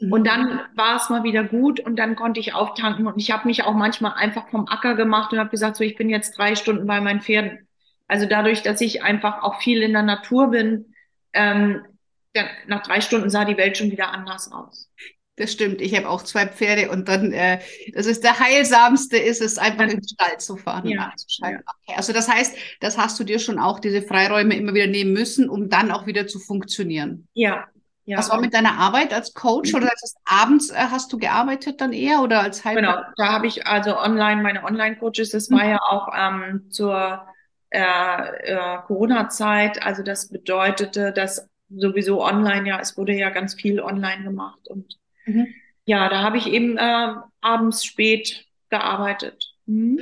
Mhm. 0.00 0.12
Und 0.12 0.26
dann 0.26 0.62
war 0.74 0.96
es 0.96 1.10
mal 1.10 1.22
wieder 1.22 1.44
gut 1.44 1.78
und 1.78 1.96
dann 1.96 2.16
konnte 2.16 2.40
ich 2.40 2.54
auftanken 2.54 3.06
und 3.06 3.20
ich 3.20 3.30
habe 3.30 3.46
mich 3.46 3.62
auch 3.62 3.74
manchmal 3.74 4.14
einfach 4.14 4.48
vom 4.48 4.66
Acker 4.66 4.96
gemacht 4.96 5.32
und 5.32 5.38
habe 5.38 5.50
gesagt, 5.50 5.76
so 5.76 5.84
ich 5.84 5.94
bin 5.94 6.10
jetzt 6.10 6.36
drei 6.36 6.56
Stunden 6.56 6.88
bei 6.88 7.00
meinen 7.00 7.20
Pferden. 7.20 7.68
Also 8.08 8.26
dadurch, 8.26 8.62
dass 8.62 8.80
ich 8.80 9.04
einfach 9.04 9.44
auch 9.44 9.60
viel 9.60 9.82
in 9.82 9.92
der 9.92 10.02
Natur 10.02 10.50
bin, 10.50 10.92
ähm, 11.36 11.84
dann, 12.32 12.46
nach 12.66 12.82
drei 12.82 13.00
Stunden 13.00 13.30
sah 13.30 13.44
die 13.44 13.56
Welt 13.56 13.76
schon 13.76 13.90
wieder 13.90 14.10
anders 14.12 14.50
aus. 14.52 14.90
Das 15.36 15.52
stimmt. 15.52 15.82
Ich 15.82 15.94
habe 15.94 16.08
auch 16.08 16.22
zwei 16.22 16.46
Pferde 16.46 16.90
und 16.90 17.08
dann, 17.08 17.32
äh, 17.32 17.60
das 17.94 18.06
ist 18.06 18.24
der 18.24 18.40
heilsamste, 18.40 19.18
ist 19.18 19.42
es 19.42 19.58
einfach 19.58 19.84
ja. 19.84 19.90
in 19.90 20.00
den 20.00 20.08
Stall 20.08 20.38
zu 20.38 20.56
fahren 20.56 20.88
ja. 20.88 21.12
Okay. 21.42 21.58
Also 21.94 22.14
das 22.14 22.26
heißt, 22.26 22.56
das 22.80 22.96
hast 22.96 23.20
du 23.20 23.24
dir 23.24 23.38
schon 23.38 23.58
auch 23.58 23.78
diese 23.78 24.00
Freiräume 24.00 24.56
immer 24.56 24.72
wieder 24.72 24.86
nehmen 24.86 25.12
müssen, 25.12 25.50
um 25.50 25.68
dann 25.68 25.90
auch 25.90 26.06
wieder 26.06 26.26
zu 26.26 26.38
funktionieren. 26.38 27.28
Ja. 27.34 27.66
ja. 28.06 28.16
Was 28.16 28.30
war 28.30 28.40
mit 28.40 28.54
deiner 28.54 28.78
Arbeit 28.78 29.12
als 29.12 29.34
Coach 29.34 29.74
oder 29.74 29.90
als 29.90 30.14
abends 30.24 30.70
äh, 30.70 30.76
hast 30.76 31.12
du 31.12 31.18
gearbeitet 31.18 31.82
dann 31.82 31.92
eher 31.92 32.22
oder 32.22 32.40
als 32.40 32.64
Heil 32.64 32.76
Genau, 32.76 32.96
da 33.18 33.32
habe 33.32 33.46
ich 33.46 33.66
also 33.66 33.98
online 33.98 34.42
meine 34.42 34.64
Online-Coaches. 34.64 35.30
Das 35.30 35.50
war 35.50 35.64
mhm. 35.64 35.70
ja 35.70 35.80
auch 35.82 36.08
ähm, 36.16 36.70
zur 36.70 37.26
äh, 37.76 38.52
äh, 38.52 38.78
Corona-Zeit. 38.86 39.82
Also 39.82 40.02
das 40.02 40.28
bedeutete, 40.28 41.12
dass 41.12 41.48
sowieso 41.68 42.22
online 42.24 42.68
ja, 42.68 42.80
es 42.80 42.96
wurde 42.96 43.12
ja 43.12 43.30
ganz 43.30 43.54
viel 43.54 43.80
online 43.80 44.22
gemacht 44.22 44.68
und 44.68 44.96
Mhm. 45.26 45.48
Ja, 45.84 46.08
da 46.08 46.22
habe 46.22 46.38
ich 46.38 46.46
eben 46.46 46.78
äh, 46.78 47.14
abends 47.40 47.84
spät 47.84 48.46
gearbeitet. 48.70 49.52
Mhm. 49.66 50.00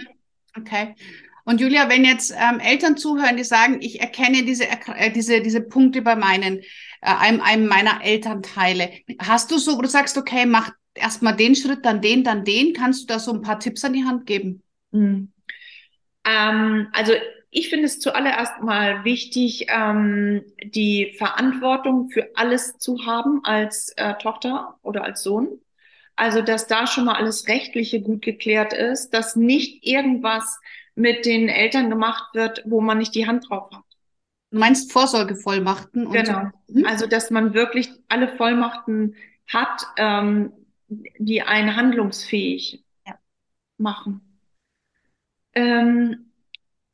Okay. 0.57 0.95
Und 1.45 1.61
Julia, 1.61 1.91
wenn 1.91 2.05
jetzt 2.05 2.31
ähm, 2.33 2.59
Eltern 2.59 2.97
zuhören, 2.97 3.37
die 3.37 3.45
sagen, 3.45 3.79
ich 3.81 4.01
erkenne 4.01 4.45
diese, 4.45 4.65
äh, 4.67 5.11
diese, 5.11 5.43
diese 5.43 5.61
Punkte 5.61 6.01
bei 6.01 6.17
meinen, 6.17 6.61
äh, 6.61 6.63
einem, 7.03 7.43
einem 7.43 7.67
meiner 7.67 8.03
Elternteile. 8.03 8.91
Hast 9.19 9.51
du 9.51 9.59
so, 9.59 9.77
wo 9.77 9.83
du 9.83 9.89
sagst, 9.89 10.17
okay, 10.17 10.47
mach 10.47 10.71
erstmal 10.95 11.37
den 11.37 11.55
Schritt, 11.55 11.85
dann 11.85 12.01
den, 12.01 12.25
dann 12.25 12.45
den. 12.45 12.73
Kannst 12.73 13.03
du 13.03 13.07
da 13.13 13.19
so 13.19 13.33
ein 13.33 13.43
paar 13.43 13.59
Tipps 13.59 13.85
an 13.85 13.93
die 13.93 14.05
Hand 14.05 14.25
geben? 14.25 14.63
Mhm. 14.93 15.33
Ähm, 16.25 16.89
also 16.93 17.13
ich 17.57 17.71
finde 17.71 17.87
es 17.87 18.01
zuallererst 18.01 18.63
mal 18.63 19.05
wichtig, 19.05 19.67
ähm, 19.69 20.45
die 20.65 21.15
Verantwortung 21.19 22.11
für 22.11 22.29
alles 22.35 22.79
zu 22.79 23.07
haben 23.07 23.45
als 23.45 23.93
äh, 23.97 24.15
Tochter 24.15 24.77
oder 24.83 25.05
als 25.05 25.23
Sohn. 25.23 25.61
Also, 26.17 26.43
dass 26.43 26.67
da 26.67 26.89
schon 26.89 27.05
mal 27.05 27.15
alles 27.15 27.47
Rechtliche 27.47 28.03
gut 28.03 28.23
geklärt 28.23 28.73
ist, 28.73 29.11
dass 29.11 29.37
nicht 29.37 29.87
irgendwas 29.87 30.59
mit 30.97 31.27
den 31.27 31.49
Eltern 31.49 31.91
gemacht 31.91 32.35
wird, 32.35 32.65
wo 32.67 32.81
man 32.81 32.99
nicht 32.99 33.15
die 33.15 33.29
Hand 33.29 33.49
drauf 33.49 33.71
hat. 33.73 33.85
Du 34.51 34.59
meinst 34.59 34.91
Vorsorgevollmachten? 34.91 36.11
genau. 36.11 36.51
So. 36.67 36.79
Mhm. 36.81 36.87
Also, 36.87 37.07
dass 37.07 37.31
man 37.31 37.55
wirklich 37.55 37.89
alle 38.09 38.37
Vollmachten 38.37 39.15
hat, 39.47 39.87
ähm, 39.97 40.53
die 40.89 41.43
einen 41.43 41.77
handlungsfähig 41.77 42.85
ja. 43.07 43.17
machen. 43.79 44.41
Ähm, 45.55 46.24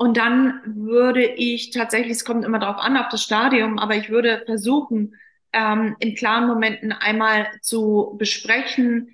und 0.00 0.16
dann 0.16 0.62
würde 0.64 1.22
ich 1.22 1.72
tatsächlich, 1.72 2.12
es 2.12 2.24
kommt 2.24 2.46
immer 2.46 2.58
darauf 2.58 2.78
an, 2.78 2.96
auf 2.96 3.08
das 3.10 3.22
Stadium, 3.22 3.78
aber 3.78 3.96
ich 3.96 4.08
würde 4.08 4.42
versuchen, 4.46 5.14
ähm, 5.52 5.94
in 5.98 6.14
klaren 6.14 6.46
Momenten 6.46 6.90
einmal 6.90 7.48
zu 7.60 8.14
besprechen, 8.16 9.10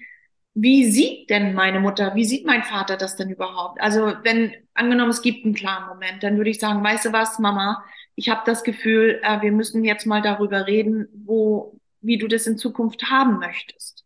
wie 0.55 0.89
sieht 0.89 1.29
denn 1.29 1.55
meine 1.55 1.81
Mutter, 1.81 2.15
wie 2.15 2.25
sieht 2.25 2.47
mein 2.47 2.63
Vater 2.63 2.97
das 2.97 3.17
denn 3.17 3.31
überhaupt? 3.31 3.81
Also 3.81 4.13
wenn 4.23 4.55
angenommen, 4.75 5.11
es 5.11 5.23
gibt 5.23 5.45
einen 5.45 5.57
klaren 5.57 5.89
Moment, 5.89 6.23
dann 6.23 6.37
würde 6.37 6.51
ich 6.51 6.61
sagen, 6.61 6.85
weißt 6.85 7.07
du 7.07 7.13
was, 7.13 7.41
Mama, 7.41 7.83
ich 8.15 8.29
habe 8.29 8.43
das 8.47 8.63
Gefühl, 8.63 9.21
äh, 9.25 9.43
wir 9.43 9.51
müssen 9.51 9.83
jetzt 9.83 10.07
mal 10.07 10.23
darüber 10.23 10.69
reden, 10.69 11.09
wo, 11.13 11.81
wie 12.01 12.17
du 12.17 12.29
das 12.29 12.47
in 12.47 12.59
Zukunft 12.59 13.11
haben 13.11 13.41
möchtest. 13.41 14.05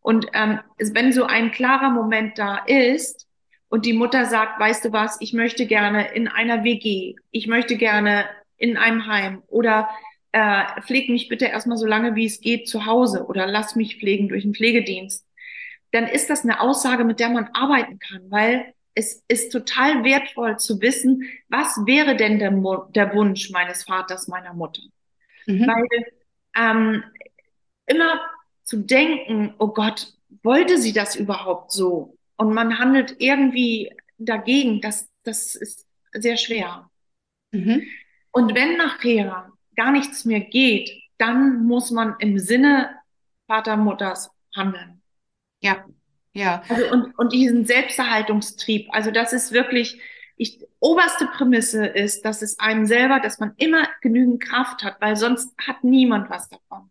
Und 0.00 0.28
ähm, 0.32 0.60
wenn 0.78 1.12
so 1.12 1.24
ein 1.24 1.50
klarer 1.50 1.90
Moment 1.90 2.38
da 2.38 2.58
ist, 2.66 3.26
und 3.74 3.86
die 3.86 3.92
Mutter 3.92 4.26
sagt, 4.26 4.60
weißt 4.60 4.84
du 4.84 4.92
was, 4.92 5.16
ich 5.20 5.32
möchte 5.32 5.66
gerne 5.66 6.14
in 6.14 6.28
einer 6.28 6.62
WG, 6.62 7.16
ich 7.32 7.48
möchte 7.48 7.74
gerne 7.76 8.24
in 8.56 8.76
einem 8.76 9.08
Heim 9.08 9.42
oder 9.48 9.88
äh, 10.30 10.80
pfleg 10.82 11.08
mich 11.08 11.26
bitte 11.26 11.46
erstmal 11.46 11.76
so 11.76 11.84
lange, 11.84 12.14
wie 12.14 12.24
es 12.24 12.40
geht, 12.40 12.68
zu 12.68 12.86
Hause 12.86 13.26
oder 13.26 13.48
lass 13.48 13.74
mich 13.74 13.96
pflegen 13.98 14.28
durch 14.28 14.44
einen 14.44 14.54
Pflegedienst, 14.54 15.26
dann 15.90 16.06
ist 16.06 16.30
das 16.30 16.44
eine 16.44 16.60
Aussage, 16.60 17.02
mit 17.02 17.18
der 17.18 17.30
man 17.30 17.48
arbeiten 17.52 17.98
kann, 17.98 18.30
weil 18.30 18.74
es 18.94 19.24
ist 19.26 19.50
total 19.50 20.04
wertvoll 20.04 20.56
zu 20.56 20.80
wissen, 20.80 21.24
was 21.48 21.76
wäre 21.84 22.14
denn 22.14 22.38
der, 22.38 22.52
der 22.94 23.12
Wunsch 23.12 23.50
meines 23.50 23.82
Vaters, 23.82 24.28
meiner 24.28 24.54
Mutter. 24.54 24.82
Mhm. 25.46 25.66
Weil 25.66 26.04
ähm, 26.56 27.02
immer 27.86 28.20
zu 28.62 28.76
denken, 28.76 29.52
oh 29.58 29.66
Gott, 29.66 30.12
wollte 30.44 30.78
sie 30.78 30.92
das 30.92 31.16
überhaupt 31.16 31.72
so? 31.72 32.13
Und 32.36 32.52
man 32.52 32.78
handelt 32.78 33.16
irgendwie 33.18 33.92
dagegen, 34.18 34.80
das, 34.80 35.08
das 35.22 35.54
ist 35.54 35.86
sehr 36.12 36.36
schwer. 36.36 36.90
Mhm. 37.52 37.82
Und 38.32 38.54
wenn 38.54 38.76
nachher 38.76 39.52
gar 39.76 39.92
nichts 39.92 40.24
mehr 40.24 40.40
geht, 40.40 40.90
dann 41.18 41.64
muss 41.64 41.90
man 41.90 42.16
im 42.18 42.38
Sinne 42.38 42.90
Vater, 43.46 43.76
Mutters 43.76 44.30
handeln. 44.54 45.02
Ja, 45.60 45.84
ja. 46.32 46.62
Also 46.68 46.90
und, 46.90 47.16
und 47.18 47.32
diesen 47.32 47.64
Selbsterhaltungstrieb, 47.64 48.88
also 48.90 49.10
das 49.10 49.32
ist 49.32 49.52
wirklich, 49.52 50.00
ich, 50.36 50.60
oberste 50.80 51.26
Prämisse 51.26 51.86
ist, 51.86 52.24
dass 52.24 52.42
es 52.42 52.58
einem 52.58 52.86
selber, 52.86 53.20
dass 53.20 53.38
man 53.38 53.54
immer 53.56 53.88
genügend 54.00 54.42
Kraft 54.42 54.82
hat, 54.82 55.00
weil 55.00 55.16
sonst 55.16 55.54
hat 55.58 55.84
niemand 55.84 56.30
was 56.30 56.48
davon. 56.48 56.90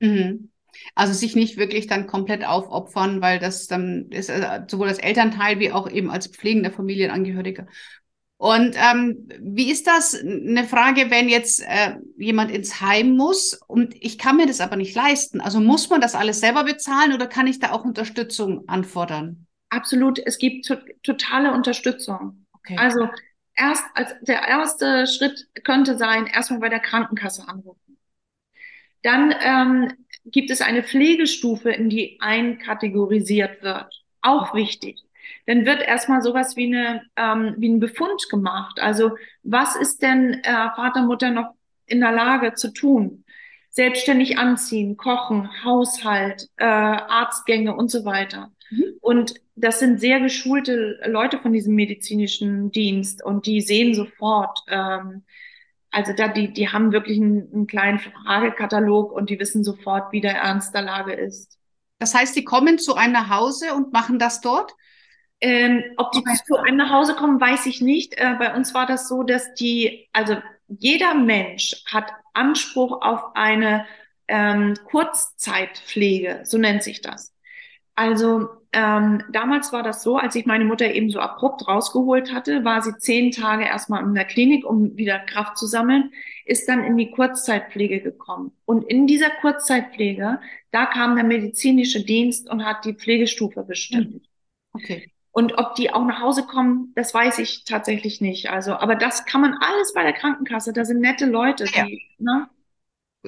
Mhm. 0.00 0.51
Also 0.94 1.12
sich 1.12 1.34
nicht 1.36 1.56
wirklich 1.56 1.86
dann 1.86 2.06
komplett 2.06 2.44
aufopfern, 2.44 3.20
weil 3.20 3.38
das 3.38 3.66
dann 3.66 4.10
ist 4.10 4.28
äh, 4.28 4.62
sowohl 4.68 4.88
als 4.88 4.98
Elternteil 4.98 5.58
wie 5.58 5.72
auch 5.72 5.90
eben 5.90 6.10
als 6.10 6.26
pflegender 6.26 6.70
Familienangehöriger. 6.70 7.66
Und 8.42 8.74
ähm, 8.76 9.28
wie 9.40 9.70
ist 9.70 9.86
das? 9.86 10.20
Eine 10.20 10.64
Frage, 10.64 11.12
wenn 11.12 11.28
jetzt 11.28 11.62
äh, 11.64 11.94
jemand 12.16 12.50
ins 12.50 12.80
Heim 12.80 13.16
muss 13.16 13.54
und 13.68 13.94
ich 14.00 14.18
kann 14.18 14.36
mir 14.36 14.46
das 14.46 14.60
aber 14.60 14.74
nicht 14.74 14.96
leisten. 14.96 15.40
Also 15.40 15.60
muss 15.60 15.88
man 15.90 16.00
das 16.00 16.16
alles 16.16 16.40
selber 16.40 16.64
bezahlen 16.64 17.12
oder 17.12 17.28
kann 17.28 17.46
ich 17.46 17.60
da 17.60 17.70
auch 17.70 17.84
Unterstützung 17.84 18.68
anfordern? 18.68 19.46
Absolut, 19.68 20.18
es 20.18 20.38
gibt 20.38 20.66
to 20.66 20.74
totale 21.04 21.52
Unterstützung. 21.52 22.46
Okay. 22.52 22.76
Also 22.76 23.08
erst 23.54 23.84
als 23.94 24.12
der 24.22 24.42
erste 24.42 25.06
Schritt 25.06 25.46
könnte 25.62 25.96
sein, 25.96 26.26
erstmal 26.26 26.58
bei 26.58 26.68
der 26.68 26.80
Krankenkasse 26.80 27.46
anrufen. 27.46 27.96
Dann 29.04 29.32
ähm, 29.40 29.92
gibt 30.24 30.50
es 30.50 30.60
eine 30.60 30.82
Pflegestufe, 30.82 31.70
in 31.70 31.88
die 31.88 32.18
einkategorisiert 32.20 33.62
wird. 33.62 34.02
Auch 34.20 34.54
wichtig. 34.54 35.00
Dann 35.46 35.66
wird 35.66 35.82
erstmal 35.82 36.22
sowas 36.22 36.56
wie, 36.56 36.66
eine, 36.66 37.02
ähm, 37.16 37.54
wie 37.58 37.68
ein 37.68 37.80
Befund 37.80 38.28
gemacht. 38.30 38.78
Also 38.80 39.12
was 39.42 39.76
ist 39.76 40.02
denn 40.02 40.34
äh, 40.44 40.70
Vater, 40.76 41.02
Mutter 41.02 41.30
noch 41.30 41.54
in 41.86 42.00
der 42.00 42.12
Lage 42.12 42.54
zu 42.54 42.72
tun? 42.72 43.24
Selbstständig 43.70 44.38
anziehen, 44.38 44.96
kochen, 44.96 45.48
Haushalt, 45.64 46.48
äh, 46.56 46.64
Arztgänge 46.64 47.74
und 47.74 47.90
so 47.90 48.04
weiter. 48.04 48.52
Mhm. 48.70 48.84
Und 49.00 49.34
das 49.54 49.78
sind 49.78 50.00
sehr 50.00 50.20
geschulte 50.20 51.00
Leute 51.06 51.38
von 51.38 51.52
diesem 51.52 51.74
medizinischen 51.74 52.70
Dienst 52.70 53.24
und 53.24 53.46
die 53.46 53.60
sehen 53.60 53.94
sofort, 53.94 54.60
ähm, 54.68 55.24
also 55.92 56.12
da, 56.14 56.28
die, 56.28 56.52
die 56.52 56.70
haben 56.70 56.90
wirklich 56.92 57.18
einen, 57.18 57.52
einen 57.52 57.66
kleinen 57.66 57.98
Fragekatalog 57.98 59.12
und 59.12 59.30
die 59.30 59.38
wissen 59.38 59.62
sofort, 59.62 60.10
wie 60.12 60.22
der 60.22 60.36
Ernst 60.36 60.74
der 60.74 60.82
Lage 60.82 61.12
ist. 61.12 61.58
Das 61.98 62.14
heißt, 62.14 62.34
die 62.34 62.44
kommen 62.44 62.78
zu 62.78 62.96
einem 62.96 63.12
nach 63.12 63.30
Hause 63.30 63.74
und 63.74 63.92
machen 63.92 64.18
das 64.18 64.40
dort? 64.40 64.72
Ähm, 65.40 65.82
ob 65.98 66.12
die 66.12 66.22
zu 66.46 66.56
einem 66.56 66.78
nach 66.78 66.90
Hause 66.90 67.14
kommen, 67.14 67.40
weiß 67.40 67.66
ich 67.66 67.80
nicht. 67.80 68.14
Äh, 68.16 68.36
bei 68.38 68.54
uns 68.54 68.74
war 68.74 68.86
das 68.86 69.08
so, 69.08 69.22
dass 69.22 69.54
die, 69.54 70.08
also 70.12 70.36
jeder 70.68 71.14
Mensch 71.14 71.84
hat 71.86 72.10
Anspruch 72.32 73.02
auf 73.02 73.34
eine 73.34 73.84
ähm, 74.28 74.74
Kurzzeitpflege, 74.84 76.40
so 76.44 76.58
nennt 76.58 76.82
sich 76.82 77.02
das. 77.02 77.31
Also 78.02 78.48
ähm, 78.72 79.22
damals 79.30 79.72
war 79.72 79.84
das 79.84 80.02
so, 80.02 80.16
als 80.16 80.34
ich 80.34 80.44
meine 80.44 80.64
Mutter 80.64 80.92
eben 80.92 81.08
so 81.08 81.20
abrupt 81.20 81.68
rausgeholt 81.68 82.32
hatte, 82.32 82.64
war 82.64 82.82
sie 82.82 82.96
zehn 82.98 83.30
Tage 83.30 83.64
erstmal 83.64 84.02
in 84.02 84.12
der 84.12 84.24
Klinik, 84.24 84.66
um 84.66 84.96
wieder 84.96 85.20
Kraft 85.20 85.56
zu 85.56 85.68
sammeln, 85.68 86.10
ist 86.44 86.68
dann 86.68 86.82
in 86.82 86.96
die 86.96 87.12
Kurzzeitpflege 87.12 88.00
gekommen. 88.00 88.50
Und 88.64 88.82
in 88.82 89.06
dieser 89.06 89.30
Kurzzeitpflege, 89.30 90.40
da 90.72 90.86
kam 90.86 91.14
der 91.14 91.24
medizinische 91.24 92.04
Dienst 92.04 92.50
und 92.50 92.64
hat 92.64 92.84
die 92.84 92.94
Pflegestufe 92.94 93.62
bestimmt. 93.62 94.14
Hm. 94.14 94.20
Okay. 94.72 95.12
Und 95.30 95.58
ob 95.58 95.76
die 95.76 95.92
auch 95.92 96.04
nach 96.04 96.20
Hause 96.20 96.42
kommen, 96.42 96.92
das 96.96 97.14
weiß 97.14 97.38
ich 97.38 97.62
tatsächlich 97.64 98.20
nicht. 98.20 98.50
Also, 98.50 98.72
aber 98.72 98.96
das 98.96 99.26
kann 99.26 99.42
man 99.42 99.54
alles 99.60 99.92
bei 99.94 100.02
der 100.02 100.12
Krankenkasse. 100.12 100.72
Da 100.72 100.84
sind 100.84 101.00
nette 101.00 101.26
Leute, 101.26 101.66
die, 101.66 102.02
ja. 102.18 102.24
ne? 102.34 102.48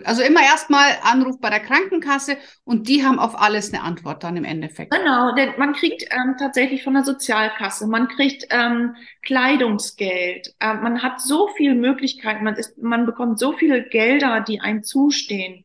Also 0.03 0.23
immer 0.23 0.43
erstmal 0.43 0.91
Anruf 1.03 1.41
bei 1.41 1.51
der 1.51 1.61
Krankenkasse 1.61 2.37
und 2.65 2.89
die 2.89 3.05
haben 3.05 3.21
auf 3.21 3.41
alles 3.41 3.73
eine 3.73 3.85
Antwort 3.85 4.25
dann 4.25 4.37
im 4.37 4.45
Endeffekt. 4.45 4.93
Genau, 4.93 5.33
denn 5.37 5.51
man 5.57 5.73
kriegt 5.73 6.03
ähm, 6.11 6.35
tatsächlich 6.37 6.83
von 6.83 6.95
der 6.95 7.05
Sozialkasse, 7.05 7.87
man 7.87 8.09
kriegt 8.09 8.47
ähm, 8.51 8.97
Kleidungsgeld, 9.23 10.53
äh, 10.59 10.75
man 10.75 11.03
hat 11.03 11.21
so 11.21 11.49
viele 11.57 11.77
Möglichkeiten, 11.77 12.43
man, 12.43 12.57
ist, 12.57 12.77
man 12.77 13.07
bekommt 13.07 13.39
so 13.39 13.53
viele 13.53 13.85
Gelder, 13.85 14.41
die 14.41 14.61
einem 14.61 14.83
zustehen. 14.83 15.65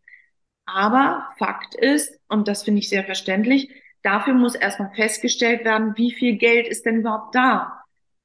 Aber 0.66 1.28
Fakt 1.40 1.74
ist, 1.74 2.20
und 2.28 2.48
das 2.48 2.62
finde 2.62 2.80
ich 2.80 2.90
sehr 2.90 3.04
verständlich, 3.06 3.72
dafür 4.04 4.36
muss 4.36 4.54
erstmal 4.54 4.94
festgestellt 4.94 5.66
werden, 5.66 5.94
wie 5.98 6.12
viel 6.12 6.38
Geld 6.38 6.68
ist 6.68 6.86
denn 6.86 7.00
überhaupt 7.00 7.34
da. 7.34 7.79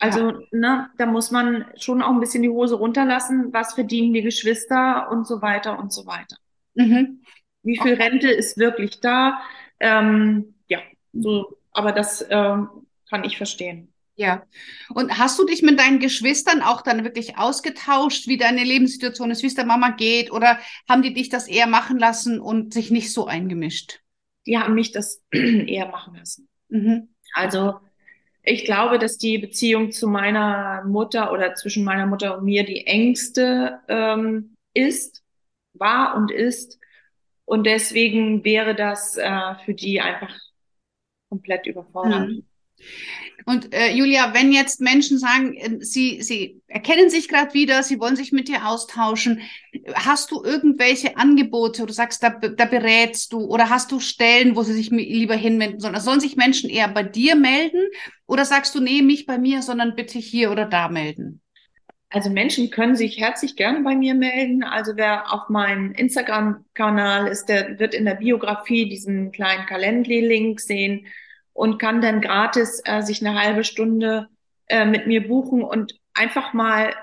Also, 0.04 0.30
ja. 0.30 0.38
ne, 0.52 0.90
da 0.98 1.06
muss 1.06 1.30
man 1.30 1.64
schon 1.76 2.02
auch 2.02 2.10
ein 2.10 2.20
bisschen 2.20 2.42
die 2.42 2.48
Hose 2.48 2.74
runterlassen. 2.74 3.52
Was 3.52 3.74
verdienen 3.74 4.12
die 4.12 4.22
Geschwister 4.22 5.10
und 5.10 5.26
so 5.26 5.40
weiter 5.42 5.78
und 5.78 5.92
so 5.92 6.06
weiter. 6.06 6.36
Mhm. 6.74 7.22
Wie 7.62 7.78
viel 7.80 7.94
okay. 7.94 8.02
Rente 8.02 8.30
ist 8.30 8.58
wirklich 8.58 9.00
da? 9.00 9.40
Ähm, 9.80 10.54
ja, 10.68 10.80
so, 11.12 11.58
aber 11.72 11.92
das 11.92 12.24
ähm, 12.28 12.68
kann 13.08 13.24
ich 13.24 13.36
verstehen. 13.36 13.92
Ja. 14.16 14.44
Und 14.90 15.18
hast 15.18 15.38
du 15.38 15.44
dich 15.44 15.62
mit 15.62 15.78
deinen 15.78 15.98
Geschwistern 15.98 16.62
auch 16.62 16.82
dann 16.82 17.02
wirklich 17.02 17.36
ausgetauscht, 17.36 18.28
wie 18.28 18.36
deine 18.36 18.62
Lebenssituation 18.62 19.30
ist, 19.30 19.42
wie 19.42 19.48
es 19.48 19.54
der 19.54 19.64
Mama 19.64 19.90
geht? 19.90 20.30
Oder 20.30 20.58
haben 20.88 21.02
die 21.02 21.14
dich 21.14 21.30
das 21.30 21.48
eher 21.48 21.66
machen 21.66 21.98
lassen 21.98 22.38
und 22.38 22.72
sich 22.72 22.90
nicht 22.90 23.12
so 23.12 23.26
eingemischt? 23.26 24.00
Die 24.46 24.58
haben 24.58 24.74
mich 24.74 24.92
das 24.92 25.22
eher 25.32 25.88
machen 25.88 26.14
lassen. 26.14 26.48
Mhm. 26.68 27.08
Also 27.32 27.80
ich 28.44 28.64
glaube, 28.64 28.98
dass 28.98 29.16
die 29.16 29.38
Beziehung 29.38 29.90
zu 29.90 30.06
meiner 30.06 30.84
Mutter 30.84 31.32
oder 31.32 31.54
zwischen 31.54 31.82
meiner 31.82 32.06
Mutter 32.06 32.36
und 32.36 32.44
mir 32.44 32.64
die 32.64 32.86
engste 32.86 33.80
ähm, 33.88 34.54
ist, 34.74 35.22
war 35.72 36.14
und 36.16 36.30
ist. 36.30 36.78
Und 37.46 37.64
deswegen 37.64 38.44
wäre 38.44 38.74
das 38.74 39.16
äh, 39.16 39.54
für 39.64 39.74
die 39.74 40.00
einfach 40.00 40.34
komplett 41.30 41.66
überfordernd. 41.66 42.28
Mhm. 42.28 42.44
Und 43.46 43.74
äh, 43.74 43.92
Julia, 43.92 44.32
wenn 44.32 44.52
jetzt 44.52 44.80
Menschen 44.80 45.18
sagen, 45.18 45.54
äh, 45.54 45.84
sie, 45.84 46.22
sie 46.22 46.62
erkennen 46.66 47.10
sich 47.10 47.28
gerade 47.28 47.52
wieder, 47.52 47.82
sie 47.82 48.00
wollen 48.00 48.16
sich 48.16 48.32
mit 48.32 48.48
dir 48.48 48.66
austauschen, 48.66 49.42
hast 49.94 50.30
du 50.30 50.42
irgendwelche 50.42 51.16
Angebote 51.16 51.82
oder 51.82 51.92
sagst, 51.92 52.22
da, 52.22 52.30
da 52.30 52.64
berätst 52.64 53.32
du 53.32 53.40
oder 53.40 53.68
hast 53.68 53.92
du 53.92 54.00
Stellen, 54.00 54.56
wo 54.56 54.62
sie 54.62 54.72
sich 54.72 54.90
lieber 54.90 55.34
hinwenden 55.34 55.80
sollen? 55.80 55.94
Also 55.94 56.06
sollen 56.06 56.20
sich 56.20 56.36
Menschen 56.36 56.70
eher 56.70 56.88
bei 56.88 57.02
dir 57.02 57.36
melden 57.36 57.82
oder 58.26 58.44
sagst 58.44 58.74
du, 58.74 58.80
nee, 58.80 59.02
nicht 59.02 59.26
bei 59.26 59.38
mir, 59.38 59.62
sondern 59.62 59.94
bitte 59.94 60.18
hier 60.18 60.50
oder 60.50 60.64
da 60.64 60.88
melden? 60.88 61.42
Also 62.08 62.30
Menschen 62.30 62.70
können 62.70 62.94
sich 62.94 63.18
herzlich 63.18 63.56
gerne 63.56 63.80
bei 63.80 63.96
mir 63.96 64.14
melden. 64.14 64.62
Also 64.62 64.92
wer 64.94 65.34
auf 65.34 65.48
meinem 65.48 65.92
Instagram-Kanal 65.92 67.26
ist, 67.26 67.46
der 67.46 67.78
wird 67.80 67.92
in 67.92 68.04
der 68.04 68.14
Biografie 68.14 68.88
diesen 68.88 69.32
kleinen 69.32 69.66
Calendly-Link 69.66 70.60
sehen 70.60 71.06
und 71.54 71.78
kann 71.78 72.02
dann 72.02 72.20
gratis 72.20 72.82
äh, 72.84 73.00
sich 73.00 73.24
eine 73.24 73.40
halbe 73.40 73.64
Stunde 73.64 74.28
äh, 74.66 74.84
mit 74.84 75.06
mir 75.06 75.26
buchen 75.26 75.62
und 75.62 75.98
einfach 76.12 76.52
mal 76.52 76.94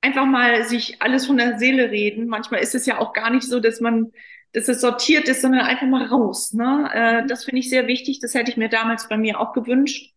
einfach 0.00 0.24
mal 0.24 0.64
sich 0.64 1.02
alles 1.02 1.26
von 1.26 1.36
der 1.36 1.58
Seele 1.58 1.90
reden. 1.90 2.26
Manchmal 2.26 2.60
ist 2.60 2.74
es 2.74 2.86
ja 2.86 2.98
auch 2.98 3.12
gar 3.12 3.28
nicht 3.28 3.46
so, 3.46 3.60
dass 3.60 3.80
man 3.80 4.12
dass 4.52 4.68
es 4.68 4.80
sortiert 4.80 5.28
ist, 5.28 5.42
sondern 5.42 5.60
einfach 5.60 5.86
mal 5.86 6.06
raus. 6.06 6.52
Ne? 6.52 6.90
Äh, 6.92 7.26
das 7.26 7.44
finde 7.44 7.60
ich 7.60 7.70
sehr 7.70 7.86
wichtig. 7.86 8.18
Das 8.20 8.34
hätte 8.34 8.50
ich 8.50 8.56
mir 8.56 8.68
damals 8.68 9.08
bei 9.08 9.16
mir 9.16 9.38
auch 9.38 9.52
gewünscht. 9.52 10.12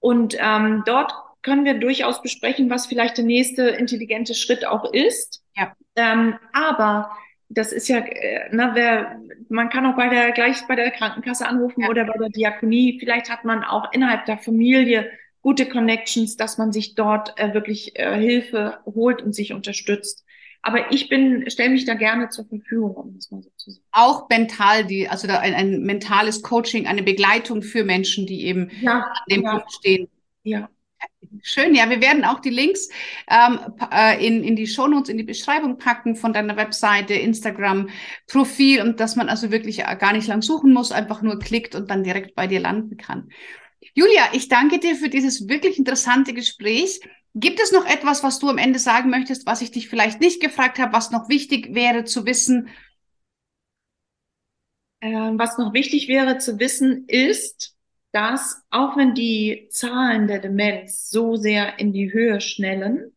Und 0.00 0.36
ähm, 0.40 0.82
dort 0.86 1.12
können 1.42 1.64
wir 1.64 1.74
durchaus 1.74 2.20
besprechen, 2.20 2.68
was 2.70 2.86
vielleicht 2.86 3.16
der 3.16 3.24
nächste 3.24 3.68
intelligente 3.68 4.34
Schritt 4.34 4.66
auch 4.66 4.92
ist. 4.92 5.42
Ja. 5.56 5.72
Ähm, 5.94 6.36
aber 6.52 7.10
das 7.48 7.72
ist 7.72 7.88
ja, 7.88 7.98
äh, 7.98 8.48
na, 8.52 8.74
wer, 8.74 9.20
man 9.48 9.68
kann 9.68 9.86
auch 9.86 9.96
bei 9.96 10.08
der, 10.08 10.32
gleich 10.32 10.66
bei 10.66 10.76
der 10.76 10.90
Krankenkasse 10.90 11.46
anrufen 11.46 11.82
ja. 11.82 11.88
oder 11.88 12.04
bei 12.04 12.18
der 12.18 12.30
Diakonie. 12.30 12.98
Vielleicht 12.98 13.30
hat 13.30 13.44
man 13.44 13.64
auch 13.64 13.92
innerhalb 13.92 14.26
der 14.26 14.38
Familie 14.38 15.10
gute 15.42 15.66
Connections, 15.66 16.36
dass 16.36 16.58
man 16.58 16.72
sich 16.72 16.94
dort 16.94 17.38
äh, 17.38 17.52
wirklich 17.52 17.98
äh, 17.98 18.18
Hilfe 18.18 18.78
holt 18.86 19.22
und 19.22 19.34
sich 19.34 19.52
unterstützt. 19.52 20.24
Aber 20.62 20.90
ich 20.90 21.10
bin, 21.10 21.48
stelle 21.50 21.68
mich 21.68 21.84
da 21.84 21.92
gerne 21.92 22.30
zur 22.30 22.46
Verfügung, 22.46 22.94
um 22.94 23.14
das 23.14 23.30
mal 23.30 23.42
so 23.42 23.50
zu 23.56 23.70
sagen. 23.70 23.84
Auch 23.92 24.28
mental, 24.30 24.86
die, 24.86 25.06
also 25.06 25.28
da 25.28 25.40
ein, 25.40 25.52
ein 25.52 25.82
mentales 25.82 26.40
Coaching, 26.40 26.86
eine 26.86 27.02
Begleitung 27.02 27.60
für 27.60 27.84
Menschen, 27.84 28.26
die 28.26 28.46
eben 28.46 28.70
ja, 28.80 29.02
an 29.02 29.12
dem 29.30 29.42
ja. 29.42 29.50
Punkt 29.50 29.72
stehen. 29.72 30.08
Ja. 30.42 30.70
Schön, 31.42 31.74
ja, 31.74 31.88
wir 31.90 32.00
werden 32.00 32.24
auch 32.24 32.40
die 32.40 32.50
Links 32.50 32.88
ähm, 33.28 33.58
äh, 33.92 34.26
in, 34.26 34.42
in 34.42 34.56
die 34.56 34.66
Shownotes, 34.66 35.08
in 35.08 35.18
die 35.18 35.24
Beschreibung 35.24 35.78
packen 35.78 36.16
von 36.16 36.32
deiner 36.32 36.56
Webseite, 36.56 37.14
Instagram-Profil 37.14 38.82
und 38.82 39.00
dass 39.00 39.16
man 39.16 39.28
also 39.28 39.50
wirklich 39.50 39.80
äh, 39.80 39.96
gar 39.98 40.12
nicht 40.12 40.26
lang 40.28 40.42
suchen 40.42 40.72
muss, 40.72 40.92
einfach 40.92 41.22
nur 41.22 41.38
klickt 41.38 41.74
und 41.74 41.90
dann 41.90 42.04
direkt 42.04 42.34
bei 42.34 42.46
dir 42.46 42.60
landen 42.60 42.96
kann. 42.96 43.28
Julia, 43.94 44.28
ich 44.32 44.48
danke 44.48 44.78
dir 44.78 44.96
für 44.96 45.08
dieses 45.08 45.48
wirklich 45.48 45.78
interessante 45.78 46.32
Gespräch. 46.32 47.00
Gibt 47.34 47.60
es 47.60 47.72
noch 47.72 47.84
etwas, 47.84 48.22
was 48.22 48.38
du 48.38 48.48
am 48.48 48.58
Ende 48.58 48.78
sagen 48.78 49.10
möchtest, 49.10 49.46
was 49.46 49.60
ich 49.60 49.70
dich 49.70 49.88
vielleicht 49.88 50.20
nicht 50.20 50.40
gefragt 50.40 50.78
habe, 50.78 50.92
was 50.92 51.10
noch 51.10 51.28
wichtig 51.28 51.74
wäre 51.74 52.04
zu 52.04 52.26
wissen? 52.26 52.68
Ähm, 55.00 55.38
was 55.38 55.58
noch 55.58 55.74
wichtig 55.74 56.08
wäre 56.08 56.38
zu 56.38 56.58
wissen, 56.58 57.04
ist, 57.08 57.73
dass 58.14 58.64
auch 58.70 58.96
wenn 58.96 59.14
die 59.14 59.66
Zahlen 59.70 60.28
der 60.28 60.38
Demenz 60.38 61.10
so 61.10 61.34
sehr 61.34 61.80
in 61.80 61.92
die 61.92 62.12
Höhe 62.12 62.40
schnellen, 62.40 63.12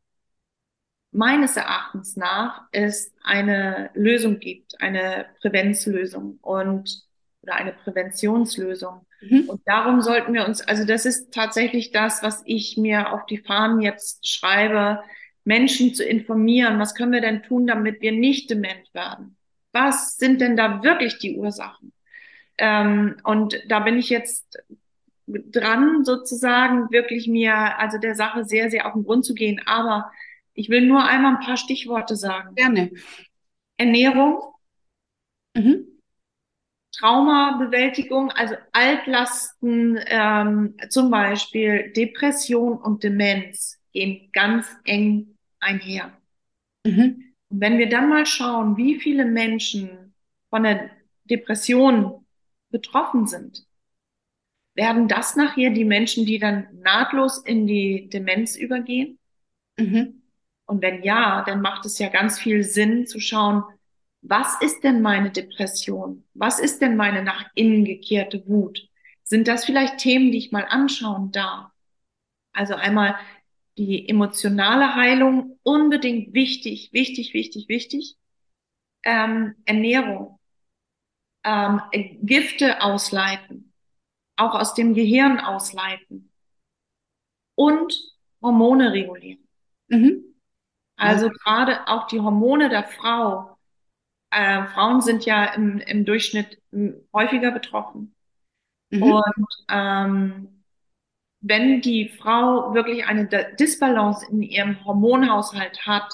meines 1.11 1.55
Erachtens 1.55 2.15
nach 2.15 2.63
es 2.71 3.13
eine 3.23 3.91
Lösung 3.93 4.39
gibt, 4.39 4.81
eine 4.81 5.27
Prävenzlösung 5.39 6.39
und 6.41 7.03
oder 7.43 7.55
eine 7.55 7.73
Präventionslösung. 7.73 9.05
Mhm. 9.21 9.43
Und 9.47 9.61
darum 9.65 10.01
sollten 10.01 10.33
wir 10.33 10.45
uns, 10.45 10.61
also 10.61 10.83
das 10.83 11.05
ist 11.05 11.31
tatsächlich 11.31 11.91
das, 11.91 12.23
was 12.23 12.41
ich 12.45 12.75
mir 12.75 13.13
auf 13.13 13.27
die 13.27 13.37
Fahnen 13.37 13.81
jetzt 13.81 14.27
schreibe, 14.27 15.03
Menschen 15.43 15.93
zu 15.93 16.03
informieren. 16.03 16.79
Was 16.79 16.95
können 16.95 17.13
wir 17.13 17.21
denn 17.21 17.43
tun, 17.43 17.67
damit 17.67 18.01
wir 18.01 18.11
nicht 18.13 18.49
dement 18.49 18.91
werden? 18.93 19.37
Was 19.73 20.17
sind 20.17 20.41
denn 20.41 20.57
da 20.57 20.81
wirklich 20.81 21.19
die 21.19 21.37
Ursachen? 21.37 21.93
Ähm, 22.57 23.17
und 23.23 23.61
da 23.67 23.81
bin 23.81 23.99
ich 23.99 24.09
jetzt 24.09 24.57
dran, 25.27 26.05
sozusagen, 26.05 26.89
wirklich 26.89 27.27
mir, 27.27 27.77
also 27.77 27.97
der 27.97 28.15
Sache 28.15 28.45
sehr, 28.45 28.69
sehr 28.71 28.87
auf 28.87 28.93
den 28.93 29.03
Grund 29.03 29.25
zu 29.25 29.33
gehen. 29.33 29.61
Aber 29.65 30.11
ich 30.53 30.69
will 30.69 30.87
nur 30.87 31.03
einmal 31.03 31.35
ein 31.35 31.45
paar 31.45 31.57
Stichworte 31.57 32.15
sagen. 32.15 32.55
Gerne. 32.55 32.91
Ernährung, 33.77 34.41
mhm. 35.55 35.85
Traumabewältigung, 36.97 38.31
also 38.31 38.55
Altlasten, 38.71 39.99
ähm, 40.07 40.75
zum 40.89 41.11
Beispiel 41.11 41.91
Depression 41.95 42.77
und 42.79 43.03
Demenz 43.03 43.79
gehen 43.93 44.29
ganz 44.31 44.67
eng 44.83 45.37
einher. 45.59 46.11
Mhm. 46.83 47.33
Und 47.49 47.61
wenn 47.61 47.77
wir 47.77 47.89
dann 47.89 48.09
mal 48.09 48.25
schauen, 48.25 48.77
wie 48.77 48.99
viele 48.99 49.25
Menschen 49.25 50.15
von 50.49 50.63
der 50.63 50.89
Depression 51.25 52.25
betroffen 52.69 53.27
sind, 53.27 53.66
werden 54.77 55.07
das 55.07 55.35
nachher 55.35 55.71
die 55.71 55.83
Menschen, 55.83 56.25
die 56.25 56.37
dann 56.37 56.67
nahtlos 56.81 57.39
in 57.39 57.65
die 57.65 58.09
Demenz 58.09 58.55
übergehen? 58.55 59.19
Mhm. 59.77 60.21
Und 60.67 60.81
wenn 60.81 61.01
ja, 61.01 61.43
dann 61.45 61.61
macht 61.61 61.85
es 61.85 61.97
ja 61.97 62.09
ganz 62.09 62.39
viel 62.39 62.63
Sinn 62.63 63.07
zu 63.07 63.19
schauen, 63.19 63.63
was 64.21 64.61
ist 64.61 64.83
denn 64.83 65.01
meine 65.01 65.31
Depression? 65.31 66.25
Was 66.33 66.59
ist 66.59 66.81
denn 66.81 66.95
meine 66.95 67.23
nach 67.23 67.49
innen 67.55 67.85
gekehrte 67.85 68.47
Wut? 68.47 68.87
Sind 69.23 69.47
das 69.47 69.65
vielleicht 69.65 69.97
Themen, 69.97 70.31
die 70.31 70.37
ich 70.37 70.51
mal 70.51 70.65
anschauen 70.69 71.31
darf? 71.31 71.71
Also 72.53 72.75
einmal 72.75 73.15
die 73.77 74.07
emotionale 74.07 74.95
Heilung, 74.95 75.59
unbedingt 75.63 76.33
wichtig, 76.33 76.89
wichtig, 76.93 77.33
wichtig, 77.33 77.67
wichtig. 77.67 78.15
Ähm, 79.03 79.55
Ernährung, 79.65 80.39
ähm, 81.43 81.81
Gifte 82.21 82.81
ausleiten, 82.81 83.66
auch 84.37 84.55
aus 84.55 84.73
dem 84.73 84.93
Gehirn 84.93 85.39
ausleiten 85.39 86.31
und 87.55 87.93
Hormone 88.41 88.93
regulieren. 88.93 89.47
Mhm. 89.87 90.23
Also 90.95 91.27
ja. 91.27 91.33
gerade 91.43 91.87
auch 91.87 92.07
die 92.07 92.19
Hormone 92.19 92.69
der 92.69 92.83
Frau. 92.83 93.57
Äh, 94.29 94.65
Frauen 94.67 95.01
sind 95.01 95.25
ja 95.25 95.45
im, 95.53 95.79
im 95.79 96.05
Durchschnitt 96.05 96.61
häufiger 97.13 97.51
betroffen. 97.51 98.15
Mhm. 98.89 99.03
Und 99.03 99.47
ähm, 99.69 100.63
wenn 101.41 101.81
die 101.81 102.09
Frau 102.09 102.73
wirklich 102.73 103.05
eine 103.05 103.27
Disbalance 103.59 104.25
in 104.29 104.41
ihrem 104.41 104.83
Hormonhaushalt 104.85 105.85
hat, 105.85 106.11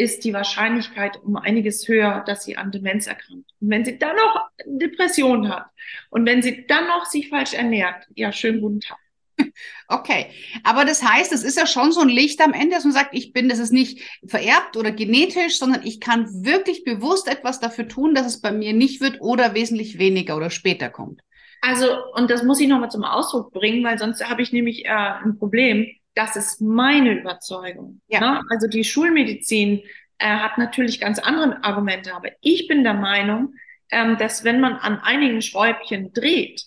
ist 0.00 0.24
die 0.24 0.32
Wahrscheinlichkeit 0.32 1.18
um 1.22 1.36
einiges 1.36 1.86
höher, 1.86 2.24
dass 2.26 2.44
sie 2.44 2.56
an 2.56 2.72
Demenz 2.72 3.06
erkrankt. 3.06 3.50
Und 3.60 3.70
wenn 3.70 3.84
sie 3.84 3.98
dann 3.98 4.16
noch 4.16 4.48
Depression 4.64 5.50
hat 5.50 5.66
und 6.08 6.26
wenn 6.26 6.40
sie 6.40 6.66
dann 6.66 6.86
noch 6.88 7.04
sich 7.04 7.28
falsch 7.28 7.52
ernährt, 7.52 8.06
ja, 8.14 8.32
schönen 8.32 8.60
guten 8.60 8.80
Tag. 8.80 8.98
Okay, 9.88 10.26
aber 10.62 10.84
das 10.84 11.02
heißt, 11.02 11.32
es 11.32 11.42
ist 11.42 11.58
ja 11.58 11.66
schon 11.66 11.90
so 11.90 12.00
ein 12.00 12.08
Licht 12.08 12.40
am 12.40 12.52
Ende, 12.52 12.76
dass 12.76 12.84
man 12.84 12.92
sagt, 12.92 13.12
ich 13.12 13.32
bin, 13.32 13.48
das 13.48 13.58
ist 13.58 13.72
nicht 13.72 14.00
vererbt 14.24 14.76
oder 14.76 14.92
genetisch, 14.92 15.58
sondern 15.58 15.84
ich 15.84 15.98
kann 15.98 16.44
wirklich 16.44 16.84
bewusst 16.84 17.26
etwas 17.26 17.58
dafür 17.58 17.88
tun, 17.88 18.14
dass 18.14 18.26
es 18.26 18.40
bei 18.40 18.52
mir 18.52 18.72
nicht 18.72 19.00
wird 19.00 19.20
oder 19.20 19.54
wesentlich 19.54 19.98
weniger 19.98 20.36
oder 20.36 20.50
später 20.50 20.90
kommt. 20.90 21.22
Also, 21.60 21.88
und 22.14 22.30
das 22.30 22.44
muss 22.44 22.60
ich 22.60 22.68
nochmal 22.68 22.90
zum 22.90 23.02
Ausdruck 23.02 23.52
bringen, 23.52 23.84
weil 23.84 23.98
sonst 23.98 24.24
habe 24.24 24.42
ich 24.42 24.52
nämlich 24.52 24.84
äh, 24.84 24.90
ein 24.90 25.36
Problem. 25.36 25.88
Das 26.20 26.36
ist 26.36 26.60
meine 26.60 27.18
Überzeugung. 27.18 28.02
Ja. 28.08 28.20
Ne? 28.20 28.42
Also 28.50 28.66
die 28.66 28.84
Schulmedizin 28.84 29.80
äh, 30.18 30.26
hat 30.26 30.58
natürlich 30.58 31.00
ganz 31.00 31.18
andere 31.18 31.64
Argumente, 31.64 32.14
aber 32.14 32.28
ich 32.42 32.68
bin 32.68 32.84
der 32.84 32.92
Meinung, 32.92 33.54
ähm, 33.90 34.18
dass 34.18 34.44
wenn 34.44 34.60
man 34.60 34.74
an 34.74 34.98
einigen 34.98 35.40
Schräubchen 35.40 36.12
dreht, 36.12 36.62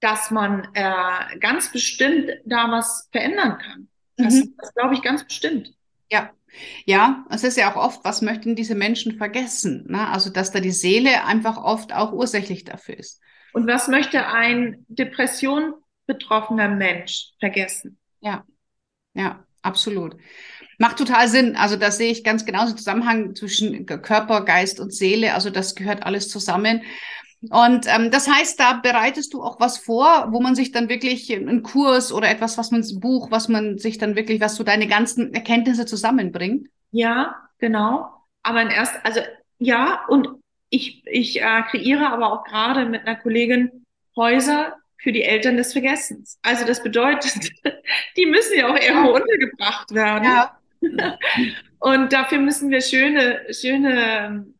dass 0.00 0.30
man 0.30 0.68
äh, 0.72 1.38
ganz 1.38 1.70
bestimmt 1.70 2.30
da 2.46 2.70
was 2.70 3.10
verändern 3.12 3.58
kann. 3.58 3.88
Das, 4.16 4.36
mhm. 4.36 4.54
das 4.56 4.72
glaube 4.72 4.94
ich 4.94 5.02
ganz 5.02 5.22
bestimmt. 5.22 5.74
Ja, 6.10 6.30
ja, 6.86 7.26
es 7.28 7.44
ist 7.44 7.58
ja 7.58 7.70
auch 7.70 7.76
oft, 7.76 8.04
was 8.04 8.22
möchten 8.22 8.56
diese 8.56 8.74
Menschen 8.74 9.18
vergessen? 9.18 9.84
Ne? 9.86 10.08
Also, 10.08 10.30
dass 10.30 10.50
da 10.50 10.60
die 10.60 10.70
Seele 10.70 11.26
einfach 11.26 11.58
oft 11.58 11.92
auch 11.92 12.12
ursächlich 12.12 12.64
dafür 12.64 12.98
ist. 12.98 13.20
Und 13.52 13.66
was 13.66 13.86
möchte 13.86 14.28
ein 14.28 14.86
Depression 14.88 15.74
betroffener 16.06 16.68
Mensch 16.68 17.32
vergessen? 17.38 17.98
Ja, 18.20 18.46
ja, 19.14 19.44
absolut. 19.62 20.16
Macht 20.78 20.98
total 20.98 21.28
Sinn. 21.28 21.56
Also 21.56 21.76
da 21.76 21.90
sehe 21.90 22.10
ich 22.10 22.24
ganz 22.24 22.44
genauso 22.44 22.74
Zusammenhang 22.74 23.34
zwischen 23.34 23.86
Körper, 23.86 24.44
Geist 24.44 24.80
und 24.80 24.92
Seele. 24.92 25.34
Also 25.34 25.50
das 25.50 25.74
gehört 25.74 26.04
alles 26.04 26.28
zusammen. 26.28 26.82
Und 27.50 27.86
ähm, 27.86 28.10
das 28.10 28.28
heißt, 28.28 28.58
da 28.58 28.74
bereitest 28.74 29.34
du 29.34 29.42
auch 29.42 29.60
was 29.60 29.78
vor, 29.78 30.28
wo 30.30 30.40
man 30.40 30.54
sich 30.54 30.72
dann 30.72 30.88
wirklich 30.88 31.32
einen 31.32 31.62
Kurs 31.62 32.12
oder 32.12 32.28
etwas, 32.28 32.56
was 32.58 32.70
man 32.70 32.82
Buch, 33.00 33.30
was 33.30 33.48
man 33.48 33.78
sich 33.78 33.98
dann 33.98 34.16
wirklich, 34.16 34.40
was 34.40 34.56
so 34.56 34.64
deine 34.64 34.86
ganzen 34.86 35.34
Erkenntnisse 35.34 35.84
zusammenbringt. 35.84 36.68
Ja, 36.90 37.36
genau. 37.58 38.10
Aber 38.42 38.62
in 38.62 38.68
erst, 38.68 38.94
also 39.04 39.20
ja, 39.58 40.04
und 40.08 40.28
ich, 40.70 41.02
ich 41.06 41.40
äh, 41.40 41.62
kreiere 41.70 42.10
aber 42.10 42.32
auch 42.32 42.44
gerade 42.44 42.86
mit 42.86 43.06
einer 43.06 43.16
Kollegin 43.16 43.84
Häuser 44.16 44.74
für 45.04 45.12
die 45.12 45.22
Eltern 45.22 45.58
des 45.58 45.72
Vergessens. 45.72 46.38
Also 46.42 46.64
das 46.64 46.82
bedeutet, 46.82 47.50
die 48.16 48.26
müssen 48.26 48.58
ja 48.58 48.68
auch 48.68 48.80
irgendwo 48.80 49.10
untergebracht 49.14 49.94
werden. 49.94 50.24
Ja. 50.24 50.58
Und 51.78 52.12
dafür 52.14 52.38
müssen 52.38 52.70
wir 52.70 52.80
schöne, 52.80 53.42
schöne 53.50 54.24
ähm, 54.26 54.54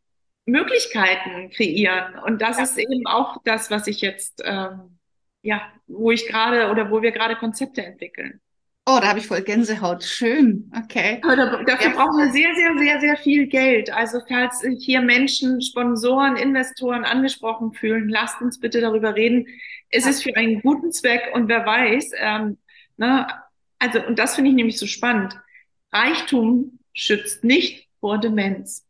Möglichkeiten 0.44 1.48
kreieren. 1.50 2.18
Und 2.18 2.42
das 2.42 2.58
ja. 2.58 2.64
ist 2.64 2.78
eben 2.78 3.06
auch 3.06 3.38
das, 3.44 3.70
was 3.70 3.86
ich 3.86 4.02
jetzt, 4.02 4.42
ähm, 4.44 4.98
ja, 5.40 5.62
wo 5.86 6.10
ich 6.10 6.28
gerade 6.28 6.70
oder 6.70 6.90
wo 6.90 7.00
wir 7.00 7.10
gerade 7.10 7.36
Konzepte 7.36 7.82
entwickeln. 7.82 8.40
Oh, 8.86 8.98
da 9.00 9.08
habe 9.08 9.18
ich 9.18 9.26
voll 9.26 9.40
Gänsehaut. 9.40 10.04
Schön. 10.04 10.70
Okay. 10.76 11.22
Aber 11.22 11.36
dafür 11.64 11.90
ja. 11.90 11.96
brauchen 11.96 12.18
wir 12.18 12.30
sehr, 12.32 12.54
sehr, 12.54 12.76
sehr, 12.76 13.00
sehr 13.00 13.16
viel 13.16 13.46
Geld. 13.46 13.90
Also 13.90 14.20
falls 14.28 14.62
hier 14.78 15.00
Menschen, 15.00 15.62
Sponsoren, 15.62 16.36
Investoren 16.36 17.04
angesprochen 17.04 17.72
fühlen, 17.72 18.10
lasst 18.10 18.42
uns 18.42 18.60
bitte 18.60 18.82
darüber 18.82 19.14
reden. 19.14 19.46
Es 19.94 20.04
ja. 20.04 20.10
ist 20.10 20.22
für 20.22 20.34
einen 20.36 20.60
guten 20.60 20.92
Zweck 20.92 21.30
und 21.32 21.48
wer 21.48 21.64
weiß, 21.64 22.10
ähm, 22.18 22.58
ne, 22.96 23.26
also, 23.78 24.04
und 24.04 24.18
das 24.18 24.34
finde 24.34 24.50
ich 24.50 24.56
nämlich 24.56 24.78
so 24.78 24.86
spannend. 24.86 25.38
Reichtum 25.92 26.78
schützt 26.92 27.44
nicht 27.44 27.88
vor 28.00 28.18
Demenz. 28.18 28.86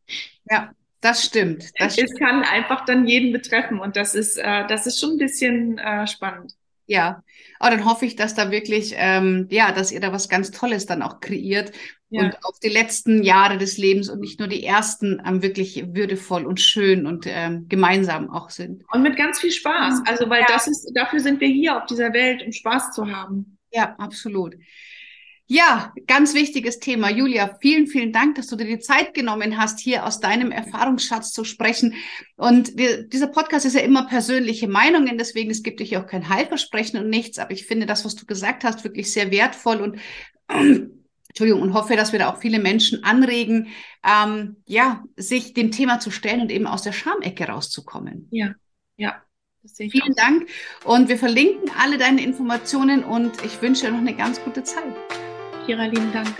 Ja, 0.51 0.73
das 1.01 1.25
stimmt. 1.25 1.71
Das 1.79 1.99
es 1.99 2.05
stimmt. 2.05 2.19
kann 2.19 2.43
einfach 2.43 2.85
dann 2.85 3.07
jeden 3.07 3.33
betreffen 3.33 3.79
und 3.81 3.97
das 3.97 4.15
ist, 4.15 4.37
äh, 4.37 4.67
das 4.67 4.87
ist 4.87 5.01
schon 5.01 5.13
ein 5.13 5.19
bisschen 5.19 5.79
äh, 5.79 6.07
spannend. 6.07 6.55
Ja, 6.87 7.22
aber 7.59 7.76
dann 7.76 7.87
hoffe 7.87 8.05
ich, 8.05 8.14
dass 8.14 8.35
da 8.35 8.51
wirklich, 8.51 8.95
ähm, 8.97 9.47
ja, 9.51 9.72
dass 9.72 9.91
ihr 9.91 10.01
da 10.01 10.12
was 10.12 10.28
ganz 10.28 10.51
Tolles 10.51 10.85
dann 10.85 11.01
auch 11.01 11.20
kreiert 11.20 11.72
ja. 12.11 12.22
und 12.22 12.37
auch 12.45 12.59
die 12.62 12.68
letzten 12.68 13.22
Jahre 13.22 13.57
des 13.57 13.78
Lebens 13.78 14.11
und 14.11 14.20
nicht 14.20 14.39
nur 14.39 14.49
die 14.49 14.64
ersten 14.64 15.22
ähm, 15.26 15.43
wirklich 15.43 15.95
würdevoll 15.95 16.45
und 16.45 16.61
schön 16.61 17.07
und 17.07 17.24
ähm, 17.26 17.66
gemeinsam 17.68 18.30
auch 18.30 18.51
sind. 18.51 18.85
Und 18.93 19.03
mit 19.03 19.16
ganz 19.16 19.41
viel 19.41 19.51
Spaß. 19.51 20.03
Also, 20.07 20.28
weil 20.28 20.43
ja. 20.43 20.47
das 20.49 20.66
ist, 20.66 20.91
dafür 20.95 21.20
sind 21.20 21.41
wir 21.41 21.49
hier 21.49 21.78
auf 21.78 21.87
dieser 21.87 22.12
Welt, 22.12 22.43
um 22.45 22.53
Spaß 22.53 22.93
zu 22.93 23.11
haben. 23.11 23.59
Ja, 23.72 23.95
absolut. 23.97 24.55
Ja, 25.47 25.93
ganz 26.07 26.33
wichtiges 26.33 26.79
Thema. 26.79 27.11
Julia, 27.11 27.59
vielen, 27.61 27.87
vielen 27.87 28.13
Dank, 28.13 28.37
dass 28.37 28.47
du 28.47 28.57
dir 28.57 28.65
die 28.65 28.79
Zeit 28.79 29.13
genommen 29.13 29.59
hast, 29.59 29.79
hier 29.79 30.07
aus 30.07 30.19
deinem 30.19 30.51
Erfahrungsschatz 30.51 31.33
zu 31.33 31.45
sprechen. 31.45 31.95
Und 32.37 32.79
wir, 32.79 33.07
dieser 33.07 33.27
Podcast 33.27 33.67
ist 33.67 33.75
ja 33.75 33.83
immer 33.83 34.07
persönliche 34.07 34.69
Meinungen, 34.69 35.19
deswegen 35.19 35.51
es 35.51 35.63
gibt 35.63 35.81
dich 35.81 35.99
auch 35.99 36.07
kein 36.07 36.31
Heilversprechen 36.31 36.99
und 36.99 37.11
nichts. 37.11 37.39
Aber 37.39 37.51
ich 37.51 37.67
finde 37.67 37.85
das, 37.85 38.07
was 38.07 38.15
du 38.15 38.25
gesagt 38.25 38.65
hast, 38.65 38.85
wirklich 38.85 39.13
sehr 39.13 39.31
wertvoll 39.31 39.83
und 39.83 39.99
Entschuldigung, 41.29 41.63
und 41.63 41.75
hoffe, 41.75 41.97
dass 41.97 42.13
wir 42.13 42.21
da 42.21 42.33
auch 42.33 42.39
viele 42.39 42.61
Menschen 42.61 43.03
anregen, 43.03 43.69
ähm, 44.03 44.57
ja, 44.67 45.03
sich 45.17 45.53
dem 45.53 45.73
Thema 45.73 45.99
zu 45.99 46.11
stellen 46.11 46.41
und 46.41 46.53
eben 46.53 46.67
aus 46.67 46.83
der 46.83 46.93
Schamecke 46.93 47.49
rauszukommen. 47.49 48.29
Ja, 48.31 48.55
ja. 48.97 49.21
Vielen 49.77 50.13
auch. 50.13 50.17
Dank 50.17 50.49
und 50.85 51.09
wir 51.09 51.17
verlinken 51.17 51.71
alle 51.81 51.97
deine 51.97 52.23
Informationen 52.23 53.03
und 53.03 53.43
ich 53.45 53.63
wünsche 53.63 53.87
dir 53.87 53.93
noch 53.93 53.99
eine 53.99 54.15
ganz 54.15 54.39
gute 54.45 54.63
Zeit. 54.63 54.95
Kira, 55.67 55.87
lieben 55.87 56.12
Dank. 56.12 56.37